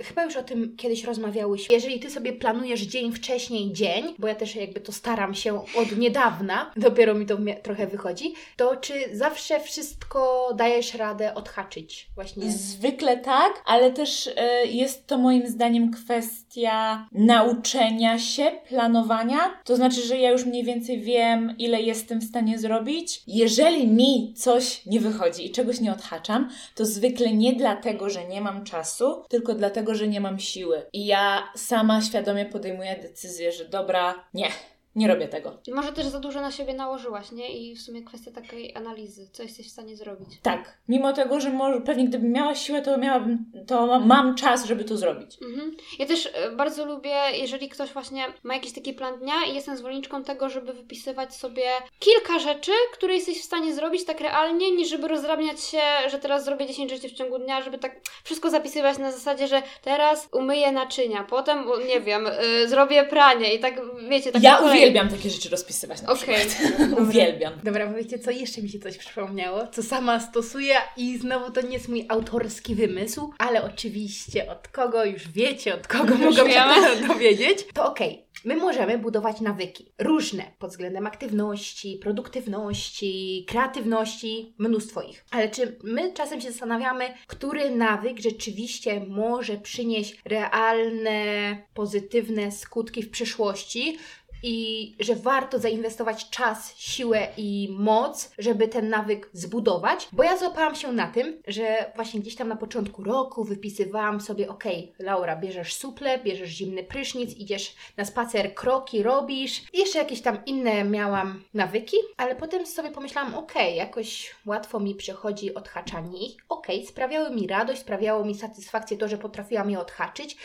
chyba 0.00 0.24
już 0.24 0.36
o 0.36 0.42
tym 0.42 0.76
kiedyś 0.76 1.04
rozmawiałyśmy. 1.04 1.74
Jeżeli 1.74 2.00
Ty 2.00 2.10
sobie 2.10 2.32
planujesz 2.32 2.80
dzień 2.80 3.12
wcześniej 3.12 3.72
dzień, 3.72 4.14
bo 4.18 4.28
ja 4.28 4.34
też 4.34 4.56
jakby 4.56 4.80
to 4.80 4.92
staram 4.92 5.34
się 5.34 5.64
od 5.76 5.96
niedawna, 5.98 6.72
dopiero 6.76 7.14
mi 7.14 7.26
to 7.26 7.36
trochę 7.62 7.86
wychodzi, 7.86 8.34
to 8.56 8.76
czy 8.76 8.94
zawsze 9.16 9.60
wszystko 9.60 10.52
dajesz 10.56 10.94
radę 10.94 11.11
odhaczyć 11.34 12.10
właśnie? 12.14 12.50
Zwykle 12.50 13.16
tak, 13.16 13.62
ale 13.66 13.90
też 13.90 14.30
e, 14.36 14.66
jest 14.66 15.06
to 15.06 15.18
moim 15.18 15.46
zdaniem 15.46 15.90
kwestia 15.90 17.08
nauczenia 17.12 18.18
się, 18.18 18.52
planowania. 18.68 19.60
To 19.64 19.76
znaczy, 19.76 20.00
że 20.00 20.18
ja 20.18 20.30
już 20.30 20.44
mniej 20.44 20.64
więcej 20.64 21.00
wiem, 21.00 21.54
ile 21.58 21.82
jestem 21.82 22.20
w 22.20 22.24
stanie 22.24 22.58
zrobić. 22.58 23.22
Jeżeli 23.26 23.88
mi 23.88 24.34
coś 24.36 24.86
nie 24.86 25.00
wychodzi 25.00 25.46
i 25.46 25.50
czegoś 25.50 25.80
nie 25.80 25.92
odhaczam, 25.92 26.50
to 26.74 26.84
zwykle 26.84 27.32
nie 27.32 27.52
dlatego, 27.52 28.10
że 28.10 28.28
nie 28.28 28.40
mam 28.40 28.64
czasu, 28.64 29.22
tylko 29.28 29.54
dlatego, 29.54 29.94
że 29.94 30.08
nie 30.08 30.20
mam 30.20 30.38
siły. 30.38 30.82
I 30.92 31.06
ja 31.06 31.42
sama 31.56 32.02
świadomie 32.02 32.46
podejmuję 32.46 32.96
decyzję, 33.02 33.52
że 33.52 33.64
dobra, 33.64 34.14
nie, 34.34 34.48
nie 34.96 35.08
robię 35.08 35.28
tego. 35.28 35.58
Może 35.74 35.92
też 35.92 36.06
za 36.06 36.20
dużo 36.20 36.40
na 36.40 36.50
siebie 36.50 36.74
nałożyłaś, 36.74 37.32
nie? 37.32 37.48
I 37.48 37.76
w 37.76 37.80
sumie 37.80 38.02
kwestia 38.02 38.30
takiej 38.30 38.76
analizy, 38.76 39.28
co 39.32 39.42
jesteś 39.42 39.66
w 39.66 39.70
stanie 39.70 39.96
zrobić. 39.96 40.28
Tak, 40.42 40.78
mimo 40.88 41.12
tego, 41.12 41.40
że 41.40 41.50
może, 41.50 41.80
pewnie 41.80 42.04
gdybym 42.04 42.32
miała 42.32 42.54
siłę, 42.54 42.82
to 42.82 42.98
miałabym, 42.98 43.44
to 43.66 44.00
mam 44.00 44.34
czas, 44.34 44.64
żeby 44.64 44.84
to 44.84 44.96
zrobić. 44.96 45.38
Mhm. 45.42 45.76
Ja 45.98 46.06
też 46.06 46.28
e, 46.34 46.50
bardzo 46.50 46.84
lubię, 46.84 47.16
jeżeli 47.34 47.68
ktoś 47.68 47.90
właśnie 47.90 48.24
ma 48.42 48.54
jakiś 48.54 48.72
taki 48.72 48.94
plan 48.94 49.18
dnia 49.18 49.34
i 49.50 49.54
jestem 49.54 49.76
zwolenniczką 49.76 50.24
tego, 50.24 50.48
żeby 50.48 50.72
wypisywać 50.72 51.34
sobie 51.34 51.62
kilka 51.98 52.38
rzeczy, 52.38 52.72
które 52.92 53.14
jesteś 53.14 53.40
w 53.40 53.44
stanie 53.44 53.74
zrobić 53.74 54.04
tak 54.04 54.20
realnie, 54.20 54.70
niż 54.70 54.88
żeby 54.90 55.08
rozdrabniać 55.08 55.60
się, 55.60 55.82
że 56.10 56.18
teraz 56.18 56.44
zrobię 56.44 56.66
10 56.66 56.90
rzeczy 56.90 57.08
w 57.08 57.12
ciągu 57.12 57.38
dnia, 57.38 57.62
żeby 57.62 57.78
tak 57.78 58.00
wszystko 58.24 58.50
zapisywać 58.50 58.98
na 58.98 59.12
zasadzie, 59.12 59.46
że 59.48 59.62
teraz 59.82 60.28
umyję 60.32 60.72
naczynia, 60.72 61.24
potem, 61.30 61.64
nie 61.88 62.00
wiem, 62.00 62.26
y, 62.26 62.68
zrobię 62.68 63.04
pranie 63.04 63.54
i 63.54 63.58
tak, 63.58 63.80
wiecie, 64.08 64.32
tak 64.32 64.42
Ja. 64.42 64.60
Uwielbiam 64.82 65.08
takie 65.08 65.30
rzeczy 65.30 65.48
rozpisywać 65.48 66.02
na 66.02 66.08
Okej. 66.08 66.46
przykład. 66.46 67.00
uwielbiam. 67.08 67.52
Dobra, 67.64 67.86
powiecie, 67.86 68.18
co 68.18 68.30
jeszcze 68.30 68.62
mi 68.62 68.68
się 68.68 68.78
coś 68.78 68.98
przypomniało, 68.98 69.66
co 69.66 69.82
sama 69.82 70.20
stosuję 70.20 70.74
i 70.96 71.18
znowu 71.18 71.50
to 71.50 71.60
nie 71.60 71.72
jest 71.72 71.88
mój 71.88 72.06
autorski 72.08 72.74
wymysł, 72.74 73.32
ale 73.38 73.64
oczywiście 73.64 74.50
od 74.50 74.68
kogo 74.68 75.04
już 75.04 75.28
wiecie, 75.28 75.74
od 75.74 75.86
kogo 75.86 76.14
Już 76.14 76.20
mogą 76.20 76.50
się 76.50 77.08
dowiedzieć, 77.08 77.58
to 77.74 77.86
okej. 77.90 78.32
My 78.44 78.56
możemy 78.56 78.98
budować 78.98 79.40
nawyki 79.40 79.92
różne 79.98 80.44
pod 80.58 80.70
względem 80.70 81.06
aktywności, 81.06 81.98
produktywności, 82.02 83.44
kreatywności, 83.48 84.54
mnóstwo 84.58 85.02
ich. 85.02 85.24
Ale 85.30 85.48
czy 85.48 85.78
my 85.84 86.12
czasem 86.12 86.40
się 86.40 86.50
zastanawiamy, 86.50 87.14
który 87.26 87.70
nawyk 87.70 88.20
rzeczywiście 88.20 89.00
może 89.08 89.56
przynieść 89.56 90.22
realne, 90.24 91.56
pozytywne 91.74 92.52
skutki 92.52 93.02
w 93.02 93.10
przyszłości, 93.10 93.98
i 94.42 94.94
że 95.00 95.16
warto 95.16 95.58
zainwestować 95.58 96.30
czas, 96.30 96.74
siłę 96.76 97.28
i 97.36 97.68
moc, 97.78 98.32
żeby 98.38 98.68
ten 98.68 98.88
nawyk 98.88 99.30
zbudować, 99.32 100.08
bo 100.12 100.22
ja 100.22 100.36
złapałam 100.36 100.74
się 100.74 100.92
na 100.92 101.06
tym, 101.06 101.42
że 101.46 101.92
właśnie 101.94 102.20
gdzieś 102.20 102.36
tam 102.36 102.48
na 102.48 102.56
początku 102.56 103.04
roku 103.04 103.44
wypisywałam 103.44 104.20
sobie, 104.20 104.48
okej, 104.48 104.92
Laura, 104.98 105.36
bierzesz 105.36 105.74
suple, 105.74 106.18
bierzesz 106.18 106.50
zimny 106.50 106.84
prysznic, 106.84 107.36
idziesz 107.36 107.74
na 107.96 108.04
spacer, 108.04 108.54
kroki 108.54 109.02
robisz. 109.02 109.62
Jeszcze 109.72 109.98
jakieś 109.98 110.22
tam 110.22 110.44
inne 110.46 110.84
miałam 110.84 111.42
nawyki, 111.54 111.96
ale 112.16 112.36
potem 112.36 112.66
sobie 112.66 112.90
pomyślałam, 112.90 113.34
okej, 113.34 113.76
jakoś 113.76 114.34
łatwo 114.46 114.80
mi 114.80 114.94
przychodzi 114.94 115.54
odhaczanie 115.54 116.26
ich, 116.26 116.36
okej, 116.48 116.86
sprawiały 116.86 117.30
mi 117.30 117.46
radość, 117.46 117.80
sprawiało 117.80 118.24
mi 118.24 118.34
satysfakcję 118.34 118.96
to, 118.96 119.08
że 119.08 119.18
potrafiłam 119.18 119.70
je 119.70 119.80
odhaczyć, 119.80 120.36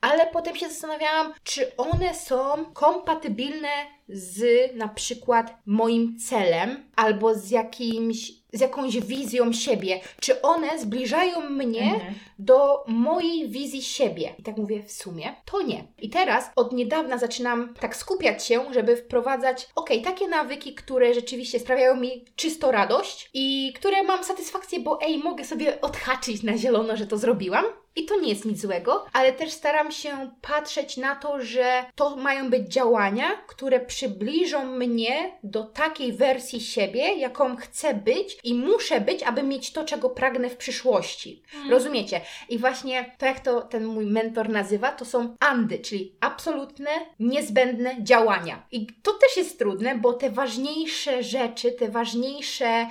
ale 0.00 0.26
potem 0.26 0.56
się 0.56 0.68
zastanawiałam, 0.68 1.32
czy 1.44 1.76
one 1.76 2.14
są 2.14 2.64
kompatybilne 2.74 3.68
z 4.08 4.44
na 4.76 4.88
przykład 4.88 5.54
moim 5.66 6.18
celem 6.18 6.90
albo 6.96 7.34
z 7.34 7.50
jakimś, 7.50 8.32
z 8.52 8.60
jakąś 8.60 9.00
wizją 9.00 9.52
siebie. 9.52 10.00
Czy 10.20 10.42
one 10.42 10.78
zbliżają 10.78 11.40
mnie 11.50 11.94
Mhm. 11.94 12.14
do 12.38 12.84
mojej 12.88 13.48
wizji 13.48 13.82
siebie. 13.82 14.34
I 14.38 14.42
tak 14.42 14.56
mówię, 14.56 14.82
w 14.82 14.92
sumie 14.92 15.34
to 15.44 15.62
nie. 15.62 15.84
I 15.98 16.10
teraz 16.10 16.50
od 16.56 16.72
niedawna 16.72 17.18
zaczynam 17.18 17.74
tak 17.80 17.96
skupiać 17.96 18.44
się, 18.46 18.72
żeby 18.74 18.96
wprowadzać, 18.96 19.68
okej, 19.74 20.02
takie 20.02 20.28
nawyki, 20.28 20.74
które 20.74 21.14
rzeczywiście 21.14 21.60
sprawiają 21.60 21.96
mi 21.96 22.24
czysto 22.36 22.70
radość 22.72 23.30
i 23.34 23.72
które 23.76 24.02
mam 24.02 24.24
satysfakcję, 24.24 24.80
bo 24.80 25.00
ej, 25.02 25.18
mogę 25.18 25.44
sobie 25.44 25.80
odhaczyć 25.80 26.42
na 26.42 26.56
zielono, 26.58 26.96
że 26.96 27.06
to 27.06 27.18
zrobiłam. 27.18 27.64
I 27.96 28.04
to 28.04 28.20
nie 28.20 28.28
jest 28.28 28.44
nic 28.44 28.60
złego, 28.60 29.06
ale 29.12 29.32
też 29.32 29.50
staram 29.50 29.92
się 29.92 30.30
patrzeć 30.40 30.96
na 30.96 31.16
to, 31.16 31.40
że 31.40 31.84
to 31.94 32.16
mają 32.16 32.50
być 32.50 32.68
działania, 32.68 33.36
które 33.46 33.80
przybliżą 33.80 34.66
mnie 34.66 35.38
do 35.42 35.64
takiej 35.64 36.12
wersji 36.12 36.60
siebie, 36.60 37.14
jaką 37.14 37.56
chcę 37.56 37.94
być 37.94 38.38
i 38.44 38.54
muszę 38.54 39.00
być, 39.00 39.22
aby 39.22 39.42
mieć 39.42 39.72
to, 39.72 39.84
czego 39.84 40.10
pragnę 40.10 40.50
w 40.50 40.56
przyszłości. 40.56 41.42
Mm. 41.54 41.70
Rozumiecie? 41.70 42.20
I 42.48 42.58
właśnie 42.58 43.14
to, 43.18 43.26
jak 43.26 43.40
to 43.40 43.60
ten 43.60 43.84
mój 43.86 44.06
mentor 44.06 44.48
nazywa, 44.48 44.92
to 44.92 45.04
są 45.04 45.36
andy, 45.40 45.78
czyli 45.78 46.12
absolutne, 46.20 46.90
niezbędne 47.20 47.96
działania. 48.02 48.62
I 48.72 48.86
to 48.86 49.12
też 49.12 49.36
jest 49.36 49.58
trudne, 49.58 49.98
bo 49.98 50.12
te 50.12 50.30
ważniejsze 50.30 51.22
rzeczy, 51.22 51.72
te 51.72 51.88
ważniejsze 51.88 52.66
e, 52.66 52.88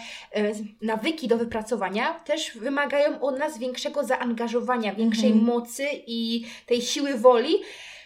nawyki 0.81 1.27
do 1.27 1.37
wypracowania 1.37 2.13
też 2.13 2.57
wymagają 2.57 3.21
od 3.21 3.39
nas 3.39 3.57
większego 3.57 4.03
zaangażowania, 4.03 4.94
większej 4.97 5.29
Mhm. 5.31 5.45
mocy 5.45 5.87
i 6.07 6.45
tej 6.65 6.81
siły 6.81 7.17
woli. 7.17 7.55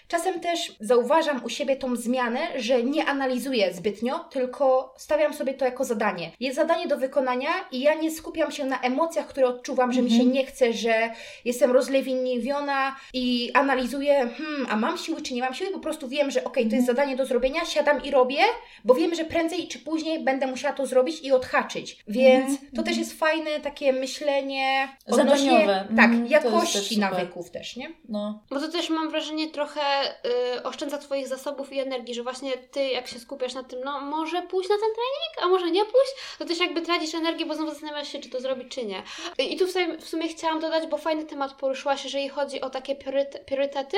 Czasem 0.10 0.40
też 0.40 0.76
zauważam 0.80 1.44
u 1.44 1.50
siebie 1.50 1.76
tą 1.76 1.96
zmianę, 1.96 2.40
że 2.56 2.84
nie 2.84 3.06
analizuję 3.06 3.74
zbytnio, 3.74 4.20
tylko 4.20 4.94
stawiam 4.98 5.34
sobie 5.34 5.54
to 5.54 5.66
jako 5.66 5.84
zadanie. 5.84 6.32
Jest 6.40 6.56
zadanie 6.56 6.88
do 6.88 6.98
wykonania 6.98 7.50
i 7.72 7.80
ja 7.80 7.94
nie 7.94 8.12
skupiam 8.12 8.52
się 8.52 8.66
na 8.66 8.82
emocjach, 8.82 9.28
które 9.28 9.48
odczuwam, 9.48 9.94
że 9.94 10.02
mi 10.02 10.10
się 10.10 10.16
Mhm. 10.16 10.32
nie 10.32 10.46
chce, 10.46 10.74
że 10.74 11.10
jestem 11.46 11.72
rozlewiniwiona 11.72 12.96
i 13.14 13.52
analizuję, 13.54 14.30
hmm, 14.38 14.68
a 14.70 14.76
mam 14.76 14.98
siły 14.98 15.22
czy 15.22 15.34
nie 15.34 15.42
mam 15.42 15.54
siły, 15.54 15.72
po 15.72 15.80
prostu 15.80 16.08
wiem, 16.08 16.32
że 16.32 16.44
okej, 16.44 16.70
to 16.70 16.76
jest 16.76 16.88
zadanie 16.88 17.16
do 17.16 17.26
zrobienia, 17.26 17.66
siadam 17.66 18.04
i 18.04 18.12
robię, 18.12 18.40
bo 18.86 18.94
wiem, 18.94 19.16
że 19.16 19.26
prędzej 19.26 19.68
czy 19.68 19.80
później 19.80 20.20
będę 20.24 20.48
musiała 20.48 20.74
to 20.74 20.86
zrobić 20.86 21.22
i 21.22 21.32
odhaczyć. 21.32 21.98
Więc 22.08 22.50
Mhm. 22.52 22.72
to 22.76 22.84
też 22.84 22.98
jest 22.98 23.20
fajne 23.20 23.60
takie 23.60 23.94
myślenie 23.94 24.88
Zadaniowe. 25.08 25.88
tak, 25.96 26.06
Mhm, 26.06 26.22
też 26.24 26.32
jakości 26.32 27.00
nawyków 27.00 27.52
też, 27.52 27.76
nie? 27.76 27.90
No. 28.10 28.44
Bo 28.50 28.60
to 28.60 28.68
też 28.68 28.90
mam 28.90 29.10
wrażenie 29.10 29.48
trochę 29.48 29.82
y, 30.04 30.64
oszczędza 30.64 30.98
Twoich 30.98 31.28
zasobów 31.28 31.74
i 31.74 31.80
energii, 31.80 32.16
że 32.16 32.24
właśnie 32.24 32.58
Ty 32.58 32.84
jak 32.84 33.08
się 33.08 33.20
skupiasz 33.20 33.54
na 33.54 33.64
tym, 33.64 33.80
no 33.86 34.02
może 34.02 34.42
pójść 34.42 34.70
na 34.70 34.76
ten 34.76 34.90
trening, 34.90 35.42
a 35.42 35.48
może 35.48 35.72
nie 35.72 35.86
pójść, 35.86 36.14
to 36.40 36.46
też 36.46 36.60
jakby 36.60 36.82
tracisz 36.82 37.16
energię, 37.16 37.46
bo 37.46 37.56
znowu 37.56 37.72
zastanawiasz 37.72 38.12
się, 38.12 38.20
czy 38.20 38.30
to 38.30 38.42
zrobić, 38.42 38.76
czy 38.76 38.86
nie. 38.86 39.04
I 39.38 39.58
tu 39.58 39.68
w 39.68 39.72
sumie, 39.72 39.98
w 39.98 40.10
sumie 40.10 40.28
chciałam 40.28 40.60
dodać, 40.60 40.88
bo 40.88 40.98
fajny 40.98 41.26
temat 41.26 41.54
poruszyłaś, 41.54 42.04
jeżeli 42.04 42.30
chodzi 42.30 42.62
o 42.62 42.70
takie 42.70 42.96
prioryte, 42.96 43.40
priorytety 43.40 43.98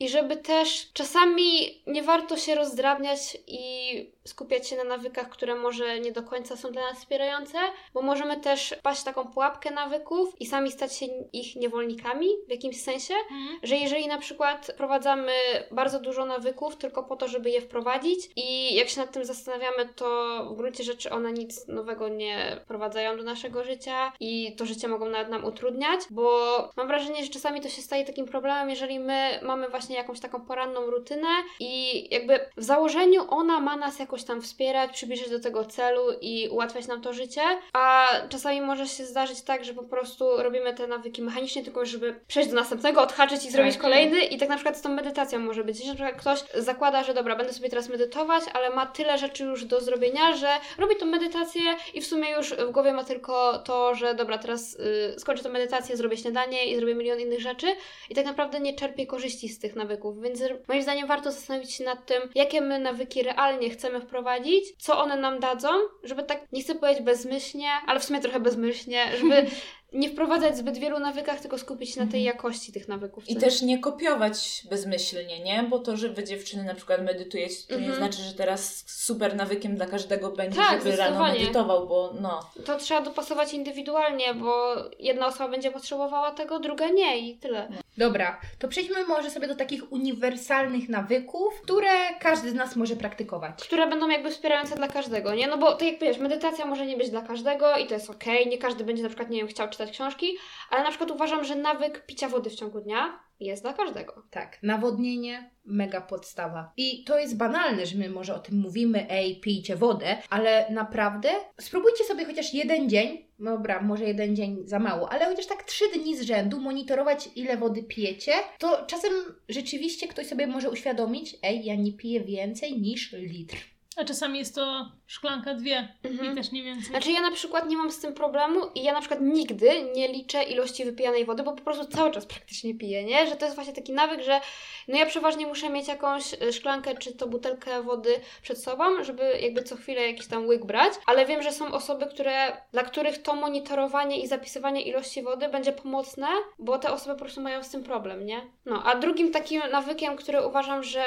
i 0.00 0.08
żeby 0.08 0.36
też 0.36 0.92
czasami 0.92 1.82
nie 1.86 2.02
warto 2.02 2.36
się 2.36 2.54
rozdrabniać 2.54 3.38
i 3.46 4.17
skupiać 4.28 4.68
się 4.68 4.76
na 4.76 4.84
nawykach, 4.84 5.28
które 5.28 5.54
może 5.54 6.00
nie 6.00 6.12
do 6.12 6.22
końca 6.22 6.56
są 6.56 6.70
dla 6.72 6.82
nas 6.82 6.98
wspierające, 6.98 7.58
bo 7.94 8.02
możemy 8.02 8.36
też 8.40 8.74
paść 8.82 9.00
w 9.00 9.04
taką 9.04 9.24
pułapkę 9.24 9.70
nawyków 9.70 10.40
i 10.40 10.46
sami 10.46 10.72
stać 10.72 10.96
się 10.96 11.06
ich 11.32 11.56
niewolnikami 11.56 12.28
w 12.46 12.50
jakimś 12.50 12.82
sensie, 12.82 13.14
Mhm. 13.30 13.58
że 13.62 13.76
jeżeli 13.76 14.06
na 14.06 14.18
przykład 14.18 14.66
wprowadzamy 14.74 15.32
bardzo 15.70 16.00
dużo 16.00 16.24
nawyków 16.24 16.76
tylko 16.76 17.02
po 17.02 17.16
to, 17.16 17.28
żeby 17.28 17.50
je 17.50 17.60
wprowadzić 17.60 18.28
i 18.36 18.74
jak 18.74 18.88
się 18.88 19.00
nad 19.00 19.12
tym 19.12 19.24
zastanawiamy, 19.24 19.88
to 19.96 20.38
w 20.50 20.56
gruncie 20.56 20.84
rzeczy 20.84 21.10
one 21.10 21.32
nic 21.32 21.68
nowego 21.68 22.08
nie 22.08 22.60
wprowadzają 22.64 23.16
do 23.16 23.22
naszego 23.22 23.64
życia 23.64 24.12
i 24.20 24.56
to 24.56 24.66
życie 24.66 24.88
mogą 24.88 25.08
nawet 25.08 25.28
nam 25.28 25.44
utrudniać, 25.44 26.00
bo 26.10 26.30
mam 26.76 26.88
wrażenie, 26.88 27.24
że 27.24 27.30
czasami 27.30 27.60
to 27.60 27.68
się 27.68 27.82
staje 27.82 28.04
takim 28.04 28.26
problemem, 28.26 28.70
jeżeli 28.70 29.00
my 29.00 29.40
mamy 29.42 29.68
właśnie 29.68 29.96
jakąś 29.96 30.20
taką 30.20 30.40
poranną 30.40 30.86
rutynę 30.86 31.28
i 31.60 32.04
jakby 32.14 32.40
w 32.56 32.62
założeniu 32.64 33.26
ona 33.28 33.60
ma 33.60 33.76
nas 33.76 33.98
jakoś 34.18 34.26
tam 34.26 34.42
wspierać, 34.42 34.92
przybliżyć 34.92 35.30
do 35.30 35.40
tego 35.40 35.64
celu 35.64 36.02
i 36.20 36.48
ułatwiać 36.48 36.86
nam 36.86 37.02
to 37.02 37.12
życie, 37.12 37.40
a 37.72 38.08
czasami 38.28 38.60
może 38.60 38.86
się 38.86 39.04
zdarzyć 39.04 39.42
tak, 39.42 39.64
że 39.64 39.74
po 39.74 39.82
prostu 39.82 40.36
robimy 40.36 40.74
te 40.74 40.86
nawyki 40.86 41.22
mechanicznie, 41.22 41.64
tylko 41.64 41.86
żeby 41.86 42.20
przejść 42.28 42.50
do 42.50 42.56
następnego, 42.56 43.02
odhaczyć 43.02 43.44
i 43.44 43.50
zrobić 43.50 43.72
Tak. 43.72 43.82
kolejny. 43.82 44.24
I 44.24 44.38
tak 44.38 44.48
na 44.48 44.54
przykład 44.54 44.76
z 44.76 44.80
tą 44.82 44.88
medytacją 44.88 45.38
może 45.38 45.64
być, 45.64 45.78
że 45.84 45.88
na 45.88 45.94
przykład 45.94 46.16
ktoś 46.16 46.62
zakłada, 46.64 47.04
że 47.04 47.14
dobra, 47.14 47.36
będę 47.36 47.52
sobie 47.52 47.68
teraz 47.68 47.88
medytować, 47.88 48.42
ale 48.54 48.70
ma 48.70 48.86
tyle 48.86 49.18
rzeczy 49.18 49.44
już 49.44 49.64
do 49.64 49.80
zrobienia, 49.80 50.36
że 50.36 50.48
robi 50.78 50.96
tą 50.96 51.06
medytację 51.06 51.62
i 51.94 52.00
w 52.00 52.06
sumie 52.06 52.30
już 52.30 52.54
w 52.54 52.70
głowie 52.70 52.92
ma 52.92 53.04
tylko 53.04 53.58
to, 53.58 53.94
że 53.94 54.14
dobra, 54.14 54.38
teraz 54.38 54.74
y, 54.74 55.20
skończę 55.20 55.42
tę 55.42 55.48
medytację, 55.48 55.96
zrobię 55.96 56.16
śniadanie 56.16 56.64
i 56.66 56.76
zrobię 56.76 56.94
milion 56.94 57.20
innych 57.20 57.40
rzeczy. 57.40 57.66
I 58.10 58.14
tak 58.14 58.24
naprawdę 58.24 58.60
nie 58.60 58.74
czerpie 58.74 59.06
korzyści 59.06 59.48
z 59.48 59.58
tych 59.58 59.76
nawyków, 59.76 60.22
więc 60.22 60.40
moim 60.68 60.82
zdaniem 60.82 61.08
warto 61.08 61.32
zastanowić 61.32 61.72
się 61.72 61.84
nad 61.84 62.06
tym, 62.06 62.22
jakie 62.34 62.60
my 62.60 62.78
nawyki 62.78 63.22
realnie 63.22 63.70
chcemy 63.70 64.00
wprowadzić, 64.08 64.64
co 64.78 64.98
one 64.98 65.16
nam 65.16 65.40
dadzą, 65.40 65.68
żeby 66.02 66.22
tak, 66.22 66.52
nie 66.52 66.62
chcę 66.62 66.74
powiedzieć 66.74 67.02
bezmyślnie, 67.02 67.70
ale 67.86 68.00
w 68.00 68.04
sumie 68.04 68.20
trochę 68.20 68.40
bezmyślnie, 68.40 69.16
żeby 69.16 69.46
nie 69.92 70.08
wprowadzać 70.10 70.56
zbyt 70.56 70.78
wielu 70.78 70.98
nawykach, 70.98 71.40
tylko 71.40 71.58
skupić 71.58 71.94
się 71.94 72.04
na 72.04 72.10
tej 72.12 72.22
jakości 72.22 72.72
tych 72.72 72.88
nawyków. 72.88 73.28
I 73.28 73.36
też 73.36 73.62
nie 73.62 73.78
kopiować 73.78 74.62
bezmyślnie, 74.70 75.40
nie? 75.40 75.62
Bo 75.62 75.78
to, 75.78 75.96
że 75.96 76.08
wy 76.08 76.24
dziewczyny 76.24 76.64
na 76.64 76.74
przykład 76.74 77.02
medytujecie, 77.02 77.54
to 77.68 77.74
nie 77.74 77.86
Mhm. 77.88 77.96
znaczy, 77.98 78.22
że 78.22 78.34
teraz 78.34 78.84
super 78.86 79.36
nawykiem 79.36 79.76
dla 79.76 79.86
każdego 79.86 80.30
będzie, 80.30 80.56
Tak, 80.60 80.82
żeby 80.82 80.96
rano 80.96 81.22
medytował, 81.24 81.86
bo 81.88 82.14
no. 82.20 82.40
To 82.64 82.78
trzeba 82.78 83.00
dopasować 83.00 83.54
indywidualnie, 83.54 84.34
bo 84.34 84.74
jedna 84.98 85.26
osoba 85.26 85.48
będzie 85.48 85.70
potrzebowała 85.70 86.30
tego, 86.30 86.58
druga 86.60 86.88
nie 86.88 87.18
i 87.18 87.36
tyle. 87.36 87.68
Dobra, 87.98 88.40
to 88.58 88.68
przejdźmy 88.68 89.04
może 89.06 89.30
sobie 89.30 89.48
do 89.48 89.54
takich 89.54 89.92
uniwersalnych 89.92 90.88
nawyków, 90.88 91.60
które 91.62 91.90
każdy 92.20 92.50
z 92.50 92.54
nas 92.54 92.76
może 92.76 92.96
praktykować. 92.96 93.54
Które 93.62 93.86
będą 93.86 94.08
jakby 94.08 94.30
wspierające 94.30 94.76
dla 94.76 94.88
każdego, 94.88 95.34
nie? 95.34 95.46
No 95.46 95.58
bo 95.58 95.72
tak 95.72 95.82
jak 95.82 96.00
wiesz, 96.00 96.18
medytacja 96.18 96.66
może 96.66 96.86
nie 96.86 96.96
być 96.96 97.10
dla 97.10 97.22
każdego 97.22 97.76
i 97.76 97.86
to 97.86 97.94
jest 97.94 98.10
okej, 98.10 98.46
nie 98.46 98.58
każdy 98.58 98.84
będzie 98.84 99.02
na 99.02 99.08
przykład, 99.08 99.30
nie 99.30 99.38
wiem, 99.38 99.48
chciał 99.48 99.68
czytać 99.78 99.90
książki, 99.94 100.36
ale 100.70 100.82
na 100.82 100.88
przykład 100.88 101.10
uważam, 101.10 101.44
że 101.44 101.56
nawyk 101.56 102.06
picia 102.06 102.28
wody 102.28 102.50
w 102.50 102.54
ciągu 102.54 102.80
dnia 102.80 103.20
jest 103.40 103.62
dla 103.62 103.72
każdego. 103.72 104.22
Tak, 104.30 104.62
nawodnienie, 104.62 105.50
mega 105.64 106.00
podstawa. 106.00 106.72
I 106.76 107.04
to 107.04 107.18
jest 107.18 107.36
banalne, 107.36 107.86
że 107.86 107.98
my 107.98 108.10
może 108.10 108.34
o 108.34 108.38
tym 108.38 108.58
mówimy, 108.58 109.10
ej, 109.10 109.40
pijcie 109.40 109.76
wodę, 109.76 110.16
ale 110.30 110.66
naprawdę 110.70 111.28
spróbujcie 111.60 112.04
sobie 112.04 112.24
chociaż 112.24 112.54
jeden 112.54 112.88
dzień, 112.88 113.26
dobra, 113.38 113.82
może 113.82 114.04
jeden 114.04 114.36
dzień 114.36 114.58
za 114.64 114.78
mało, 114.78 115.12
ale 115.12 115.26
chociaż 115.26 115.46
tak 115.46 115.62
trzy 115.62 115.84
dni 115.94 116.16
z 116.16 116.22
rzędu 116.22 116.60
monitorować, 116.60 117.28
ile 117.36 117.56
wody 117.56 117.82
pijecie, 117.82 118.32
to 118.58 118.86
czasem 118.86 119.12
rzeczywiście 119.48 120.08
ktoś 120.08 120.26
sobie 120.26 120.46
może 120.46 120.70
uświadomić, 120.70 121.36
ej, 121.42 121.64
ja 121.64 121.74
nie 121.74 121.92
piję 121.92 122.20
więcej 122.20 122.80
niż 122.80 123.12
litr. 123.12 123.56
A 123.96 124.04
czasami 124.04 124.38
jest 124.38 124.54
to 124.54 124.92
szklanka 125.08 125.54
dwie 125.54 125.88
Mhm. 126.04 126.32
i 126.32 126.36
też 126.36 126.52
nie 126.52 126.62
więcej. 126.62 126.84
Znaczy 126.84 127.12
ja 127.12 127.20
na 127.20 127.30
przykład 127.30 127.68
nie 127.68 127.76
mam 127.76 127.90
z 127.92 128.00
tym 128.00 128.14
problemu 128.14 128.60
i 128.74 128.82
ja 128.82 128.92
na 128.92 129.00
przykład 129.00 129.20
nigdy 129.20 129.70
nie 129.96 130.08
liczę 130.08 130.42
ilości 130.42 130.84
wypijanej 130.84 131.24
wody, 131.24 131.42
bo 131.42 131.52
po 131.52 131.62
prostu 131.62 131.84
cały 131.96 132.10
czas 132.10 132.26
praktycznie 132.26 132.74
piję, 132.74 133.04
nie? 133.04 133.26
Że 133.26 133.36
to 133.36 133.44
jest 133.44 133.54
właśnie 133.54 133.74
taki 133.74 133.92
nawyk, 133.92 134.22
że 134.22 134.40
no 134.88 134.98
ja 134.98 135.06
przeważnie 135.06 135.46
muszę 135.46 135.70
mieć 135.70 135.88
jakąś 135.88 136.34
y, 136.34 136.52
szklankę 136.52 136.94
czy 136.94 137.12
to 137.12 137.26
butelkę 137.26 137.82
wody 137.82 138.14
przed 138.42 138.62
sobą, 138.62 139.04
żeby 139.04 139.38
jakby 139.42 139.62
co 139.62 139.76
chwilę 139.76 140.06
jakiś 140.06 140.26
tam 140.26 140.46
łyk 140.46 140.64
brać, 140.64 140.92
ale 141.06 141.26
wiem, 141.26 141.42
że 141.42 141.52
są 141.52 141.72
osoby, 141.72 142.06
które, 142.06 142.56
dla 142.72 142.82
których 142.82 143.22
to 143.22 143.34
monitorowanie 143.34 144.20
i 144.20 144.26
zapisywanie 144.26 144.82
ilości 144.82 145.22
wody 145.22 145.48
będzie 145.48 145.72
pomocne, 145.72 146.26
bo 146.58 146.78
te 146.78 146.92
osoby 146.92 147.14
po 147.14 147.20
prostu 147.20 147.40
mają 147.40 147.62
z 147.64 147.70
tym 147.70 147.82
problem, 147.84 148.26
nie? 148.26 148.40
No, 148.66 148.82
a 148.84 148.94
drugim 148.94 149.30
takim 149.32 149.62
nawykiem, 149.72 150.16
który 150.16 150.46
uważam, 150.46 150.82
że 150.82 151.04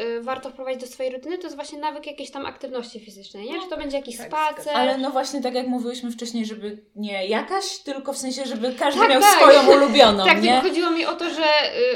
y, 0.00 0.22
warto 0.22 0.50
wprowadzić 0.50 0.80
do 0.80 0.86
swojej 0.86 1.12
rutyny, 1.12 1.38
to 1.38 1.44
jest 1.44 1.56
właśnie 1.56 1.78
nawyk 1.78 2.06
jakiejś 2.06 2.30
tam 2.30 2.46
aktywności 2.46 3.00
fizycznej, 3.00 3.41
nie? 3.46 3.60
Czy 3.60 3.68
to 3.68 3.76
będzie 3.76 3.96
jakiś 3.96 4.16
tak, 4.16 4.26
spacer, 4.26 4.76
Ale 4.76 4.98
no 4.98 5.10
właśnie 5.10 5.42
tak 5.42 5.54
jak 5.54 5.66
mówiłyśmy 5.66 6.10
wcześniej, 6.10 6.46
żeby 6.46 6.78
nie 6.96 7.26
jakaś, 7.26 7.78
tylko 7.78 8.12
w 8.12 8.18
sensie, 8.18 8.44
żeby 8.46 8.72
każdy 8.74 9.00
Tak, 9.00 9.10
miał 9.10 9.20
tak. 9.20 9.30
swoją 9.30 9.66
ulubioną, 9.76 10.24
tak, 10.24 10.42
nie? 10.42 10.52
tylko 10.52 10.68
chodziło 10.68 10.90
mi 10.90 11.06
o 11.06 11.12
to, 11.12 11.30
że 11.30 11.44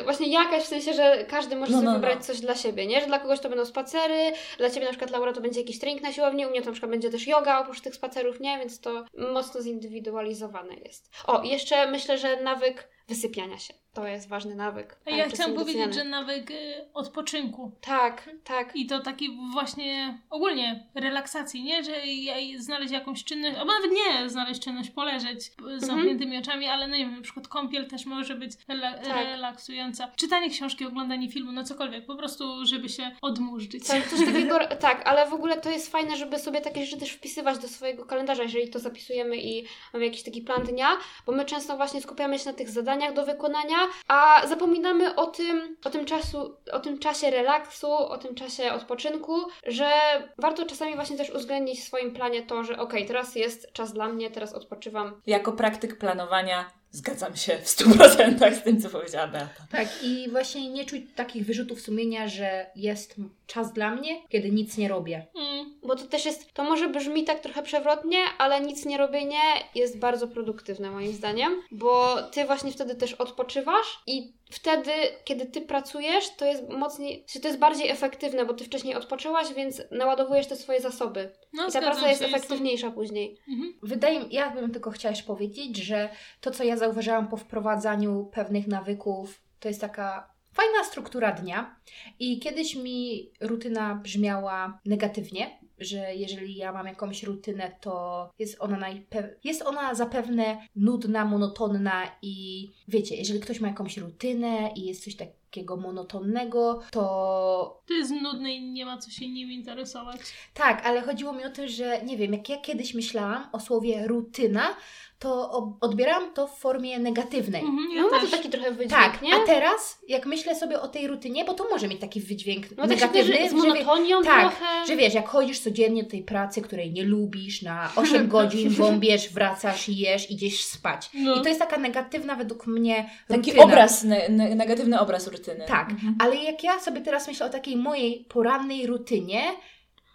y, 0.00 0.04
właśnie 0.04 0.28
jakaś, 0.28 0.62
w 0.62 0.66
sensie, 0.66 0.94
że 0.94 1.24
każdy 1.30 1.56
może 1.56 1.72
No, 1.72 1.78
sobie 1.78 1.86
no, 1.86 1.92
no. 1.92 1.98
wybrać 2.00 2.24
coś 2.26 2.40
dla 2.40 2.54
siebie, 2.54 2.86
nie? 2.86 3.00
Że 3.00 3.06
dla 3.06 3.18
kogoś 3.18 3.40
to 3.40 3.48
będą 3.48 3.64
spacery, 3.64 4.32
dla 4.58 4.70
Ciebie 4.70 4.86
na 4.86 4.92
przykład, 4.92 5.10
Laura, 5.10 5.32
to 5.32 5.40
będzie 5.40 5.60
jakiś 5.60 5.78
trening 5.78 6.02
na 6.02 6.12
siłowni, 6.12 6.46
u 6.46 6.50
mnie 6.50 6.60
to 6.60 6.66
na 6.66 6.72
przykład 6.72 6.90
będzie 6.90 7.10
też 7.10 7.26
yoga 7.26 7.58
oprócz 7.60 7.80
tych 7.80 7.94
spacerów, 7.94 8.40
nie? 8.40 8.58
Więc 8.58 8.80
to 8.80 9.04
mocno 9.32 9.62
zindywidualizowane 9.62 10.74
jest. 10.74 11.10
O, 11.26 11.42
jeszcze 11.42 11.90
myślę, 11.90 12.18
że 12.18 12.42
nawyk 12.42 12.88
wysypiania 13.16 13.58
się. 13.58 13.74
To 13.94 14.06
jest 14.06 14.28
ważny 14.28 14.54
nawyk. 14.54 14.96
A 15.06 15.10
ja 15.10 15.28
chciałam 15.28 15.54
powiedzieć, 15.54 15.94
że 15.94 16.04
nawyk 16.04 16.50
y, 16.50 16.54
odpoczynku. 16.94 17.72
Tak, 17.80 18.30
tak. 18.44 18.76
I 18.76 18.86
to 18.86 19.00
taki 19.00 19.36
właśnie 19.52 20.18
ogólnie 20.30 20.86
relaksacji, 20.94 21.62
nie? 21.64 21.84
Że 21.84 22.06
ja- 22.06 22.34
znaleźć 22.58 22.92
jakąś 22.92 23.24
czynność, 23.24 23.56
albo 23.58 23.72
nawet 23.72 23.90
nie 23.92 24.28
znaleźć 24.30 24.60
czynność, 24.60 24.90
poleżeć 24.90 25.42
z 25.44 25.58
Mhm. 25.58 25.80
zamkniętymi 25.80 26.38
oczami, 26.38 26.66
ale 26.66 26.88
no 26.88 26.96
nie 26.96 27.04
wiem, 27.06 27.16
na 27.16 27.22
przykład 27.22 27.48
kąpiel 27.48 27.88
też 27.88 28.06
może 28.06 28.34
być 28.34 28.52
rela- 28.52 29.04
Tak. 29.04 29.26
relaksująca. 29.26 30.08
Czytanie 30.16 30.50
książki, 30.50 30.84
oglądanie 30.86 31.28
filmu, 31.30 31.52
no 31.52 31.64
cokolwiek, 31.64 32.06
po 32.06 32.16
prostu, 32.16 32.66
żeby 32.66 32.88
się 32.88 33.10
odmurzyć. 33.22 33.86
Tak, 33.86 34.08
coś 34.08 34.18
takiego, 34.32 34.58
tak, 34.80 35.02
ale 35.08 35.30
w 35.30 35.32
ogóle 35.34 35.60
to 35.60 35.70
jest 35.70 35.90
fajne, 35.92 36.16
żeby 36.16 36.38
sobie 36.38 36.60
takie 36.60 36.84
rzeczy 36.86 36.96
też 37.00 37.10
wpisywać 37.10 37.58
do 37.58 37.68
swojego 37.68 38.04
kalendarza, 38.06 38.42
jeżeli 38.42 38.68
to 38.70 38.78
zapisujemy 38.78 39.36
i 39.36 39.66
mamy 39.92 40.04
jakiś 40.04 40.22
taki 40.22 40.42
plan 40.42 40.62
dnia, 40.62 40.96
bo 41.26 41.32
my 41.32 41.44
często 41.44 41.76
właśnie 41.76 42.00
skupiamy 42.02 42.38
się 42.38 42.46
na 42.46 42.52
tych 42.52 42.70
zadaniach 42.70 42.95
do 43.14 43.26
wykonania, 43.26 43.76
a 44.08 44.46
zapominamy 44.46 45.14
o 45.14 45.26
tym, 45.26 45.76
o 45.84 45.90
tym 45.90 46.04
czasu, 46.04 46.56
o 46.72 46.80
tym 46.80 46.98
czasie 46.98 47.30
relaksu, 47.30 47.90
o 47.92 48.18
tym 48.18 48.34
czasie 48.34 48.72
odpoczynku, 48.72 49.34
że 49.66 49.90
warto 50.38 50.66
czasami 50.66 50.94
właśnie 50.94 51.16
też 51.16 51.30
uwzględnić 51.30 51.80
w 51.80 51.84
swoim 51.84 52.12
planie 52.14 52.42
to, 52.42 52.64
że 52.64 52.78
okej, 52.78 53.06
teraz 53.06 53.34
jest 53.34 53.72
czas 53.72 53.92
dla 53.92 54.08
mnie, 54.08 54.30
teraz 54.30 54.54
odpoczywam. 54.54 55.20
Jako 55.26 55.52
praktyk 55.52 55.98
planowania 55.98 56.70
Zgadzam 56.96 57.36
się 57.36 57.58
w 57.58 57.64
100% 57.64 58.54
z 58.54 58.62
tym, 58.62 58.80
co 58.80 58.90
powiedziała 58.90 59.26
Beata. 59.26 59.66
Tak, 59.70 59.88
i 60.02 60.30
właśnie 60.30 60.70
nie 60.70 60.84
czuć 60.84 61.02
takich 61.14 61.46
wyrzutów 61.46 61.80
sumienia, 61.80 62.28
że 62.28 62.66
jest 62.76 63.14
czas 63.46 63.72
dla 63.72 63.94
mnie, 63.94 64.28
kiedy 64.28 64.50
nic 64.50 64.78
nie 64.78 64.88
robię. 64.88 65.26
Mm. 65.34 65.80
Bo 65.82 65.96
to 65.96 66.06
też 66.06 66.24
jest, 66.24 66.52
to 66.52 66.64
może 66.64 66.88
brzmi 66.88 67.24
tak 67.24 67.40
trochę 67.40 67.62
przewrotnie, 67.62 68.18
ale 68.38 68.60
nic 68.60 68.86
nie 68.86 68.98
robienie 68.98 69.38
jest 69.74 69.98
bardzo 69.98 70.28
produktywne 70.28 70.90
moim 70.90 71.12
zdaniem, 71.12 71.62
bo 71.70 72.16
ty 72.22 72.44
właśnie 72.44 72.72
wtedy 72.72 72.94
też 72.94 73.14
odpoczywasz 73.14 74.02
i 74.06 74.34
wtedy, 74.50 74.92
kiedy 75.24 75.46
ty 75.46 75.60
pracujesz, 75.60 76.36
to 76.36 76.44
jest 76.44 76.68
mocniej, 76.68 77.24
czy 77.28 77.40
to 77.40 77.48
jest 77.48 77.60
bardziej 77.60 77.90
efektywne, 77.90 78.44
bo 78.44 78.54
ty 78.54 78.64
wcześniej 78.64 78.94
odpoczęłaś, 78.94 79.54
więc 79.54 79.82
naładowujesz 79.90 80.46
te 80.46 80.56
swoje 80.56 80.80
zasoby. 80.80 81.32
No, 81.52 81.68
I 81.68 81.72
ta 81.72 81.80
praca 81.80 82.08
jest 82.08 82.22
efektywniejsza 82.22 82.90
później. 82.90 83.38
Mhm. 83.48 83.78
Wydaje 83.82 84.20
mi, 84.20 84.26
ja 84.30 84.50
bym 84.50 84.72
tylko 84.72 84.90
chciała 84.90 85.10
jeszcze 85.10 85.26
powiedzieć, 85.26 85.76
że 85.76 86.08
to, 86.40 86.50
co 86.50 86.64
ja 86.64 86.76
zauważyłam 86.76 87.28
po 87.28 87.36
wprowadzaniu 87.36 88.30
pewnych 88.32 88.66
nawyków, 88.66 89.42
to 89.60 89.68
jest 89.68 89.80
taka 89.80 90.35
fajna 90.56 90.84
struktura 90.84 91.32
dnia. 91.32 91.76
I 92.18 92.38
kiedyś 92.38 92.76
mi 92.76 93.30
rutyna 93.40 93.94
brzmiała 93.94 94.80
negatywnie, 94.84 95.58
że 95.78 96.14
jeżeli 96.14 96.56
ja 96.56 96.72
mam 96.72 96.86
jakąś 96.86 97.22
rutynę, 97.22 97.76
to 97.80 98.30
jest 98.38 98.56
ona, 98.60 98.78
najpe- 98.78 99.28
jest 99.44 99.62
ona 99.62 99.94
zapewne 99.94 100.66
nudna, 100.76 101.24
monotonna 101.24 102.02
i 102.22 102.68
wiecie, 102.88 103.16
jeżeli 103.16 103.40
ktoś 103.40 103.60
ma 103.60 103.68
jakąś 103.68 103.96
rutynę 103.96 104.70
i 104.76 104.84
jest 104.86 105.04
coś 105.04 105.16
takiego 105.16 105.76
monotonnego, 105.76 106.80
to 106.90 107.82
To 107.86 107.94
jest 107.94 108.10
nudne 108.10 108.52
i 108.54 108.62
nie 108.72 108.86
ma 108.86 108.98
co 108.98 109.10
się 109.10 109.28
nim 109.28 109.50
interesować. 109.52 110.20
tak, 110.54 110.86
ale 110.86 111.00
chodziło 111.02 111.32
mi 111.32 111.44
o 111.44 111.50
to, 111.50 111.68
że 111.68 112.02
nie 112.04 112.16
wiem, 112.16 112.32
jak 112.32 112.48
ja 112.48 112.56
kiedyś 112.60 112.94
myślałam 112.94 113.48
o 113.52 113.60
słowie 113.60 114.06
rutyna, 114.06 114.76
to 115.18 115.50
odbierałam 115.80 116.34
to 116.34 116.46
w 116.46 116.58
formie 116.58 116.98
negatywnej. 116.98 117.60
Mhm, 117.62 117.88
ja 117.96 118.02
No 118.02 118.08
ma 118.10 118.20
to 118.20 118.26
taki 118.26 118.48
trochę 118.48 118.70
wydźwięk, 118.70 118.90
Tak, 118.90 119.22
nie? 119.22 119.34
a 119.34 119.38
teraz 119.46 119.98
jak 120.08 120.26
myślę 120.26 120.54
sobie 120.54 120.80
o 120.80 120.88
tej 120.88 121.06
rutynie, 121.06 121.44
bo 121.44 121.54
to 121.54 121.64
może 121.70 121.88
mieć 121.88 122.00
taki 122.00 122.20
wydźwięk 122.20 122.70
No 122.70 122.76
tak 122.76 122.84
się 122.84 122.88
negatywny, 122.94 123.32
kojarzy 123.36 123.50
z 123.50 123.52
że 123.56 123.62
wie- 123.62 123.68
monotonią 123.84 124.22
tak, 124.22 124.40
trochę. 124.56 124.86
że 124.86 124.96
wiesz, 124.96 125.14
jak 125.14 125.28
chodzisz 125.28 125.60
codziennie 125.60 126.02
do 126.04 126.10
tej 126.10 126.22
pracy, 126.22 126.62
której 126.62 126.92
nie 126.92 127.04
lubisz, 127.04 127.62
na 127.62 127.90
8 127.96 128.28
godzin 128.36 128.74
bombiesz, 128.74 129.28
wracasz, 129.32 129.88
jesz, 129.88 130.30
idziesz 130.30 130.64
spać. 130.64 131.10
No. 131.14 131.34
I 131.36 131.42
to 131.42 131.48
jest 131.48 131.60
taka 131.60 131.76
negatywna 131.78 132.36
według 132.36 132.66
mnie 132.66 133.10
Taki 133.28 133.50
rutyna. 133.50 133.64
obraz, 133.64 134.04
ne, 134.04 134.28
ne, 134.28 134.54
negatywny 134.54 135.00
obraz 135.00 135.26
rutyny. 135.26 135.64
Tak, 135.68 135.90
Mhm. 135.90 136.16
ale 136.20 136.36
jak 136.36 136.64
ja 136.64 136.80
sobie 136.80 137.00
teraz 137.00 137.28
myślę 137.28 137.46
o 137.46 137.50
takiej 137.50 137.76
mojej 137.76 138.24
porannej 138.28 138.86
rutynie 138.86 139.42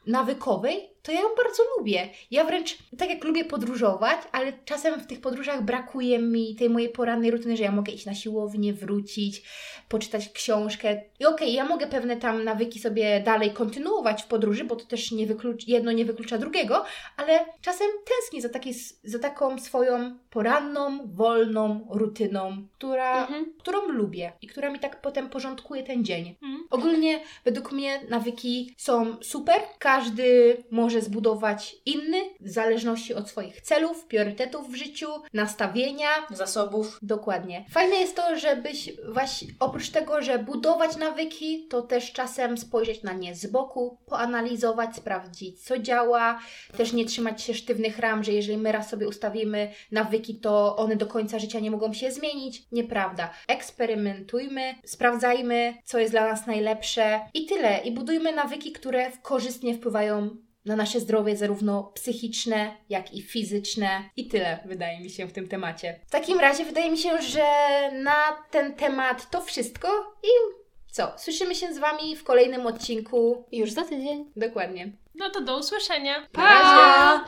nawykowej, 0.08 0.89
to 1.04 1.12
ja 1.12 1.22
ją 1.22 1.28
bardzo 1.38 1.64
lubię. 1.78 2.10
Ja 2.32 2.43
wręcz, 2.43 2.78
tak 2.97 3.10
jak 3.10 3.24
lubię 3.24 3.45
podróżować, 3.45 4.18
ale 4.32 4.54
czasem 4.66 4.99
w 4.99 5.08
tych 5.08 5.22
podróżach 5.22 5.64
brakuje 5.66 6.20
mi 6.20 6.56
tej 6.56 6.70
mojej 6.70 6.89
porannej 6.89 7.32
rutyny, 7.32 7.58
że 7.58 7.64
ja 7.64 7.72
mogę 7.72 7.91
iść 7.91 8.06
na 8.06 8.16
siłownię, 8.16 8.74
wrócić, 8.74 9.41
poczytać 9.89 10.30
książkę. 10.30 11.02
I 11.20 11.26
okej, 11.26 11.54
ja 11.54 11.66
mogę 11.66 11.88
pewne 11.88 12.18
tam 12.18 12.43
nawyki 12.43 12.80
sobie 12.80 13.20
dalej 13.20 13.52
kontynuować 13.52 14.24
w 14.24 14.28
podróży, 14.28 14.64
bo 14.64 14.76
to 14.76 14.86
też 14.86 15.12
nie 15.12 15.28
wyklucz, 15.28 15.68
jedno 15.68 15.91
nie 15.91 16.06
wyklucza 16.06 16.38
drugiego, 16.38 16.86
ale 17.18 17.39
czasem 17.62 17.88
tęsknię 18.06 18.41
za, 18.41 18.49
takiej, 18.49 18.74
za 19.04 19.20
taką 19.20 19.60
swoją 19.60 20.18
poranną, 20.30 20.99
wolną 21.14 21.88
rutyną, 21.89 22.68
która, 22.78 23.22
Mhm. 23.22 23.54
którą 23.60 23.88
lubię 23.88 24.32
i 24.41 24.47
która 24.47 24.70
mi 24.70 24.80
tak 24.80 25.02
potem 25.02 25.30
porządkuje 25.30 25.84
ten 25.84 26.06
dzień. 26.06 26.36
Mhm. 26.43 26.68
Ogólnie 26.70 27.20
według 27.45 27.72
mnie 27.72 27.99
nawyki 28.10 28.74
są 28.78 29.16
super. 29.22 29.62
Każdy 29.80 30.58
może 30.72 30.90
zbudować 30.99 31.75
inny 31.85 32.17
w 32.39 32.49
zależności 32.49 33.13
od 33.13 33.29
swoich 33.29 33.61
celów, 33.61 34.05
priorytetów 34.05 34.71
w 34.71 34.75
życiu, 34.75 35.07
nastawienia. 35.33 36.09
Zasobów. 36.29 36.99
Dokładnie. 37.01 37.65
Fajne 37.71 37.95
jest 37.95 38.15
to, 38.15 38.37
żebyś 38.37 38.89
właśnie 39.13 39.47
oprócz 39.59 39.89
tego, 39.89 40.21
że 40.21 40.39
budować 40.39 40.97
nawyki, 40.97 41.67
to 41.69 41.81
też 41.81 42.11
czasem 42.11 42.57
spojrzeć 42.57 43.03
na 43.03 43.13
nie 43.13 43.35
z 43.35 43.47
boku, 43.47 43.97
poanalizować, 44.05 44.95
sprawdzić 44.95 45.61
co 45.63 45.79
działa, 45.79 46.39
też 46.77 46.93
nie 46.93 47.05
trzymać 47.05 47.41
się 47.41 47.53
sztywnych 47.53 47.99
ram, 47.99 48.23
że 48.23 48.31
jeżeli 48.31 48.57
my 48.57 48.71
raz 48.71 48.89
sobie 48.89 49.07
ustawimy 49.07 49.71
nawyki, 49.91 50.35
to 50.35 50.77
one 50.77 50.95
do 50.95 51.07
końca 51.07 51.39
życia 51.39 51.59
nie 51.59 51.71
mogą 51.71 51.93
się 51.93 52.11
zmienić. 52.11 52.63
Nieprawda. 52.71 53.29
Eksperymentujmy, 53.47 54.75
sprawdzajmy, 54.85 55.73
co 55.85 55.99
jest 55.99 56.13
dla 56.13 56.27
nas 56.27 56.47
najlepsze 56.47 57.19
i 57.33 57.45
tyle. 57.45 57.77
I 57.77 57.91
budujmy 57.91 58.31
nawyki, 58.35 58.71
które 58.71 59.11
korzystnie 59.21 59.73
wpływają 59.73 60.29
na 60.66 60.76
nasze 60.76 60.99
zdrowie, 60.99 61.38
zarówno 61.38 61.84
psychiczne, 61.84 62.78
jak 62.89 63.14
i 63.14 63.22
fizyczne. 63.22 64.09
I 64.18 64.28
tyle, 64.28 64.59
wydaje 64.66 64.99
mi 64.99 65.09
się, 65.09 65.28
w 65.28 65.34
tym 65.34 65.47
temacie. 65.47 65.99
W 66.07 66.12
takim 66.12 66.39
razie 66.39 66.66
wydaje 66.66 66.91
mi 66.91 66.97
się, 66.97 67.22
że 67.22 67.45
na 67.91 68.38
ten 68.51 68.74
temat 68.74 69.30
to 69.30 69.41
wszystko 69.41 70.16
i 70.24 70.62
co? 70.91 71.14
Słyszymy 71.18 71.55
się 71.55 71.74
z 71.74 71.78
Wami 71.78 72.16
w 72.16 72.24
kolejnym 72.24 72.68
odcinku. 72.68 73.45
Już 73.51 73.72
za 73.72 73.82
tydzień. 73.82 74.32
Dokładnie. 74.36 74.91
No 75.16 75.30
to 75.30 75.41
do 75.41 75.57
usłyszenia. 75.57 76.28
Na 76.34 76.43
razie. 76.43 77.24